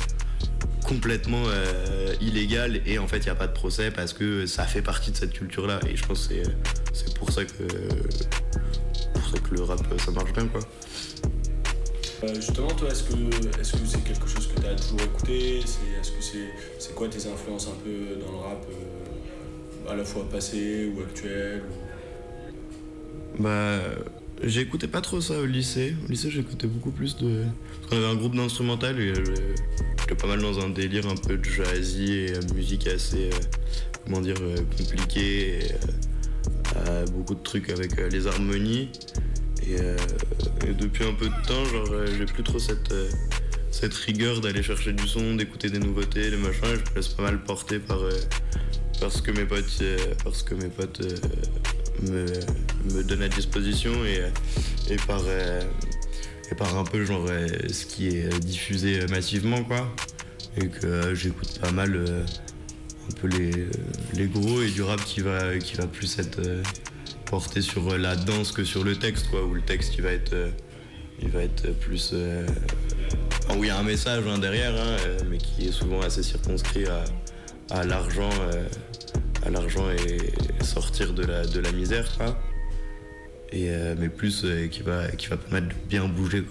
complètement 0.86 1.44
euh, 1.48 2.16
illégal 2.22 2.82
et 2.88 2.98
en 2.98 3.08
fait 3.08 3.18
il 3.18 3.24
n'y 3.26 3.30
a 3.30 3.36
pas 3.36 3.46
de 3.48 3.54
procès 3.54 3.92
parce 3.92 4.14
que 4.14 4.48
ça 4.48 4.64
fait 4.64 4.82
partie 4.82 5.12
de 5.12 5.18
cette 5.18 5.34
culture 5.34 5.68
là 5.68 5.80
et 5.88 5.96
je 5.96 6.04
pense 6.04 6.28
que 6.28 6.36
c'est, 6.94 7.14
pour 7.14 7.32
ça 7.32 7.44
que 7.46 7.52
ça 9.30 9.40
que 9.40 9.56
le 9.56 9.64
rap 9.64 9.80
ça 10.00 10.12
marche 10.12 10.34
bien 10.34 10.48
quoi 10.48 10.62
Euh, 12.24 12.36
justement, 12.36 12.68
toi, 12.72 12.90
est-ce 12.90 13.04
que 13.04 13.14
est-ce 13.62 13.72
que 13.74 13.86
c'est 13.86 14.04
quelque 14.04 14.28
chose 14.28 14.46
que 14.48 14.60
tu 14.60 14.68
as 14.68 14.76
toujours 14.76 15.00
écouté? 15.02 15.62
C'est 15.66 15.88
est-ce 16.02 16.12
que 16.12 16.22
c'est 16.22 16.50
c'est 16.78 16.94
quoi 16.94 17.08
tes 17.08 17.26
influences 17.28 17.68
un 17.68 17.78
peu 17.84 18.20
dans 18.26 18.32
le 18.34 18.38
rap, 18.40 18.66
euh, 18.70 19.92
à 19.92 19.96
la 19.96 20.04
fois 20.04 20.28
passé 20.30 20.92
ou 20.94 21.00
actuel 21.02 21.62
ou- 21.70 23.42
Bah, 23.42 23.80
j'écoutais 24.44 24.88
pas 24.90 25.00
trop 25.02 25.22
ça 25.22 25.40
au 25.40 25.46
lycée. 25.46 25.96
Au 26.06 26.12
lycée, 26.12 26.30
j'écoutais 26.30 26.68
beaucoup 26.68 26.92
plus 26.92 27.16
de. 27.18 27.46
Parce 27.80 27.90
qu'on 27.90 27.98
avait 27.98 28.14
un 28.14 28.16
groupe 28.16 28.36
d'instrumental 28.36 29.00
et 29.00 29.12
euh, 29.12 29.24
j'étais 30.02 30.16
pas 30.16 30.28
mal 30.28 30.42
dans 30.42 30.60
un 30.60 30.70
délire 30.70 31.08
un 31.08 31.16
peu 31.16 31.40
jazzy 31.42 32.12
et 32.14 32.34
euh, 32.36 32.42
musique 32.54 32.86
assez, 32.88 33.30
euh, 33.30 33.40
comment 34.06 34.20
dire, 34.20 34.36
euh, 34.42 34.58
compliquée. 34.78 35.60
Et, 35.60 35.64
euh, 35.64 35.78
euh, 35.88 35.92
beaucoup 37.14 37.36
de 37.36 37.44
trucs 37.44 37.70
avec 37.70 38.00
euh, 38.00 38.10
les 38.10 38.28
harmonies. 38.28 38.90
Et, 39.68 39.80
euh, 39.80 39.98
et 40.68 40.74
depuis 40.74 41.04
un 41.06 41.14
peu 41.14 41.26
de 41.28 41.48
temps, 41.48 41.66
genre, 41.66 41.92
euh, 41.92 42.08
j'ai 42.18 42.26
plus 42.26 42.44
trop 42.44 42.60
cette. 42.60 42.92
euh, 42.92 43.10
cette 43.72 43.94
rigueur 43.94 44.42
d'aller 44.42 44.64
chercher 44.64 44.94
du 44.94 45.08
son, 45.08 45.36
d'écouter 45.36 45.70
des 45.70 45.78
nouveautés, 45.78 46.32
des 46.32 46.38
machins, 46.38 46.64
je 46.64 46.90
me 46.90 46.96
laisse 46.96 47.08
pas 47.10 47.22
mal 47.22 47.44
porter 47.44 47.78
par, 47.78 48.00
euh, 48.02 48.10
parce 49.00 49.22
que 49.22 49.30
mes 49.30 49.46
potes, 49.46 49.64
euh, 49.84 49.98
parce 50.24 50.42
que 50.42 50.56
mes 50.56 50.70
potes 50.70 51.02
euh, 51.02 51.16
me, 52.02 52.26
me 52.96 53.04
donnent 53.04 53.22
à 53.22 53.28
disposition 53.28 53.92
et, 54.06 54.22
euh, 54.22 54.30
et, 54.90 54.96
par, 54.96 55.22
euh, 55.28 55.62
et 56.52 56.56
par 56.56 56.76
un 56.80 56.84
peu 56.84 57.06
genre 57.06 57.28
euh, 57.30 57.48
ce 57.72 57.86
qui 57.86 58.08
est 58.08 58.26
euh, 58.26 58.40
diffusé 58.40 59.02
euh, 59.02 59.08
massivement 59.08 59.64
quoi. 59.64 59.88
Et 60.58 60.68
que 60.68 60.88
euh, 60.88 61.14
j'écoute 61.16 61.60
pas 61.62 61.72
mal 61.72 61.96
euh, 61.96 62.26
un 63.10 63.22
peu 63.22 63.28
les, 63.28 63.52
euh, 63.52 63.70
les 64.14 64.28
gros 64.28 64.62
et 64.62 64.70
du 64.70 64.82
rap 64.82 65.04
qui 65.04 65.22
va, 65.22 65.58
qui 65.58 65.76
va 65.76 65.88
plus 65.88 66.20
être 66.20 66.40
euh, 66.40 66.64
porté 67.26 67.62
sur 67.62 67.90
euh, 67.90 67.98
la 67.98 68.16
danse 68.16 68.52
que 68.52 68.64
sur 68.64 68.84
le 68.84 68.96
texte 68.96 69.30
quoi, 69.30 69.44
où 69.44 69.54
le 69.54 69.62
texte 69.62 70.00
va 70.00 70.12
être, 70.12 70.36
va 71.24 71.44
être 71.44 71.72
plus... 71.80 72.14
où 72.14 73.64
il 73.64 73.68
y 73.68 73.70
a 73.70 73.78
un 73.78 73.84
message 73.84 74.24
hein, 74.28 74.38
derrière, 74.38 74.76
hein, 74.76 74.98
mais 75.30 75.38
qui 75.38 75.68
est 75.68 75.72
souvent 75.72 76.02
assez 76.02 76.24
circonscrit 76.24 76.86
à, 77.72 77.84
l'argent, 77.84 78.30
à 79.46 79.50
l'argent 79.50 79.90
et 79.90 80.64
sortir 80.64 81.14
de 81.14 81.24
la, 81.24 81.46
de 81.46 81.60
la 81.60 81.72
misère. 81.72 82.08
Et, 83.52 83.70
mais 83.98 84.10
plus 84.10 84.46
qui 84.72 84.82
va, 84.82 85.08
qui 85.10 85.28
va 85.28 85.38
permettre 85.38 85.68
de 85.68 85.74
bien 85.90 86.08
bouger. 86.08 86.44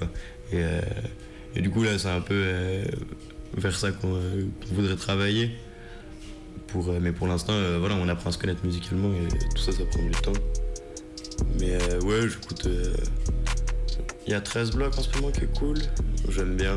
Et, 0.53 1.61
du 1.61 1.71
coup 1.71 1.83
là, 1.83 1.99
c'est 1.99 2.11
un 2.11 2.21
peu 2.21 2.45
vers 3.57 3.77
ça 3.77 3.91
qu'on 3.93 4.21
voudrait 4.71 4.97
travailler. 4.97 5.57
Euh, 6.77 6.99
mais 7.01 7.13
pour 7.13 7.27
l'instant, 7.27 7.53
euh, 7.53 7.79
voilà, 7.79 7.95
on 7.97 8.09
apprend 8.09 8.31
à 8.31 8.33
se 8.33 8.39
connaître 8.39 8.65
musicalement 8.65 9.11
et 9.11 9.29
tout 9.55 9.63
ça, 9.63 9.73
ça 9.73 9.85
prend 9.91 10.03
du 10.03 10.11
temps. 10.11 10.33
Mais 11.59 11.73
euh, 11.75 12.01
ouais, 12.03 12.29
j'écoute. 12.29 12.69
Il 14.27 14.33
y 14.33 14.35
a 14.35 14.41
13 14.41 14.73
blocs 14.73 14.97
en 14.99 15.03
ce 15.03 15.17
moment 15.17 15.31
qui 15.33 15.45
est 15.45 15.59
cool. 15.59 15.79
J'aime 16.29 16.57
bien. 16.57 16.77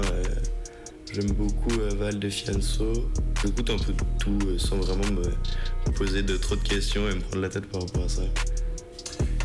J'aime 1.11 1.31
beaucoup 1.31 1.71
Val 1.97 2.19
de 2.19 2.29
Fianso. 2.29 3.09
J'écoute 3.43 3.69
un 3.69 3.77
peu 3.77 3.93
tout 4.19 4.57
sans 4.57 4.77
vraiment 4.77 5.07
me, 5.11 5.91
poser 5.91 6.23
de 6.23 6.37
trop 6.37 6.55
de 6.55 6.61
questions 6.63 7.09
et 7.09 7.15
me 7.15 7.19
prendre 7.19 7.41
la 7.41 7.49
tête 7.49 7.65
par 7.65 7.81
rapport 7.81 8.05
à 8.05 8.09
ça. 8.09 8.21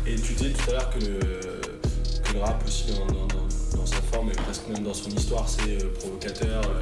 Et 0.05 0.15
tu 0.15 0.33
disais 0.33 0.51
tout 0.51 0.69
à 0.69 0.73
l'heure 0.73 0.89
que 0.91 0.99
le, 0.99 2.39
rap 2.39 2.63
aussi 2.65 2.85
dans- 2.93 3.05
dans 3.27 3.46
sa 3.87 4.01
forme 4.01 4.29
et 4.29 4.33
presque 4.35 4.67
même 4.67 4.83
dans 4.83 4.93
son 4.93 5.09
histoire 5.09 5.47
c'est 5.47 5.83
euh, 5.83 5.89
provocateur, 5.99 6.61
euh, 6.65 6.81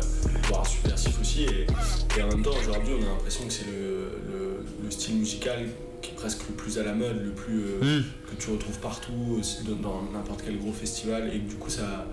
voire 0.50 0.66
subversif 0.68 1.20
aussi. 1.22 1.44
Et, 1.44 1.68
et 2.18 2.22
en 2.24 2.28
même 2.28 2.44
temps 2.44 2.52
aujourd'hui 2.60 2.94
on 3.00 3.04
a 3.04 3.08
l'impression 3.10 3.46
que 3.48 3.54
c'est 3.54 3.66
le, 3.68 4.10
le- 4.32 4.66
le 4.84 4.92
style 4.92 5.16
musical 5.16 5.68
qui 6.02 6.12
est 6.12 6.16
presque 6.16 6.42
le 6.50 6.56
plus 6.56 6.78
à 6.78 6.84
la 6.84 6.94
mode, 6.94 7.24
le 7.24 7.32
plus 7.32 7.62
euh, 7.64 8.00
Mm. 8.00 8.04
que 8.30 8.36
tu 8.44 8.50
retrouves 8.52 8.80
partout, 8.80 9.42
dans 9.82 10.04
n'importe 10.14 10.42
quel 10.46 10.58
gros 10.60 10.72
festival 10.74 11.30
et 11.34 11.40
que 11.40 11.50
du 11.50 11.56
coup 11.56 11.70
ça, 11.70 12.06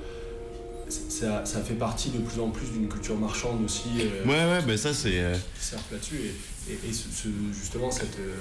ça, 0.88 1.44
ça 1.46 1.60
fait 1.62 1.74
partie 1.74 2.10
de 2.10 2.18
plus 2.18 2.40
en 2.40 2.50
plus 2.50 2.66
d'une 2.70 2.88
culture 2.88 3.16
marchande 3.16 3.64
aussi. 3.64 3.88
euh, 4.00 4.24
Ouais, 4.24 4.30
ouais, 4.58 4.62
bah 4.66 4.76
ça 4.76 4.92
c'est. 4.94 5.22
qui 5.58 5.64
surfe 5.66 5.90
là-dessus 5.90 6.16
et, 6.16 6.72
et, 6.72 6.90
et 6.90 6.92
ce- 6.92 7.08
ce- 7.14 7.28
justement 7.58 7.90
cette, 7.90 8.18
euh, 8.18 8.34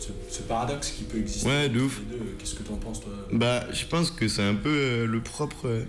ce, 0.00 0.08
ce 0.30 0.42
paradoxe 0.42 0.90
qui 0.90 1.04
peut 1.04 1.18
exister 1.18 1.48
Ouais, 1.48 1.68
de 1.68 1.80
ouf. 1.80 2.00
les 2.10 2.16
deux, 2.18 2.24
qu'est-ce 2.38 2.54
que 2.54 2.62
t'en 2.62 2.76
penses 2.76 3.00
toi 3.00 3.12
Bah, 3.32 3.64
je 3.72 3.84
pense 3.86 4.10
que 4.10 4.26
c'est 4.28 4.42
un 4.42 4.54
peu 4.54 4.70
euh, 4.74 5.06
le 5.06 5.20
propre 5.20 5.66
euh, 5.68 5.84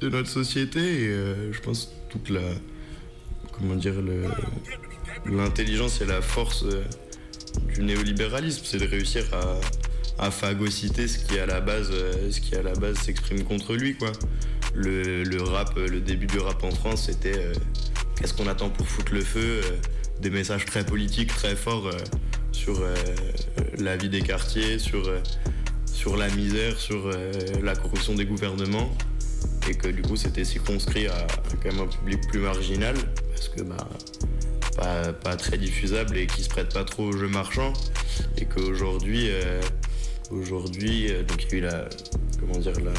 de 0.00 0.08
notre 0.08 0.28
société 0.28 0.80
et 0.80 1.08
euh, 1.08 1.52
je 1.52 1.60
pense 1.60 1.92
toute 2.08 2.28
la. 2.30 2.40
Comment 3.52 3.76
dire 3.76 4.00
le- 4.00 4.24
L'intelligence 5.26 6.00
et 6.00 6.06
la 6.06 6.22
force 6.22 6.64
euh, 6.64 6.82
du 7.74 7.82
néolibéralisme, 7.82 8.62
c'est 8.64 8.78
de 8.78 8.86
réussir 8.86 9.24
à, 10.18 10.24
à 10.26 10.30
phagocyter 10.30 11.06
ce 11.08 11.18
qui 11.18 11.38
à 11.38 11.46
la 11.46 11.60
base, 11.60 11.90
euh, 11.92 12.30
ce 12.30 12.40
qui 12.40 12.54
à 12.54 12.62
la 12.62 12.72
base 12.72 12.96
s'exprime 12.98 13.44
contre 13.44 13.74
lui, 13.74 13.96
quoi. 13.96 14.12
Le, 14.74 15.24
le 15.24 15.42
rap, 15.42 15.74
euh, 15.76 15.88
le 15.88 16.00
début 16.00 16.26
du 16.26 16.38
rap 16.38 16.62
en 16.64 16.70
France, 16.70 17.06
c'était 17.06 17.36
euh, 17.36 17.52
qu'est-ce 18.16 18.32
qu'on 18.34 18.46
attend 18.46 18.70
pour 18.70 18.86
foutre 18.88 19.12
le 19.12 19.20
feu, 19.22 19.60
euh, 19.64 19.76
des 20.20 20.30
messages 20.30 20.64
très 20.64 20.86
politiques, 20.86 21.28
très 21.28 21.56
forts 21.56 21.88
euh, 21.88 21.92
sur 22.52 22.80
euh, 22.80 22.94
la 23.78 23.96
vie 23.96 24.08
des 24.08 24.22
quartiers, 24.22 24.78
sur 24.78 25.06
euh, 25.08 25.20
sur 25.86 26.16
la 26.16 26.28
misère, 26.30 26.78
sur 26.78 27.06
euh, 27.06 27.32
la 27.62 27.74
corruption 27.74 28.14
des 28.14 28.24
gouvernements, 28.24 28.90
et 29.68 29.74
que 29.74 29.88
du 29.88 30.02
coup 30.02 30.16
c'était 30.16 30.44
circonscrit 30.44 31.06
à, 31.08 31.14
à 31.14 31.82
un 31.82 31.86
public 31.86 32.20
plus 32.28 32.40
marginal, 32.40 32.96
parce 33.30 33.48
que 33.48 33.62
bah, 33.62 33.88
pas, 34.76 35.12
pas 35.12 35.36
très 35.36 35.58
diffusable 35.58 36.16
et 36.16 36.26
qui 36.26 36.42
se 36.42 36.48
prête 36.48 36.72
pas 36.72 36.84
trop 36.84 37.04
au 37.04 37.12
jeu 37.12 37.28
marchand, 37.28 37.72
et 38.38 38.46
qu'aujourd'hui, 38.46 39.28
aujourd'hui, 40.30 41.08
donc 41.28 41.44
il 41.44 41.50
y 41.50 41.54
a 41.54 41.58
eu 41.58 41.60
la, 41.62 41.88
comment 42.38 42.58
dire, 42.58 42.80
la, 42.80 42.92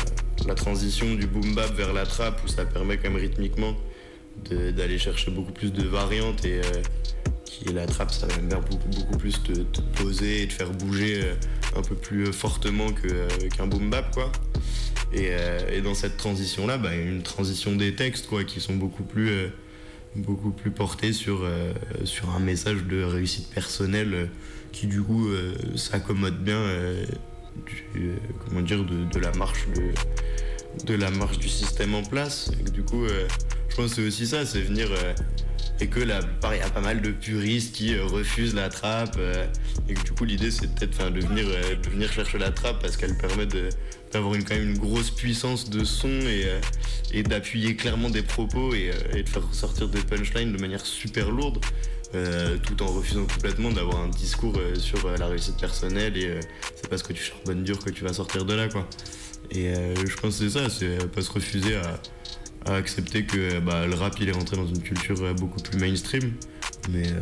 la 0.47 0.55
transition 0.55 1.15
du 1.15 1.25
boom 1.27 1.55
bap 1.55 1.73
vers 1.75 1.93
la 1.93 2.05
trap, 2.05 2.39
où 2.43 2.47
ça 2.47 2.65
permet 2.65 2.97
quand 2.97 3.09
même 3.09 3.21
rythmiquement 3.21 3.75
d'aller 4.49 4.97
chercher 4.97 5.31
beaucoup 5.31 5.51
plus 5.51 5.71
de 5.71 5.83
variantes 5.83 6.45
et 6.45 6.61
est 7.69 7.73
la 7.73 7.85
trappe, 7.85 8.11
ça 8.11 8.27
va 8.27 8.35
même 8.37 8.47
bien 8.47 8.59
beaucoup, 8.59 9.17
plus 9.17 9.41
te, 9.43 9.53
te 9.53 9.81
poser 10.01 10.43
et 10.43 10.47
te 10.47 10.53
faire 10.53 10.71
bouger 10.71 11.21
euh, 11.23 11.33
un 11.75 11.81
peu 11.81 11.95
plus 11.95 12.31
fortement 12.31 12.87
euh, 13.05 13.27
qu'un 13.55 13.67
boom 13.67 13.89
bap 13.89 14.13
quoi. 14.13 14.31
Et, 15.13 15.29
euh, 15.31 15.59
et 15.71 15.81
dans 15.81 15.93
cette 15.93 16.17
transition 16.17 16.67
là, 16.67 16.77
bah, 16.77 16.95
une 16.95 17.21
transition 17.21 17.75
des 17.75 17.95
textes 17.95 18.27
quoi, 18.27 18.43
qui 18.43 18.59
sont 18.59 18.75
beaucoup 18.75 19.03
plus, 19.03 19.31
beaucoup 20.15 20.51
plus 20.51 20.71
portés 20.71 21.13
sur, 21.13 21.47
sur 22.05 22.29
un 22.29 22.39
message 22.39 22.83
de 22.83 23.03
réussite 23.03 23.49
personnelle 23.49 24.29
qui 24.71 24.87
du 24.87 25.01
coup 25.01 25.27
s'accommode 25.75 26.41
bien 26.41 26.65
comment 28.45 28.61
dire, 28.61 28.85
de, 28.85 29.19
la 29.19 29.33
marche 29.33 29.67
de, 30.85 30.93
la 30.93 31.11
marche 31.11 31.39
du 31.39 31.49
système 31.49 31.93
en 31.93 32.03
place. 32.03 32.51
Et 32.65 32.69
du 32.71 32.83
coup, 32.83 33.05
je 33.07 33.75
pense 33.75 33.89
que 33.89 33.95
c'est 33.95 34.07
aussi 34.07 34.27
ça, 34.27 34.45
c'est 34.45 34.61
venir, 34.61 34.87
et 35.81 35.87
que 35.87 35.99
plupart, 35.99 36.53
il 36.53 36.59
y 36.59 36.61
a 36.61 36.69
pas 36.69 36.79
mal 36.79 37.01
de 37.01 37.09
puristes 37.09 37.75
qui 37.75 37.95
euh, 37.95 38.05
refusent 38.05 38.53
la 38.53 38.69
trappe. 38.69 39.15
euh, 39.17 39.47
et 39.89 39.95
que 39.95 40.03
du 40.03 40.11
coup, 40.11 40.25
l'idée, 40.25 40.51
c'est 40.51 40.67
peut-être 40.73 41.11
de, 41.11 41.21
venir, 41.21 41.45
euh, 41.47 41.75
de 41.75 41.89
venir 41.89 42.13
chercher 42.13 42.37
la 42.37 42.51
trappe 42.51 42.81
parce 42.81 42.97
qu'elle 42.97 43.17
permet 43.17 43.47
d'avoir 44.13 44.35
une, 44.35 44.43
quand 44.43 44.53
même 44.53 44.69
une 44.69 44.77
grosse 44.77 45.09
puissance 45.09 45.71
de 45.71 45.83
son 45.83 46.09
et, 46.09 46.45
et 47.11 47.23
d'appuyer 47.23 47.75
clairement 47.75 48.11
des 48.11 48.21
propos 48.21 48.75
et, 48.75 48.91
et 49.15 49.23
de 49.23 49.29
faire 49.29 49.47
ressortir 49.47 49.87
des 49.87 50.01
punchlines 50.01 50.53
de 50.55 50.61
manière 50.61 50.85
super 50.85 51.31
lourde. 51.31 51.59
tout 52.63 52.83
en 52.83 52.87
refusant 52.87 53.25
complètement 53.25 53.71
d'avoir 53.71 54.01
un 54.01 54.09
discours 54.09 54.59
sur 54.77 55.09
la 55.17 55.27
réussite 55.27 55.57
personnelle 55.57 56.17
et 56.17 56.39
c'est 56.75 56.89
parce 56.89 57.03
que 57.03 57.13
tu 57.13 57.23
charbonnes 57.23 57.63
dur 57.63 57.79
que 57.79 57.89
tu 57.89 58.03
vas 58.03 58.11
sortir 58.13 58.43
de 58.43 58.53
là 58.53 58.67
quoi. 58.67 58.85
Et 59.49 59.73
je 59.73 60.15
pense 60.17 60.37
que 60.37 60.49
c'est 60.49 60.59
ça, 60.59 60.69
c'est 60.69 61.09
pas 61.09 61.21
se 61.21 61.31
refuser 61.31 61.77
à, 61.77 62.01
à 62.65 62.75
accepter 62.75 63.25
que 63.25 63.59
bah, 63.59 63.87
le 63.87 63.95
rap 63.95 64.19
il 64.19 64.29
est 64.29 64.33
rentré 64.33 64.57
dans 64.57 64.67
une 64.67 64.81
culture 64.81 65.21
euh, 65.23 65.33
beaucoup 65.33 65.61
plus 65.61 65.79
mainstream, 65.79 66.33
mais 66.89 67.07
euh, 67.07 67.19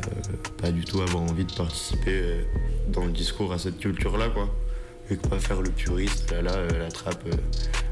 pas 0.61 0.71
du 0.71 0.83
tout 0.83 1.01
avoir 1.01 1.23
envie 1.23 1.45
de 1.45 1.53
participer 1.53 2.21
euh, 2.21 2.41
dans 2.89 3.05
le 3.05 3.11
discours 3.11 3.51
à 3.53 3.57
cette 3.57 3.77
culture-là, 3.79 4.29
quoi. 4.29 4.53
Et 5.09 5.17
que 5.17 5.27
pas 5.27 5.39
faire 5.39 5.61
le 5.61 5.71
puriste, 5.71 6.31
là, 6.31 6.41
là, 6.41 6.51
euh, 6.51 6.79
la 6.79 6.91
trappe, 6.91 7.23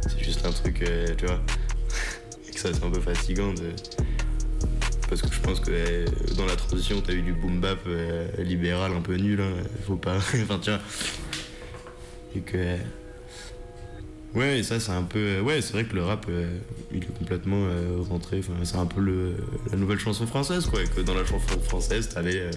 c'est 0.08 0.24
juste 0.24 0.46
un 0.46 0.52
truc, 0.52 0.84
tu 1.18 1.26
vois. 1.26 1.42
et 2.48 2.52
que 2.52 2.60
ça 2.60 2.70
c'est 2.74 2.84
un 2.84 2.92
peu 2.92 3.00
fatigant 3.00 3.54
de. 3.54 3.72
Parce 5.10 5.22
que 5.22 5.32
je 5.32 5.40
pense 5.40 5.60
que 5.62 5.72
euh, 5.72 6.06
dans 6.36 6.46
la 6.46 6.56
transition, 6.56 7.02
t'as 7.02 7.14
eu 7.14 7.22
du 7.22 7.34
boom 7.34 7.60
bap 7.60 7.80
libéral 8.38 8.92
un 8.94 9.02
peu 9.02 9.16
nul, 9.16 9.42
hein, 9.42 9.64
faut 9.86 9.96
pas. 9.96 10.18
enfin, 10.18 10.60
tu 10.62 10.70
vois. 10.70 10.80
Et 12.36 12.42
que. 12.42 12.78
Ouais, 14.36 14.60
et 14.60 14.64
ça 14.64 14.80
c'est 14.80 14.92
un 14.92 15.04
peu. 15.04 15.40
Ouais, 15.40 15.62
c'est 15.62 15.74
vrai 15.74 15.86
que 15.86 15.96
le 15.96 16.04
rap, 16.04 16.26
euh, 16.30 16.60
il 16.92 17.04
est 17.04 17.18
complètement 17.18 17.66
euh, 17.66 18.02
rentré. 18.08 18.42
C'est 18.64 18.76
un 18.76 18.86
peu 18.86 19.02
la 19.72 19.78
nouvelle 19.78 20.00
chanson 20.00 20.28
française, 20.28 20.66
quoi. 20.66 20.84
Que 20.84 21.02
dans 21.02 21.16
la 21.16 21.26
chanson 21.26 21.60
française, 21.62 22.10
t'avais, 22.10 22.40
euh, 22.42 22.52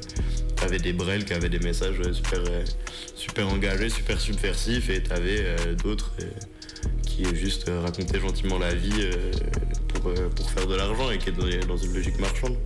t'avais 0.56 0.78
des 0.78 0.92
brels 0.92 1.24
qui 1.24 1.32
avaient 1.32 1.48
des 1.48 1.60
messages 1.60 2.00
euh, 2.04 2.12
super, 2.12 2.40
euh, 2.48 3.44
engagés, 3.44 3.88
super 3.88 4.20
subversifs, 4.20 4.90
et 4.90 5.02
t'avais 5.02 5.38
euh, 5.40 5.74
d'autres 5.74 6.12
euh, 6.20 6.26
qui 7.02 7.24
juste 7.34 7.68
euh, 7.68 7.80
racontaient 7.80 8.20
gentiment 8.20 8.58
la 8.58 8.74
vie 8.74 8.90
euh, 9.00 9.32
pour, 9.88 10.10
euh, 10.10 10.28
pour 10.34 10.50
faire 10.50 10.66
de 10.66 10.74
l'argent 10.74 11.10
et 11.10 11.18
qui 11.18 11.30
étaient 11.30 11.66
dans 11.66 11.76
une 11.76 11.94
logique 11.94 12.18
marchande. 12.18 12.56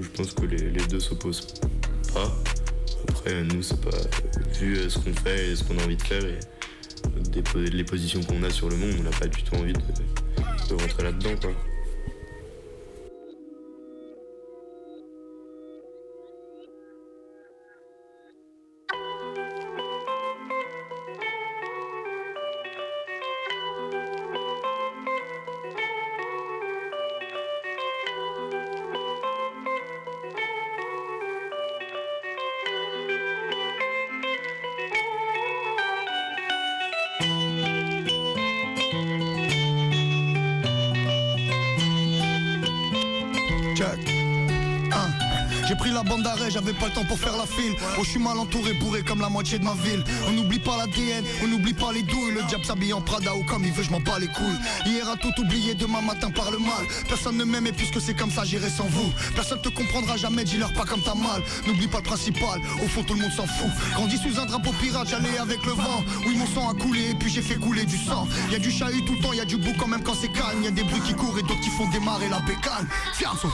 Je 0.00 0.08
pense 0.08 0.32
que 0.32 0.46
les, 0.46 0.86
deux 0.86 1.00
s'opposent 1.00 1.46
pas. 2.12 2.36
Après, 3.08 3.42
nous, 3.42 3.62
c'est 3.62 3.80
pas. 3.80 3.96
Vu 4.58 4.76
euh, 4.76 4.88
ce 4.88 4.98
qu'on 4.98 5.14
fait 5.14 5.48
et 5.48 5.56
ce 5.56 5.64
qu'on 5.64 5.78
a 5.78 5.84
envie 5.84 5.96
de 5.96 6.02
faire 6.02 6.22
les 7.56 7.84
positions 7.84 8.22
qu'on 8.22 8.42
a 8.42 8.50
sur 8.50 8.68
le 8.68 8.76
monde, 8.76 8.94
on 8.98 9.02
n'a 9.02 9.10
pas 9.10 9.26
du 9.26 9.42
tout 9.42 9.54
envie 9.56 9.72
de, 9.72 9.78
de 9.78 10.74
rentrer 10.74 11.02
là-dedans, 11.04 11.36
quoi. 11.40 11.50
J'ai 45.68 45.76
pris 45.76 45.90
la 45.90 46.02
bande 46.02 46.22
d'arrêt, 46.22 46.50
j'avais 46.50 46.72
pas 46.72 46.86
le 46.86 46.92
temps 46.92 47.04
pour 47.04 47.18
faire 47.18 47.36
la 47.36 47.44
file. 47.44 47.74
Oh, 47.98 48.02
je 48.02 48.08
suis 48.08 48.18
mal 48.18 48.38
entouré, 48.38 48.72
bourré 48.72 49.02
comme 49.02 49.20
la 49.20 49.28
moitié 49.28 49.58
de 49.58 49.64
ma 49.64 49.74
ville. 49.74 50.02
On 50.26 50.32
n'oublie 50.32 50.58
pas 50.58 50.78
l'ADN, 50.78 51.22
on 51.44 51.46
n'oublie 51.46 51.74
pas 51.74 51.92
les 51.92 52.02
douilles. 52.02 52.32
Le 52.32 52.42
diable 52.44 52.64
s'habille 52.64 52.94
en 52.94 53.02
Prada 53.02 53.34
ou 53.34 53.44
comme 53.44 53.64
il 53.66 53.72
veut, 53.72 53.82
je 53.82 53.90
m'en 53.90 54.00
bats 54.00 54.18
les 54.18 54.28
couilles. 54.28 54.58
Hier 54.86 55.06
a 55.06 55.16
tout 55.16 55.32
oublié, 55.38 55.74
demain 55.74 56.00
matin 56.00 56.30
par 56.30 56.50
le 56.50 56.58
mal. 56.58 56.86
Personne 57.06 57.36
ne 57.36 57.44
m'aime 57.44 57.66
et 57.66 57.72
puisque 57.72 58.00
c'est 58.00 58.14
comme 58.14 58.30
ça, 58.30 58.46
j'irai 58.46 58.70
sans 58.70 58.86
vous. 58.86 59.12
Personne 59.34 59.60
te 59.60 59.68
comprendra 59.68 60.16
jamais, 60.16 60.42
dis-leur 60.42 60.72
pas 60.72 60.86
comme 60.86 61.02
t'as 61.02 61.14
mal. 61.14 61.42
N'oublie 61.66 61.88
pas 61.88 61.98
le 61.98 62.04
principal, 62.04 62.62
au 62.82 62.88
fond 62.88 63.02
tout 63.02 63.12
le 63.12 63.20
monde 63.20 63.32
s'en 63.32 63.46
fout. 63.46 63.70
Grandi 63.92 64.16
sous 64.16 64.40
un 64.40 64.46
drapeau 64.46 64.72
pirate, 64.80 65.08
j'allais 65.10 65.36
avec 65.36 65.66
le 65.66 65.72
vent. 65.72 66.02
Oui, 66.26 66.34
mon 66.34 66.46
sang 66.46 66.70
a 66.70 66.74
coulé 66.82 67.10
et 67.10 67.14
puis 67.14 67.30
j'ai 67.30 67.42
fait 67.42 67.56
couler 67.56 67.84
du 67.84 67.98
sang. 67.98 68.26
Y 68.50 68.54
a 68.54 68.58
du 68.58 68.70
chahut 68.70 69.04
tout 69.04 69.12
le 69.12 69.20
temps, 69.20 69.34
y 69.34 69.40
a 69.40 69.44
du 69.44 69.58
bout 69.58 69.74
quand 69.78 69.88
même 69.88 70.02
quand 70.02 70.14
c'est 70.18 70.32
calme. 70.32 70.62
Y 70.64 70.68
a 70.68 70.70
des 70.70 70.84
bruits 70.84 71.02
qui 71.02 71.12
courent 71.12 71.38
et 71.38 71.42
d'autres 71.42 71.60
qui 71.60 71.70
font 71.70 71.90
démarrer 71.90 72.30
la 72.30 72.40
bécane. 72.40 72.88
Fianzo. 73.12 73.48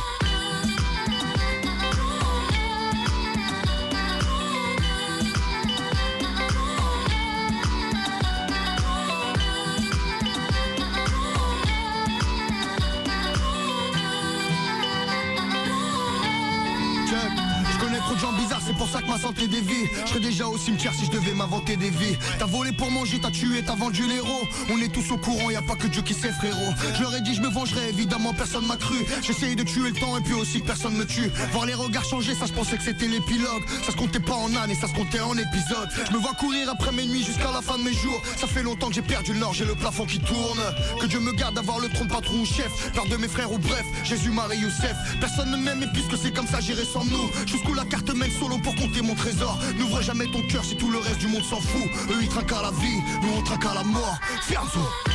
Si 20.93 21.07
je 21.07 21.11
devais 21.11 21.33
m'inventer 21.33 21.77
des 21.77 21.91
vies. 21.91 22.17
T'as 22.39 22.47
volé 22.47 22.73
pour 22.73 22.91
manger, 22.91 23.19
t'as 23.21 23.31
tué, 23.31 23.63
t'as 23.65 23.75
vendu 23.75 24.07
l'héros. 24.07 24.43
On 24.71 24.79
est 24.79 24.93
tous 24.93 25.11
au 25.13 25.17
courant, 25.17 25.51
y 25.51 25.57
a 25.57 25.63
pas 25.63 25.77
que 25.77 25.87
Dieu 25.87 26.03
qui 26.03 26.15
sait, 26.15 26.33
frérot. 26.33 26.73
Je 26.95 27.03
leur 27.03 27.15
ai 27.15 27.21
dit, 27.23 27.35
je 27.35 27.41
me 27.41 27.49
vengerai, 27.49 27.89
évidemment, 27.89 28.35
personne 28.35 28.67
m'a 28.67 28.77
cru. 28.77 28.97
J'essayais 29.23 29.55
de 29.55 29.63
tuer 29.63 29.91
le 29.91 29.93
temps 29.93 30.17
et 30.19 30.23
puis 30.23 30.35
aussi 30.35 30.61
que 30.61 30.67
personne 30.67 30.95
me 30.95 31.07
tue. 31.07 31.31
Voir 31.53 31.67
les 31.67 31.75
regards 31.75 32.05
changer, 32.05 32.35
ça 32.35 32.47
je 32.47 32.53
pensais 32.53 32.77
que 32.77 32.83
c'était 32.83 33.09
l'épilogue. 33.09 33.63
Ça 33.85 33.93
se 33.93 33.97
comptait 33.97 34.21
pas 34.21 34.35
en 34.35 34.55
années, 34.57 34.75
ça 34.75 34.89
se 34.89 34.95
comptait 34.95 35.21
en 35.21 35.37
épisodes. 35.37 35.89
Je 36.09 36.13
me 36.13 36.19
vois 36.19 36.35
courir 36.35 36.69
après 36.71 36.93
mes 36.93 37.07
nuits 37.07 37.25
jusqu'à 37.25 37.53
la 37.53 37.63
fin 37.63 37.79
de 37.79 37.85
mes 37.85 37.95
jours. 37.95 38.21
Ça 38.37 38.47
fait 38.47 38.63
longtemps 38.63 38.89
que 38.89 38.95
j'ai 38.95 39.03
perdu 39.03 39.33
le 39.33 39.39
nord, 39.39 39.55
j'ai 39.55 39.65
le 39.65 39.75
plafond 39.75 40.05
qui 40.05 40.19
tourne. 40.19 40.61
Que 41.01 41.07
Dieu 41.07 41.21
me 41.21 41.33
garde 41.33 41.55
d'avoir 41.55 41.79
le 41.79 41.89
de 41.89 42.09
patron 42.09 42.41
ou 42.41 42.47
chef. 42.47 42.93
Peur 42.93 43.07
de 43.07 43.17
mes 43.17 43.29
frères 43.29 43.53
ou 43.53 43.59
bref, 43.59 43.85
Jésus, 44.05 44.31
Marie, 44.31 44.59
Youssef. 44.59 44.97
Personne 45.21 45.51
ne 45.51 45.57
m'aime 45.57 45.83
et 45.83 45.87
puisque 45.93 46.17
c'est 46.21 46.33
comme 46.33 46.47
ça, 46.47 46.61
j'irai 46.61 46.85
sans 46.85 47.05
nous. 47.05 47.31
Jusqu'où 47.47 47.75
la 47.75 47.85
carte 47.85 48.13
mène 48.15 48.31
solo 48.33 48.59
pour 48.59 48.75
compter 48.75 49.03
mon 49.03 49.15
trésor. 49.15 49.59
N'ouvre 49.79 50.03
jamais 50.03 50.27
ton 50.27 50.43
cœur 50.43 50.65
tout 50.79 50.91
le 50.91 50.99
reste 50.99 51.19
du 51.19 51.29
monde 51.29 51.45
s'en 51.45 51.61
fout. 51.61 51.91
Eux 52.11 52.19
ils 52.23 52.29
trinquent 52.29 52.53
à 52.53 52.63
la 52.63 52.71
vie, 52.71 53.01
nous 53.23 53.39
on 53.39 53.43
trinque 53.43 53.67
à 53.67 53.75
la 53.75 53.85
mort. 53.85 54.19
Fianzo. 54.43 55.14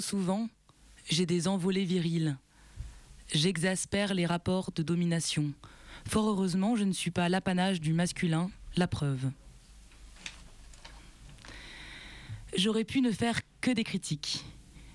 Souvent, 0.00 0.48
j'ai 1.08 1.26
des 1.26 1.48
envolées 1.48 1.84
viriles. 1.84 2.36
J'exaspère 3.32 4.14
les 4.14 4.26
rapports 4.26 4.70
de 4.72 4.82
domination. 4.82 5.52
Fort 6.06 6.28
heureusement, 6.28 6.76
je 6.76 6.84
ne 6.84 6.92
suis 6.92 7.10
pas 7.10 7.28
l'apanage 7.28 7.80
du 7.80 7.92
masculin, 7.92 8.50
la 8.76 8.86
preuve. 8.86 9.30
J'aurais 12.56 12.84
pu 12.84 13.00
ne 13.00 13.10
faire 13.10 13.40
que 13.60 13.70
des 13.70 13.84
critiques. 13.84 14.44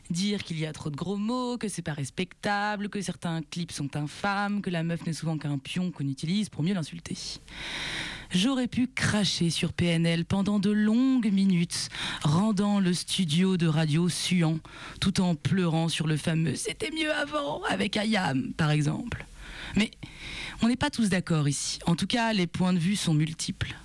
Dire 0.10 0.44
qu'il 0.44 0.60
y 0.60 0.66
a 0.66 0.74
trop 0.74 0.90
de 0.90 0.96
gros 0.96 1.18
mots, 1.18 1.58
que 1.58 1.68
c'est 1.68 1.82
pas 1.82 1.94
respectable, 1.94 2.90
que 2.90 3.02
certains 3.02 3.42
clips 3.42 3.72
sont 3.72 3.96
infâmes, 3.96 4.62
que 4.62 4.70
la 4.70 4.84
meuf 4.84 5.06
n'est 5.06 5.14
souvent 5.14 5.38
qu'un 5.38 5.58
pion 5.58 5.92
qu'on 5.92 6.08
utilise 6.08 6.50
pour 6.50 6.64
mieux 6.64 6.74
l'insulter. 6.74 7.18
J'aurais 8.34 8.68
pu 8.68 8.88
cracher 8.88 9.52
sur 9.52 9.74
PNL 9.74 10.26
pendant 10.26 10.58
de 10.58 10.72
longues 10.72 11.32
minutes, 11.32 11.90
rendant 12.24 12.80
le 12.80 12.92
studio 12.92 13.58
de 13.58 13.68
radio 13.68 14.10
suant, 14.10 14.58
tout 15.00 15.22
en 15.22 15.36
pleurant 15.36 15.88
sur 15.88 16.08
le 16.08 16.18
fameux 16.18 16.56
C'était 16.56 16.90
mieux 16.90 17.14
avant 17.14 17.62
avec 17.70 17.96
Ayam, 17.96 18.52
par 18.54 18.72
exemple. 18.72 19.26
Mais 19.76 19.92
on 20.64 20.68
n'est 20.68 20.76
pas 20.76 20.90
tous 20.90 21.10
d'accord 21.10 21.48
ici. 21.48 21.78
En 21.86 21.96
tout 21.96 22.08
cas, 22.08 22.34
les 22.34 22.48
points 22.48 22.74
de 22.74 22.80
vue 22.80 22.96
sont 22.96 23.14
multiples. 23.14 23.76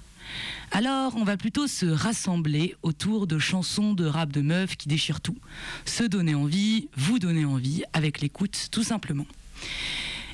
Alors, 0.71 1.15
on 1.17 1.25
va 1.25 1.37
plutôt 1.37 1.67
se 1.67 1.85
rassembler 1.85 2.75
autour 2.83 3.27
de 3.27 3.39
chansons 3.39 3.93
de 3.93 4.07
rap 4.07 4.33
de 4.33 4.41
meufs 4.41 4.77
qui 4.77 4.89
déchirent 4.89 5.21
tout. 5.21 5.37
Se 5.85 6.05
donner 6.05 6.35
envie, 6.35 6.89
vous 6.97 7.19
donner 7.19 7.45
envie, 7.45 7.83
avec 7.93 8.23
l'écoute, 8.23 8.69
tout 8.71 8.83
simplement. 8.83 9.27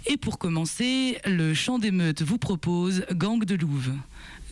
Et 0.06 0.18
pour 0.18 0.38
commencer, 0.38 1.18
le 1.24 1.54
chant 1.54 1.78
d'émeute 1.78 2.20
vous 2.20 2.36
propose 2.36 3.06
Gang 3.12 3.42
de 3.44 3.54
Louve 3.54 3.92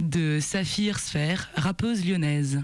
de 0.01 0.39
Saphir 0.41 0.99
Sphère, 0.99 1.51
rappeuse 1.55 2.07
lyonnaise. 2.07 2.63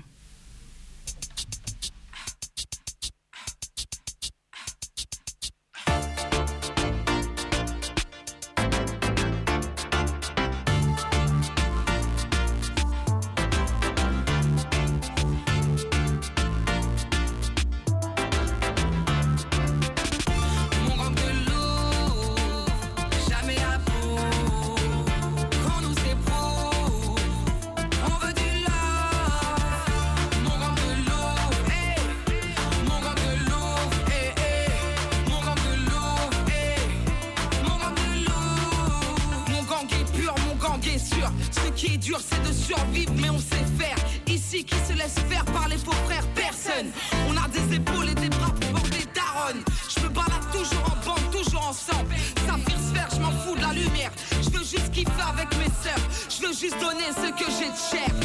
Donner 56.81 57.13
ce 57.13 57.31
que 57.31 57.51
j'ai 57.51 57.71
de 57.71 57.77
cher. 57.77 58.18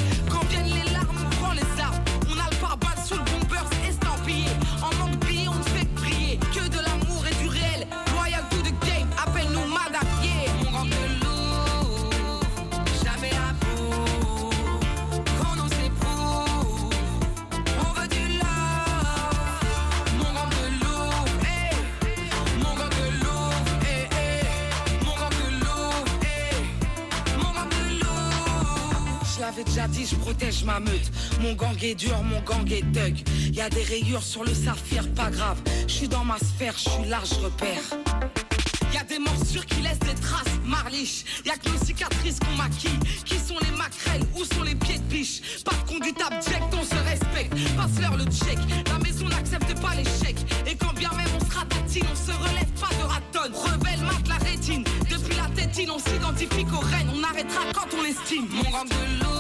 Ma. 30.65 30.79
Mon 31.41 31.53
gang 31.53 31.77
est 31.81 31.95
dur, 31.95 32.21
mon 32.23 32.41
gang 32.41 32.69
est 32.71 32.83
thug. 32.91 33.15
Y 33.53 33.61
a 33.61 33.69
des 33.69 33.83
rayures 33.83 34.23
sur 34.23 34.43
le 34.43 34.53
saphir, 34.53 35.07
pas 35.13 35.29
grave. 35.29 35.57
Je 35.87 35.93
suis 35.93 36.07
dans 36.07 36.25
ma 36.25 36.37
sphère, 36.37 36.73
je 36.75 36.89
suis 36.89 37.09
large 37.09 37.33
repère. 37.33 37.81
Y 38.93 38.97
a 38.97 39.03
des 39.03 39.19
morsures 39.19 39.65
qui 39.65 39.81
laissent 39.81 39.99
des 39.99 40.19
traces, 40.21 40.53
marliche. 40.65 41.23
Y 41.45 41.49
a 41.49 41.57
que 41.57 41.69
nos 41.69 41.83
cicatrices 41.83 42.39
qu'on 42.39 42.55
maquille. 42.57 42.99
Qui 43.25 43.35
sont 43.35 43.57
les 43.61 43.71
maquerelles 43.77 44.27
Où 44.35 44.43
sont 44.43 44.63
les 44.63 44.75
pieds 44.75 44.97
de 44.97 45.03
biche? 45.03 45.63
Pas 45.63 45.75
de 45.75 45.89
conduite 45.89 46.21
on 46.21 46.83
se 46.83 47.03
respecte. 47.09 47.53
Passe-leur 47.77 48.17
le 48.17 48.25
check. 48.25 48.59
La 48.87 48.99
maison 48.99 49.27
n'accepte 49.27 49.79
pas 49.81 49.95
l'échec. 49.95 50.35
Et 50.67 50.75
quand 50.75 50.93
bien 50.93 51.11
même 51.15 51.27
on 51.35 51.45
se 51.45 51.57
ratatine, 51.57 52.05
on 52.11 52.15
se 52.15 52.31
relève 52.37 52.71
pas 52.79 52.89
de 52.99 53.03
ratonne. 53.03 53.53
Rebelle 53.53 54.01
mate 54.01 54.27
la 54.27 54.35
rétine. 54.45 54.83
Depuis 55.09 55.37
la 55.37 55.47
tétine, 55.55 55.91
on 55.91 55.99
s'identifie 55.99 56.65
qu'aux 56.65 56.85
reines. 56.85 57.09
On 57.15 57.23
arrêtera 57.23 57.63
quand 57.73 57.87
on 57.97 58.01
l'estime. 58.03 58.47
Mon 58.49 58.69
gang 58.69 58.87
de 58.87 59.23
loup, 59.23 59.32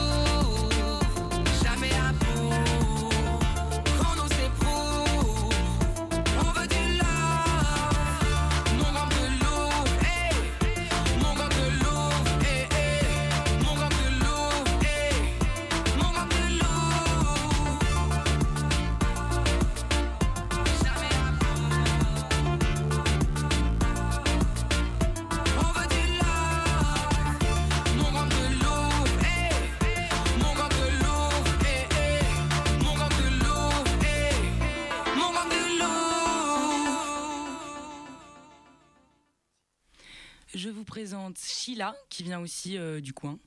Sheila, 41.37 41.95
qui 42.09 42.23
vient 42.23 42.39
aussi 42.39 42.77
euh, 42.77 42.99
du 42.99 43.13
coin. 43.13 43.37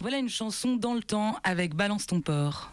Voilà 0.00 0.18
une 0.18 0.28
chanson 0.28 0.76
dans 0.76 0.94
le 0.94 1.02
temps 1.02 1.38
avec 1.44 1.74
Balance 1.74 2.06
ton 2.06 2.20
porc. 2.20 2.72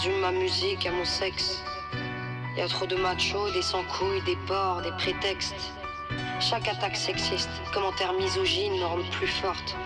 Résume 0.00 0.20
ma 0.20 0.30
musique 0.30 0.86
à 0.86 0.92
mon 0.92 1.04
sexe. 1.04 1.62
Y 2.56 2.62
a 2.62 2.68
trop 2.68 2.86
de 2.86 2.96
machos, 2.96 3.50
des 3.52 3.60
sans-couilles, 3.60 4.22
des 4.24 4.36
porcs, 4.46 4.80
des 4.80 4.92
prétextes. 4.92 5.72
Chaque 6.40 6.68
attaque 6.68 6.96
sexiste, 6.96 7.50
commentaire 7.74 8.14
misogyne 8.14 8.78
me 8.78 8.84
rend 8.84 9.02
plus 9.10 9.26
forte. 9.26 9.76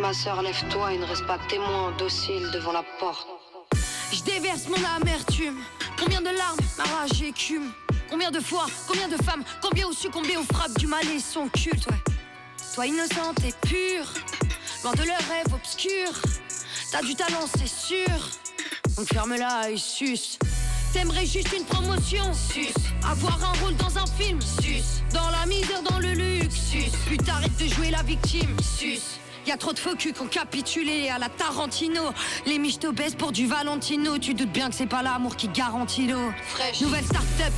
Ma 0.00 0.12
sœur, 0.12 0.42
lève-toi 0.42 0.94
et 0.94 0.98
ne 0.98 1.04
reste 1.04 1.26
pas 1.26 1.38
témoin 1.48 1.92
docile 1.96 2.50
devant 2.52 2.72
la 2.72 2.82
porte. 2.98 3.28
Je 4.12 4.22
déverse 4.22 4.66
mon 4.68 4.84
amertume. 4.96 5.60
Combien 5.96 6.20
de 6.20 6.36
larmes, 6.36 6.58
ma 6.76 6.84
rage 6.84 7.22
écume. 7.22 7.72
Combien 8.08 8.32
de 8.32 8.40
fois, 8.40 8.66
combien 8.88 9.06
de 9.06 9.22
femmes, 9.22 9.44
combien 9.62 9.86
ont 9.86 9.92
succombé 9.92 10.36
aux 10.36 10.54
frappes 10.54 10.76
du 10.76 10.88
mal 10.88 11.06
et 11.08 11.20
son 11.20 11.48
culte, 11.48 11.86
ouais. 11.86 12.02
Toi 12.74 12.86
innocente 12.86 13.44
et 13.44 13.54
pure, 13.68 14.06
loin 14.82 14.92
de 14.92 15.04
leurs 15.04 15.28
rêves 15.28 15.54
obscurs. 15.54 16.20
T'as 16.90 17.02
du 17.02 17.14
talent, 17.14 17.46
c'est 17.56 17.68
sûr. 17.68 18.10
Ferme-la 19.06 19.70
et 19.70 19.76
suce. 19.76 20.38
T'aimerais 20.92 21.24
juste 21.24 21.52
une 21.56 21.64
promotion, 21.64 22.34
sus. 22.34 22.72
Avoir 23.08 23.38
un 23.44 23.64
rôle 23.64 23.76
dans 23.76 23.96
un 23.96 24.06
film, 24.06 24.40
sus. 24.40 24.82
Dans 25.12 25.30
la 25.30 25.46
misère, 25.46 25.82
dans 25.82 25.98
le 25.98 26.12
luxe, 26.12 26.56
sus. 26.70 26.90
Puis 27.06 27.16
t'arrêtes 27.16 27.56
de 27.56 27.66
jouer 27.66 27.90
la 27.90 28.02
victime, 28.02 28.56
sus. 28.60 28.98
Y 29.46 29.52
a 29.52 29.56
trop 29.56 29.72
de 29.72 29.78
faux 29.78 29.96
culs 29.96 30.12
qui 30.12 30.20
ont 30.20 30.26
capitulé 30.26 31.08
à 31.08 31.18
la 31.18 31.28
Tarantino. 31.28 32.12
Les 32.46 32.58
miches 32.58 32.78
t'obèsent 32.78 33.14
pour 33.14 33.32
du 33.32 33.46
Valentino. 33.46 34.18
Tu 34.18 34.34
doutes 34.34 34.52
bien 34.52 34.68
que 34.68 34.74
c'est 34.74 34.86
pas 34.86 35.02
l'amour 35.02 35.36
qui 35.36 35.48
garantit 35.48 36.06
l'eau. 36.06 36.32
Nouvelle 36.80 37.04
start-up. 37.04 37.52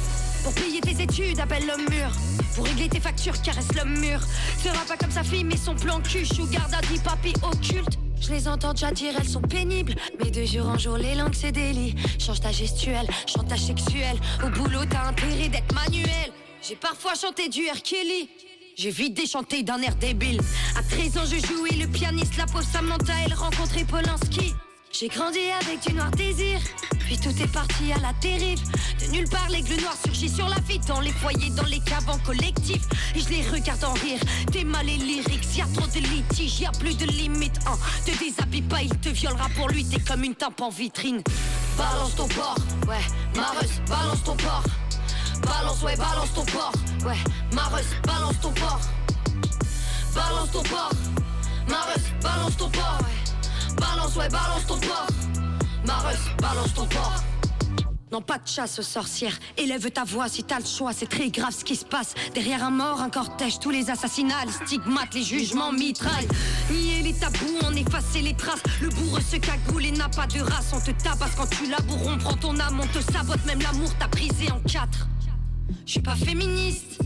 Pour 0.45 0.55
payer 0.55 0.81
tes 0.81 1.03
études, 1.03 1.41
appelle 1.41 1.67
l'homme 1.67 1.87
mur. 1.91 2.11
Pour 2.55 2.65
régler 2.65 2.89
tes 2.89 3.01
factures, 3.01 3.41
caresse 3.43 3.73
l'homme 3.75 3.99
mur. 3.99 4.21
Sera 4.63 4.85
pas 4.87 4.97
comme 4.97 5.11
sa 5.11 5.25
fille, 5.25 5.45
mais 5.45 5.57
son 5.57 5.75
plan 5.75 6.01
cul. 6.01 6.25
Sugar 6.27 6.69
daddy, 6.69 6.99
papi 6.99 7.33
occulte. 7.43 8.02
Je 8.23 8.31
les 8.31 8.47
entends 8.47 8.73
déjà 8.73 8.93
dire, 8.93 9.15
elles 9.19 9.29
sont 9.29 9.41
pénibles. 9.43 9.97
Mais 10.23 10.31
de 10.31 10.45
jour 10.45 10.69
en 10.69 10.79
jour, 10.79 10.97
les 10.97 11.17
langues, 11.17 11.35
c'est 11.35 11.51
délit. 11.51 11.95
Change 12.21 12.41
ta 12.41 12.53
gestuelle, 12.53 13.07
chantage 13.27 13.63
sexuel. 13.63 14.17
Au 14.45 14.49
boulot, 14.49 14.85
t'as 14.89 15.09
intérêt 15.09 15.49
d'être 15.49 15.75
manuel. 15.75 16.33
J'ai 16.63 16.77
parfois 16.77 17.15
chanté 17.15 17.49
du 17.49 17.63
R. 17.69 17.83
Kelly. 17.83 18.31
J'ai 18.77 18.91
vite 18.91 19.15
déchanté 19.15 19.65
d'un 19.65 19.83
air 19.83 19.97
débile. 19.97 20.41
À 20.79 20.83
13 20.83 21.19
ans, 21.19 21.25
je 21.25 21.45
jouais 21.47 21.77
le 21.77 21.89
pianiste. 21.89 22.37
La 22.37 22.47
pauvre 22.47 22.65
Samantha, 22.65 23.13
elle 23.27 23.35
rencontrait 23.35 23.85
Polanski. 23.85 24.55
J'ai 24.93 25.09
grandi 25.09 25.39
avec 25.63 25.81
du 25.81 25.95
noir 25.95 26.11
désir. 26.11 26.61
Puis 27.01 27.19
tout 27.19 27.31
est 27.43 27.51
parti 27.51 27.93
à 27.93 27.99
la 27.99 28.13
dérive. 28.21 28.61
De 29.01 29.11
nulle 29.11 29.29
part, 29.29 29.49
l'aigle 29.49 29.81
noir 29.81 29.97
surgit 30.05 30.29
sur 30.29 30.47
la 30.49 30.61
vie 30.69 30.79
dans 30.81 31.01
les 31.01 31.13
foyers, 31.13 31.51
dans 31.51 31.65
les 31.65 31.81
caves 31.81 32.09
en 32.09 32.19
collectif. 32.19 32.83
Et 33.15 33.21
je 33.21 33.29
les 33.31 33.49
regarde 33.49 33.83
en 33.85 33.95
rire. 33.95 34.21
T'es 34.53 34.65
mal 34.65 34.87
et 34.89 34.99
lyrics, 34.99 35.57
y 35.57 35.63
a 35.63 35.67
trop 35.75 35.87
de 35.87 35.99
litiges, 35.99 36.61
y 36.61 36.67
a 36.67 36.73
plus 36.73 36.97
de 36.97 37.07
limite. 37.07 37.59
Hein. 37.67 37.79
Te 38.05 38.11
déshabille 38.19 38.63
pas, 38.63 38.83
il 38.83 38.95
te 38.99 39.09
violera 39.09 39.49
pour 39.57 39.69
lui. 39.69 39.85
T'es 39.85 39.99
comme 39.99 40.25
une 40.25 40.35
tampe 40.35 40.61
en 40.61 40.69
vitrine. 40.69 41.23
Balance 41.79 42.15
ton 42.15 42.29
porc, 42.29 42.59
ouais, 42.87 43.01
Mareuse, 43.35 43.81
balance 43.89 44.23
ton 44.25 44.37
porc. 44.37 44.65
Balance, 45.43 45.83
ouais, 45.83 45.97
balance 45.97 46.35
ton 46.35 46.45
porc, 46.45 46.73
ouais, 47.07 47.17
Mareuse, 47.55 47.97
balance 48.07 48.41
ton 48.41 48.53
porc. 48.53 48.81
Balance 50.15 50.51
ton 50.53 50.63
porc, 50.63 50.93
Mareuse, 51.67 52.05
balance 52.23 52.57
ton 52.59 52.67
ouais. 52.67 53.22
Balance, 53.83 54.17
ouais, 54.17 54.29
balance 54.29 54.67
ton 54.67 54.79
porc. 54.79 55.09
Mareuse, 55.85 56.19
balance 56.41 56.75
ton 56.75 56.87
porc. 56.87 57.25
Non, 58.13 58.21
pas 58.21 58.39
de 58.39 58.47
chasse 58.47 58.79
aux 58.79 58.83
sorcières. 58.83 59.37
Élève 59.57 59.91
ta 59.91 60.05
voix 60.05 60.29
si 60.29 60.45
t'as 60.45 60.61
le 60.61 60.67
choix. 60.67 60.93
C'est 60.93 61.09
très 61.09 61.31
grave 61.31 61.53
ce 61.59 61.65
qui 61.65 61.75
se 61.75 61.85
passe. 61.85 62.15
Derrière 62.35 62.63
un 62.63 62.71
mort, 62.71 63.01
un 63.01 63.11
cortège, 63.11 63.59
tous 63.59 63.71
les 63.71 63.91
assassinats, 63.91 64.45
les 64.45 64.53
stigmates, 64.53 65.15
les 65.15 65.23
jugements 65.23 65.73
mitraillent. 65.73 66.29
Nier 66.71 67.03
les 67.03 67.15
tabous, 67.15 67.59
en 67.65 67.73
effacer 67.75 68.21
les 68.21 68.35
traces. 68.35 68.63
Le 68.83 68.91
bourreux 68.91 69.23
se 69.23 69.37
cagoule 69.37 69.87
et 69.87 69.93
n'a 69.93 70.11
pas 70.11 70.27
de 70.27 70.41
race. 70.41 70.73
On 70.75 70.81
te 70.81 70.91
tabasse 71.03 71.35
quand 71.37 71.49
tu 71.49 71.69
laboures, 71.69 72.07
on 72.07 72.19
prend 72.19 72.35
ton 72.35 72.61
âme, 72.61 72.81
on 72.81 72.87
te 72.87 73.03
sabote. 73.13 73.45
Même 73.47 73.63
l'amour 73.63 73.93
t'a 73.99 74.07
brisé 74.07 74.53
en 74.53 74.61
quatre. 74.61 75.09
Je 75.87 75.93
suis 75.93 76.03
pas 76.03 76.15
féministe. 76.15 76.99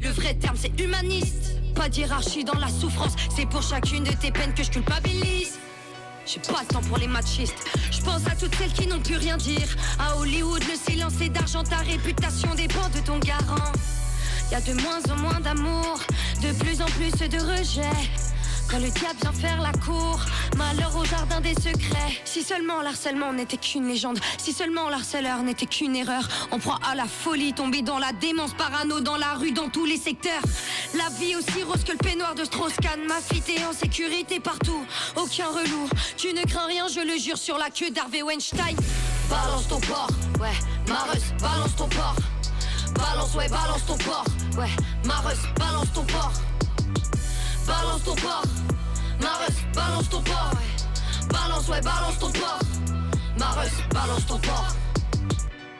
Le 0.00 0.10
vrai 0.10 0.34
terme, 0.34 0.56
c'est 0.56 0.78
humaniste. 0.78 1.56
Pas 1.74 1.88
d'hierarchie 1.88 2.44
dans 2.44 2.58
la 2.58 2.68
souffrance. 2.68 3.14
C'est 3.34 3.46
pour 3.46 3.62
chacune 3.62 4.04
de 4.04 4.12
tes 4.12 4.30
peines 4.30 4.52
que 4.52 4.62
je 4.62 4.70
culpabilise. 4.70 5.58
J'ai 6.26 6.40
pas 6.40 6.60
le 6.60 6.66
temps 6.66 6.80
pour 6.82 6.98
les 6.98 7.06
machistes. 7.06 7.64
Je 7.90 8.00
pense 8.00 8.26
à 8.26 8.36
toutes 8.36 8.54
celles 8.54 8.72
qui 8.72 8.86
n'ont 8.86 9.00
plus 9.00 9.16
rien 9.16 9.36
dire. 9.36 9.68
À 9.98 10.16
Hollywood, 10.16 10.62
le 10.64 10.76
silence 10.76 11.20
est 11.20 11.28
d'argent, 11.28 11.64
ta 11.64 11.78
réputation 11.78 12.54
dépend 12.54 12.88
de 12.94 13.00
ton 13.04 13.18
garant. 13.18 13.72
Y 14.50 14.54
a 14.54 14.60
de 14.60 14.74
moins 14.74 15.00
en 15.10 15.16
moins 15.16 15.40
d'amour, 15.40 15.98
de 16.42 16.52
plus 16.62 16.80
en 16.80 16.86
plus 16.86 17.12
de 17.12 17.38
rejet. 17.38 18.31
Quand 18.72 18.78
le 18.78 18.88
diable 18.88 19.18
vient 19.20 19.32
faire 19.32 19.60
la 19.60 19.72
cour, 19.72 20.18
malheur 20.56 20.96
au 20.96 21.04
jardin 21.04 21.42
des 21.42 21.52
secrets. 21.52 22.22
Si 22.24 22.42
seulement 22.42 22.80
l'harcèlement 22.80 23.34
n'était 23.34 23.58
qu'une 23.58 23.86
légende, 23.86 24.18
si 24.38 24.54
seulement 24.54 24.88
l'harceleur 24.88 25.42
n'était 25.42 25.66
qu'une 25.66 25.94
erreur, 25.94 26.26
on 26.52 26.58
prend 26.58 26.76
à 26.76 26.94
la 26.94 27.04
folie, 27.04 27.52
tomber 27.52 27.82
dans 27.82 27.98
la 27.98 28.12
démence, 28.12 28.54
parano 28.54 29.00
dans 29.00 29.18
la 29.18 29.34
rue, 29.34 29.52
dans 29.52 29.68
tous 29.68 29.84
les 29.84 29.98
secteurs. 29.98 30.40
La 30.94 31.10
vie 31.20 31.36
aussi 31.36 31.62
rose 31.64 31.84
que 31.84 31.92
le 31.92 31.98
peignoir 31.98 32.34
de 32.34 32.44
Strauss-Kahn, 32.44 32.98
ma 33.06 33.20
fille 33.20 33.62
en 33.68 33.74
sécurité 33.74 34.40
partout, 34.40 34.86
aucun 35.16 35.48
relou. 35.48 35.86
Tu 36.16 36.32
ne 36.32 36.42
crains 36.42 36.66
rien, 36.66 36.86
je 36.88 37.00
le 37.00 37.18
jure, 37.18 37.36
sur 37.36 37.58
la 37.58 37.68
queue 37.68 37.90
d'Harvey 37.90 38.22
Weinstein. 38.22 38.74
Balance 39.28 39.68
ton 39.68 39.80
porc, 39.80 40.08
ouais, 40.40 40.56
Mareuse, 40.88 41.34
balance 41.38 41.76
ton 41.76 41.88
porc. 41.88 42.16
Balance, 42.94 43.34
ouais, 43.34 43.48
balance 43.50 43.84
ton 43.86 43.98
porc, 43.98 44.24
ouais, 44.56 44.70
Mareuse, 45.04 45.42
balance 45.58 45.92
ton 45.92 46.04
porc. 46.04 46.32
Balance 47.64 48.02
ton 48.04 48.16
porc, 48.16 48.42
Mareuse, 49.22 49.54
balance 49.74 50.08
ton 50.08 50.18
ouais. 50.18 51.28
Balance, 51.28 51.68
ouais, 51.68 51.80
balance 51.80 52.18
ton 52.18 52.30
porc. 52.32 52.58
Mareuse, 53.38 53.70
balance 53.94 54.26
ton 54.26 54.38
porc. 54.38 54.74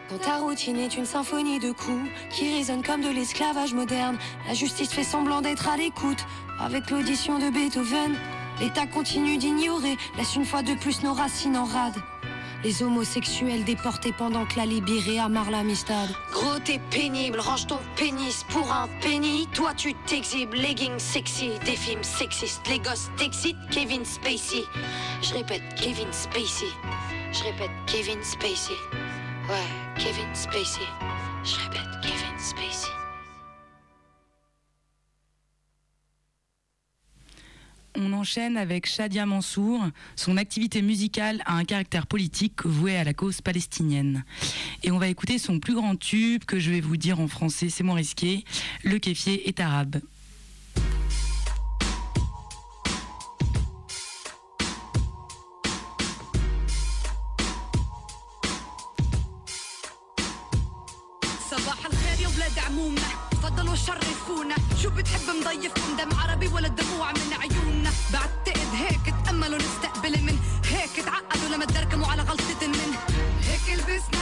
Quand 0.09 0.19
ta 0.19 0.37
routine 0.39 0.79
est 0.79 0.97
une 0.97 1.07
symphonie 1.07 1.59
de 1.59 1.73
coups 1.73 2.09
qui 2.31 2.55
résonne 2.55 2.83
comme 2.83 3.01
de 3.01 3.09
l'esclavage 3.09 3.75
moderne, 3.75 4.17
la 4.47 4.55
justice 4.55 4.93
fait 4.93 5.05
semblant 5.05 5.41
d'être 5.41 5.69
à 5.69 5.77
l'écoute. 5.77 6.25
Avec 6.61 6.91
l'audition 6.91 7.39
de 7.39 7.51
Beethoven, 7.51 8.15
l'État 8.61 8.87
continue 8.87 9.39
d'ignorer, 9.39 9.97
laisse 10.17 10.37
une 10.37 10.45
fois 10.45 10.63
de 10.63 10.75
plus 10.75 11.03
nos 11.03 11.13
racines 11.13 11.57
en 11.57 11.65
rade. 11.65 11.97
Les 12.65 12.81
homosexuels 12.85 13.65
déportés 13.65 14.13
pendant 14.13 14.45
que 14.47 14.57
la 14.57 14.67
Libérée 14.67 15.19
amarre 15.19 15.51
l'amistad. 15.51 16.09
Gros, 16.31 16.61
t'es 16.65 16.81
pénible, 16.91 17.41
range 17.41 17.67
ton 17.67 17.79
pénis 17.97 18.45
pour 18.51 18.73
un 18.73 18.89
penny. 19.01 19.49
Toi, 19.53 19.75
tu 19.75 19.95
t'exhibes, 20.07 20.55
leggings 20.55 20.99
sexy, 20.99 21.51
des 21.65 21.75
films 21.75 22.05
sexistes. 22.05 22.63
Les 22.69 22.79
gosses 22.79 23.11
t'excitent, 23.17 23.59
Kevin 23.73 24.05
Spacey. 24.05 24.63
Je 25.23 25.35
répète, 25.35 25.63
Kevin 25.75 26.13
Spacey. 26.13 26.69
Je 27.33 27.43
répète, 27.43 27.71
Kevin 27.87 28.23
Spacey. 28.23 28.75
Ouais, 29.49 29.99
Kevin 29.99 30.33
Spacey. 30.33 30.87
Je 31.43 31.57
répète, 31.57 31.89
Kevin 32.01 32.39
Spacey. 32.39 32.92
On 38.00 38.14
enchaîne 38.14 38.58
avec 38.58 38.86
Shadia 38.86 39.26
Mansour. 39.26 39.84
Son 40.16 40.38
activité 40.38 40.82
musicale 40.84 41.42
a 41.46 41.54
un 41.56 41.66
caractère 41.66 42.06
politique 42.06 42.64
voué 42.66 42.96
à 42.96 43.04
la 43.04 43.14
cause 43.14 43.42
palestinienne. 43.42 44.24
Et 44.84 44.92
on 44.92 45.00
va 45.00 45.08
écouter 45.08 45.40
son 45.40 45.60
plus 45.60 45.74
grand 45.74 45.96
tube 45.96 46.44
que 46.46 46.60
je 46.60 46.70
vais 46.70 46.80
vous 46.82 46.98
dire 46.98 47.20
en 47.20 47.28
français, 47.28 47.70
c'est 47.70 47.84
moins 47.84 47.96
risqué. 47.96 48.44
Le 48.84 49.00
kéfier 49.00 49.48
est 49.50 49.60
arabe. 49.60 49.98
صباح 61.52 61.86
الخير 61.86 62.20
يا 62.22 62.28
ولاد 62.28 62.60
عمومة 62.60 63.02
تفضلوا 63.32 63.76
شرفونا 63.76 64.56
شو 64.84 64.90
بتحب 64.90 65.22
مضيفكم 65.42 65.98
دم 65.98 66.18
عربي 66.18 66.48
ولا 66.48 66.68
دموع 66.68 67.12
من 67.12 67.34
عيوننا 67.42 67.61
بعتقد 68.13 68.75
هيك 68.75 69.15
تأملوا 69.25 69.59
نستقبل 69.59 70.23
من 70.23 70.39
هيك 70.71 71.05
تعقدوا 71.07 71.49
لما 71.57 71.65
تدركموا 71.65 72.07
على 72.07 72.23
غلطة 72.23 72.67
من 72.67 72.95
هيك 73.43 73.79
لبسنا 73.79 74.22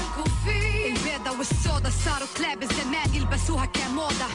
والسودا 1.91 2.11
صاروا 2.11 2.28
كلاب 2.36 2.62
الزمان 2.62 3.14
يلبسوها 3.14 3.66
كموضة. 3.66 4.28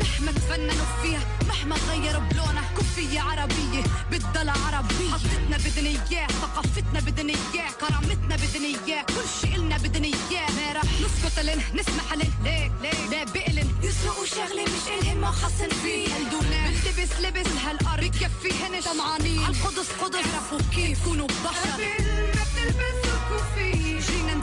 مهما 0.00 0.32
تفننوا 0.32 0.86
فيها 1.02 1.20
مهما 1.48 1.76
غيروا 1.76 2.20
بلونها 2.20 2.70
كوفية 2.76 3.20
عربية 3.20 3.82
بتضل 4.10 4.48
عربية. 4.48 5.10
حطتنا 5.12 5.56
بدنا 5.56 5.88
إياه 5.88 6.26
ثقافتنا 6.26 7.00
بدنا 7.00 7.32
إياه 7.32 7.70
كرامتنا 7.80 8.36
بدنا 8.36 8.68
إياه 8.86 9.02
كل 9.02 9.28
شي 9.40 9.56
إلنا 9.56 9.76
بدنا 9.76 10.06
إياه. 10.06 10.50
ما 10.50 10.72
رح 10.72 10.82
نسكت 10.84 11.38
لن 11.38 11.62
نسمح 11.74 12.12
لن. 12.14 12.32
ليك 12.44 12.72
ليك 12.82 13.10
لا 13.10 13.24
بقلن 13.24 13.68
يسرقوا 13.82 14.26
شغلة 14.26 14.62
مش 14.62 14.84
إلهن 14.98 15.20
ما 15.20 15.30
خصن 15.30 15.68
فيه 15.82 16.08
يلدونا 16.14 16.70
بلتبس 16.70 17.20
لبس 17.20 17.50
هالأرض 17.64 18.04
بكفيهن 18.04 18.82
طمعانين. 18.84 19.44
عالقدس 19.44 19.88
قدس. 20.02 20.14
اعرفوا 20.14 20.58
كيف 20.74 21.00
يكونوا 21.00 21.26
بشر. 21.26 21.78
ما 21.78 22.44
بتلبسوا 22.44 23.18
كوفية. 23.28 23.81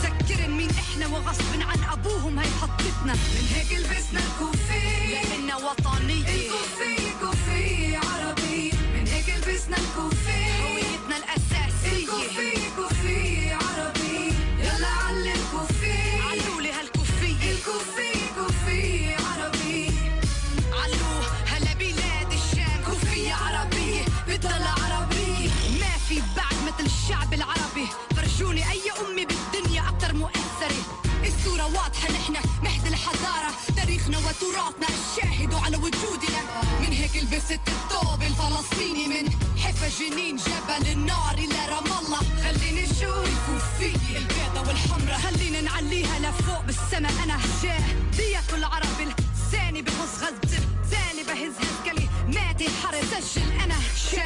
نذكرن 0.03 0.51
مين 0.51 0.69
إحنا 0.69 1.07
وغصب 1.07 1.61
عن 1.61 1.83
أبوهم 1.99 2.39
هي 2.39 2.47
حطتنا. 2.61 3.13
من 3.13 3.47
هيك 3.55 3.71
لبسنا 3.79 4.19
الكوفية 4.19 5.21
لأننا 5.29 5.55
وطنية 5.55 6.25
الكوفية 6.35 7.11
كوفية 7.21 7.97
عربية 7.97 8.73
من 8.93 9.07
هيك 9.07 9.29
لبسنا 9.37 9.77
الكوفية 9.77 10.53
هويتنا 10.63 11.17
الأساسية. 11.17 12.03
الكوفية 12.03 12.68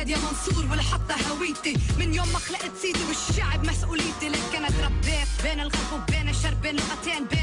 شادية 0.03 0.17
منصور 0.17 0.65
والحطة 0.71 1.15
هويتي. 1.31 1.73
من 1.99 2.13
يوم 2.13 2.27
ما 2.33 2.39
خلقت 2.39 2.71
سيدي 2.81 2.99
والشعب 3.07 3.65
مسؤوليتي. 3.65 4.29
لك 4.29 4.55
أنا 4.57 4.67
تربيت 4.67 5.27
بين 5.43 5.59
الغرب 5.59 5.93
وبين 5.93 6.29
الشرق 6.29 6.61
بين 6.61 6.75
لغتين 6.75 7.25
بين 7.31 7.42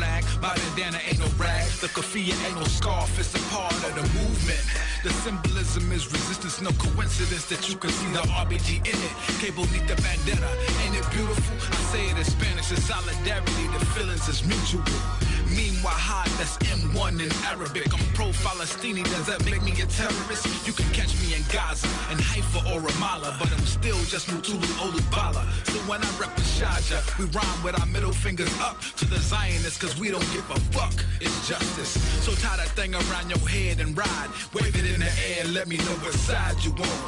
flag. 0.00 0.24
My 0.40 0.54
bandana 0.56 0.98
ain't 1.06 1.20
no 1.20 1.28
rag. 1.36 1.68
The 1.84 1.88
kafia 1.88 2.34
ain't 2.46 2.56
no 2.56 2.64
scarf. 2.64 3.10
It's 3.20 3.34
a 3.34 3.42
part 3.52 3.76
of 3.86 3.92
the 3.98 4.06
movement. 4.18 4.62
The 5.04 5.12
symbolism 5.24 5.92
is 5.92 6.10
resistance. 6.10 6.60
No 6.60 6.72
coincidence 6.72 7.44
that 7.52 7.68
you 7.68 7.76
can 7.76 7.90
see 7.90 8.10
the 8.16 8.24
RBG 8.42 8.80
in 8.92 8.98
it. 9.08 9.14
Cable 9.42 9.66
need 9.72 9.86
the 9.92 9.96
bandana. 10.04 10.50
Ain't 10.82 10.96
it 10.96 11.06
beautiful? 11.12 11.54
I 11.76 11.80
say 11.92 12.02
it 12.10 12.16
in 12.16 12.24
Spanish. 12.24 12.72
It's 12.72 12.84
solidarity. 12.84 13.66
The 13.76 13.80
feelings 13.94 14.26
is 14.28 14.40
mutual. 14.44 15.29
Meanwhile, 15.56 15.94
high, 15.94 16.28
that's 16.38 16.56
M1 16.58 17.20
in 17.20 17.30
Arabic. 17.46 17.92
I'm 17.92 18.04
pro-Palestinian. 18.14 19.04
Does 19.10 19.26
that 19.26 19.44
make 19.44 19.62
me 19.62 19.72
a 19.82 19.86
terrorist? 19.86 20.46
You 20.66 20.72
can 20.72 20.88
catch 20.92 21.12
me 21.20 21.34
in 21.34 21.42
Gaza, 21.52 21.86
in 22.12 22.18
Haifa 22.18 22.60
or 22.70 22.80
Ramallah, 22.80 23.38
but 23.38 23.50
I'm 23.52 23.66
still 23.66 23.98
just 24.06 24.28
Mutulu 24.28 24.66
Olubala. 24.80 25.42
So 25.66 25.78
when 25.90 26.00
I 26.02 26.10
rep 26.18 26.34
the 26.36 26.42
Shaja, 26.42 27.02
we 27.18 27.26
rhyme 27.26 27.62
with 27.62 27.78
our 27.80 27.86
middle 27.86 28.12
fingers 28.12 28.52
up 28.60 28.80
to 28.96 29.04
the 29.04 29.18
Zionists, 29.18 29.78
cause 29.78 29.98
we 29.98 30.10
don't 30.10 30.28
give 30.32 30.48
a 30.50 30.60
fuck. 30.72 30.94
It's 31.20 31.48
justice. 31.48 32.00
So 32.24 32.32
tie 32.32 32.56
that 32.56 32.68
thing 32.78 32.94
around 32.94 33.30
your 33.30 33.44
head 33.48 33.80
and 33.80 33.96
ride. 33.96 34.30
Wave 34.54 34.74
it 34.76 34.86
in 34.86 35.00
the 35.00 35.12
air 35.28 35.44
let 35.50 35.68
me 35.68 35.76
know 35.78 35.96
what 36.04 36.14
side 36.14 36.56
you 36.64 36.70
on. 36.72 37.00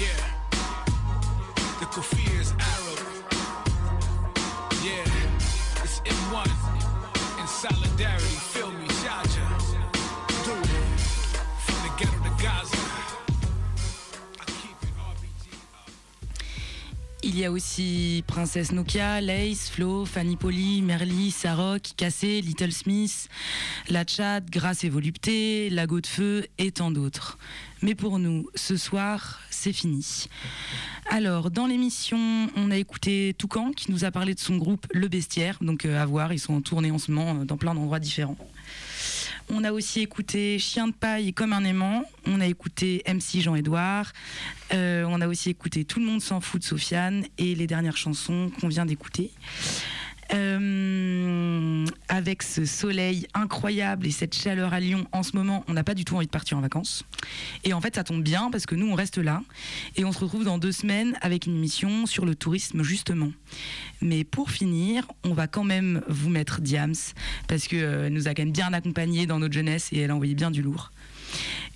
Yeah. 0.00 0.34
The 1.80 1.86
kafir 1.86 2.40
is 2.40 2.52
solidarity. 8.04 8.33
Il 17.34 17.40
y 17.40 17.44
a 17.44 17.50
aussi 17.50 18.22
Princesse 18.28 18.70
Nokia, 18.70 19.20
Lace, 19.20 19.68
Flo, 19.68 20.04
Fanny 20.04 20.36
Poli, 20.36 20.82
Merly, 20.82 21.32
Sarok, 21.32 21.82
Cassé, 21.96 22.40
Little 22.40 22.70
Smith, 22.70 23.28
La 23.88 24.04
Tchad, 24.04 24.48
Grâce 24.48 24.84
et 24.84 24.88
Volupté, 24.88 25.68
Lago 25.68 26.00
de 26.00 26.06
Feu 26.06 26.46
et 26.58 26.70
tant 26.70 26.92
d'autres. 26.92 27.36
Mais 27.82 27.96
pour 27.96 28.20
nous, 28.20 28.48
ce 28.54 28.76
soir, 28.76 29.40
c'est 29.50 29.72
fini. 29.72 30.26
Alors, 31.10 31.50
dans 31.50 31.66
l'émission, 31.66 32.48
on 32.54 32.70
a 32.70 32.76
écouté 32.76 33.34
Toucan 33.36 33.72
qui 33.72 33.90
nous 33.90 34.04
a 34.04 34.12
parlé 34.12 34.34
de 34.34 34.40
son 34.40 34.56
groupe 34.56 34.86
Le 34.94 35.08
Bestiaire. 35.08 35.58
Donc, 35.60 35.86
euh, 35.86 36.00
à 36.00 36.06
voir, 36.06 36.32
ils 36.32 36.38
sont 36.38 36.54
en 36.54 36.60
tournée 36.60 36.92
en 36.92 36.98
ce 36.98 37.10
moment 37.10 37.40
euh, 37.40 37.44
dans 37.44 37.56
plein 37.56 37.74
d'endroits 37.74 37.98
différents. 37.98 38.38
On 39.50 39.62
a 39.64 39.72
aussi 39.72 40.00
écouté 40.00 40.58
Chien 40.58 40.88
de 40.88 40.92
paille 40.92 41.32
comme 41.32 41.52
un 41.52 41.64
aimant. 41.64 42.04
On 42.26 42.40
a 42.40 42.46
écouté 42.46 43.02
MC 43.06 43.40
Jean-Edouard. 43.40 44.12
Euh, 44.72 45.04
on 45.08 45.20
a 45.20 45.28
aussi 45.28 45.50
écouté 45.50 45.84
Tout 45.84 46.00
le 46.00 46.06
monde 46.06 46.20
s'en 46.20 46.40
fout 46.40 46.60
de 46.60 46.66
Sofiane 46.66 47.24
et 47.38 47.54
les 47.54 47.66
dernières 47.66 47.96
chansons 47.96 48.50
qu'on 48.60 48.68
vient 48.68 48.86
d'écouter. 48.86 49.30
Euh, 50.34 51.86
avec 52.08 52.42
ce 52.42 52.64
soleil 52.64 53.26
incroyable 53.34 54.06
et 54.06 54.10
cette 54.10 54.34
chaleur 54.34 54.72
à 54.72 54.80
Lyon 54.80 55.06
en 55.12 55.22
ce 55.22 55.36
moment, 55.36 55.64
on 55.68 55.74
n'a 55.74 55.84
pas 55.84 55.94
du 55.94 56.04
tout 56.04 56.16
envie 56.16 56.26
de 56.26 56.30
partir 56.30 56.58
en 56.58 56.60
vacances. 56.60 57.04
Et 57.62 57.72
en 57.72 57.80
fait, 57.80 57.94
ça 57.94 58.04
tombe 58.04 58.22
bien 58.22 58.50
parce 58.50 58.66
que 58.66 58.74
nous, 58.74 58.88
on 58.88 58.94
reste 58.94 59.18
là 59.18 59.42
et 59.96 60.04
on 60.04 60.12
se 60.12 60.18
retrouve 60.18 60.44
dans 60.44 60.58
deux 60.58 60.72
semaines 60.72 61.16
avec 61.20 61.46
une 61.46 61.56
émission 61.56 62.06
sur 62.06 62.24
le 62.24 62.34
tourisme 62.34 62.82
justement. 62.82 63.30
Mais 64.00 64.24
pour 64.24 64.50
finir, 64.50 65.06
on 65.24 65.34
va 65.34 65.46
quand 65.46 65.64
même 65.64 66.02
vous 66.08 66.30
mettre 66.30 66.60
Diams 66.60 66.94
parce 67.46 67.68
que 67.68 67.76
euh, 67.76 68.10
nous 68.10 68.26
a 68.26 68.34
quand 68.34 68.42
même 68.42 68.52
bien 68.52 68.72
accompagnés 68.72 69.26
dans 69.26 69.38
notre 69.38 69.54
jeunesse 69.54 69.88
et 69.92 70.00
elle 70.00 70.10
a 70.10 70.14
envoyé 70.14 70.34
bien 70.34 70.50
du 70.50 70.62
lourd. 70.62 70.90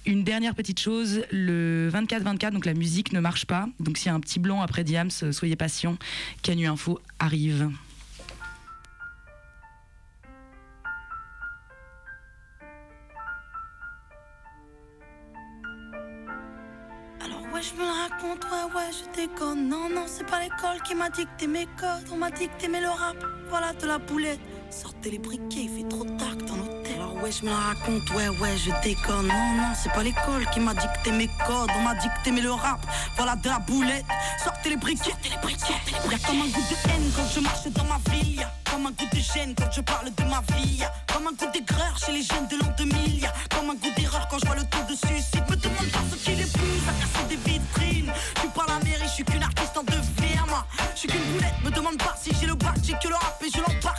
Une 0.06 0.24
dernière 0.24 0.54
petite 0.54 0.80
chose, 0.80 1.22
le 1.30 1.90
24-24, 1.92 2.52
donc 2.52 2.64
la 2.64 2.74
musique 2.74 3.12
ne 3.12 3.20
marche 3.20 3.44
pas. 3.44 3.68
Donc 3.78 3.98
s'il 3.98 4.06
y 4.06 4.10
a 4.10 4.14
un 4.14 4.20
petit 4.20 4.38
blanc 4.38 4.62
après 4.62 4.84
Diams, 4.84 5.10
euh, 5.22 5.32
soyez 5.32 5.56
patients. 5.56 5.96
Canu 6.42 6.66
Info 6.66 7.00
arrive. 7.18 7.70
Je 17.68 17.80
me 17.80 17.86
raconte, 17.86 18.44
ouais 18.50 18.74
ouais 18.74 18.90
je 18.92 19.20
déconne. 19.20 19.68
Non 19.68 19.88
non 19.88 20.04
c'est 20.06 20.26
pas 20.26 20.40
l'école 20.40 20.80
qui 20.86 20.94
m'a 20.94 21.10
dicté 21.10 21.46
mes 21.46 21.66
codes. 21.66 22.08
On 22.12 22.16
m'a 22.16 22.30
dicté 22.30 22.68
mais 22.68 22.80
le 22.80 22.88
rap, 22.88 23.16
voilà 23.48 23.72
de 23.72 23.86
la 23.86 23.98
boulette. 23.98 24.40
Sortez 24.70 25.10
les 25.10 25.18
briquets, 25.18 25.62
il 25.62 25.70
fait 25.70 25.88
trop 25.88 26.04
tard 26.04 26.36
dans 26.46 26.56
l'hôtel. 26.56 26.94
Alors 26.96 27.14
ouais 27.22 27.32
je 27.32 27.44
me 27.44 27.50
la 27.50 27.56
raconte, 27.56 28.10
ouais 28.10 28.28
ouais 28.28 28.56
je 28.56 28.70
déconne. 28.82 29.28
Non 29.28 29.52
non 29.56 29.72
c'est 29.74 29.92
pas 29.92 30.02
l'école 30.02 30.46
qui 30.52 30.60
m'a 30.60 30.74
dicté 30.74 31.10
mes 31.10 31.28
codes. 31.46 31.70
On 31.78 31.82
m'a 31.82 31.94
dicté 31.94 32.30
mais 32.30 32.40
le 32.40 32.52
rap, 32.52 32.80
voilà 33.16 33.36
de 33.36 33.48
la 33.48 33.58
boulette. 33.58 34.04
Sortez 34.42 34.70
les 34.70 34.76
briquets, 34.76 35.10
sortez 35.10 35.30
les 35.30 35.38
briquets. 35.42 35.74
Y'a 36.10 36.18
comme 36.26 36.40
un 36.40 36.48
goût 36.48 36.60
de 36.70 36.90
haine 36.90 37.12
quand 37.16 37.26
je 37.34 37.40
marche 37.40 37.66
dans 37.68 37.84
ma 37.84 37.98
ville 38.10 38.46
comme 38.78 38.86
un 38.86 38.90
goût 38.90 39.08
de 39.12 39.18
gêne 39.18 39.54
quand 39.56 39.70
je 39.72 39.80
parle 39.80 40.08
de 40.14 40.24
ma 40.24 40.40
vie. 40.56 40.84
Comme 41.12 41.26
un 41.26 41.32
goût 41.32 41.50
d'aigreur 41.52 41.98
chez 41.98 42.12
les 42.12 42.22
jeunes 42.22 42.46
de 42.46 42.56
l'an 42.62 42.72
2000 42.78 43.20
Y'a 43.20 43.32
comme 43.50 43.70
un 43.70 43.74
goût 43.74 43.92
d'erreur 43.96 44.28
quand 44.30 44.38
je 44.38 44.46
vois 44.46 44.54
le 44.54 44.62
taux 44.62 44.84
de 44.88 44.94
suicide. 44.94 45.42
Me 45.50 45.56
demande 45.56 45.90
pas 45.90 45.98
ce 46.12 46.16
qu'il 46.24 46.40
est 46.40 46.52
plus 46.52 46.78
à 46.86 46.92
casser 47.00 47.26
des 47.28 47.50
vitrines. 47.50 48.12
Je 48.36 48.40
suis 48.40 48.48
pas 48.50 48.66
la 48.68 48.78
mairie, 48.84 49.02
je 49.02 49.08
suis 49.08 49.24
qu'une 49.24 49.42
artiste 49.42 49.76
en 49.76 49.82
devenir 49.82 50.46
moi. 50.46 50.64
Je 50.94 50.98
suis 51.00 51.08
qu'une 51.08 51.24
boulette, 51.32 51.54
me 51.64 51.70
demande 51.70 51.98
pas 51.98 52.14
si 52.22 52.30
j'ai 52.38 52.46
le 52.46 52.54
bac 52.54 52.76
J'ai 52.84 52.92
que 53.02 53.08
le 53.08 53.14
rap 53.14 53.42
et 53.44 53.50
je 53.50 53.58
l'embarque, 53.58 53.97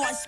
dans 0.00 0.27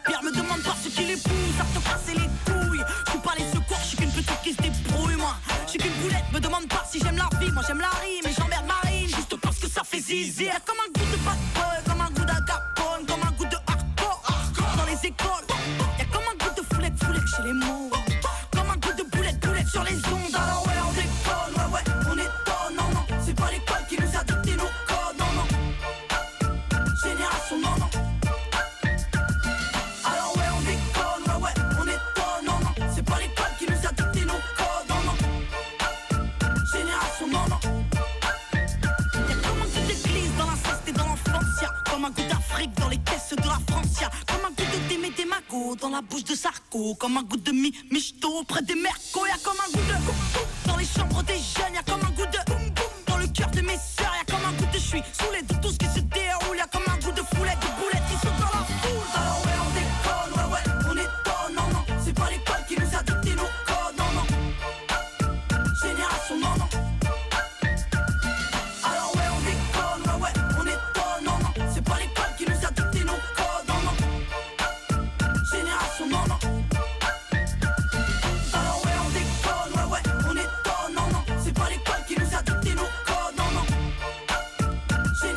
como 47.00 47.26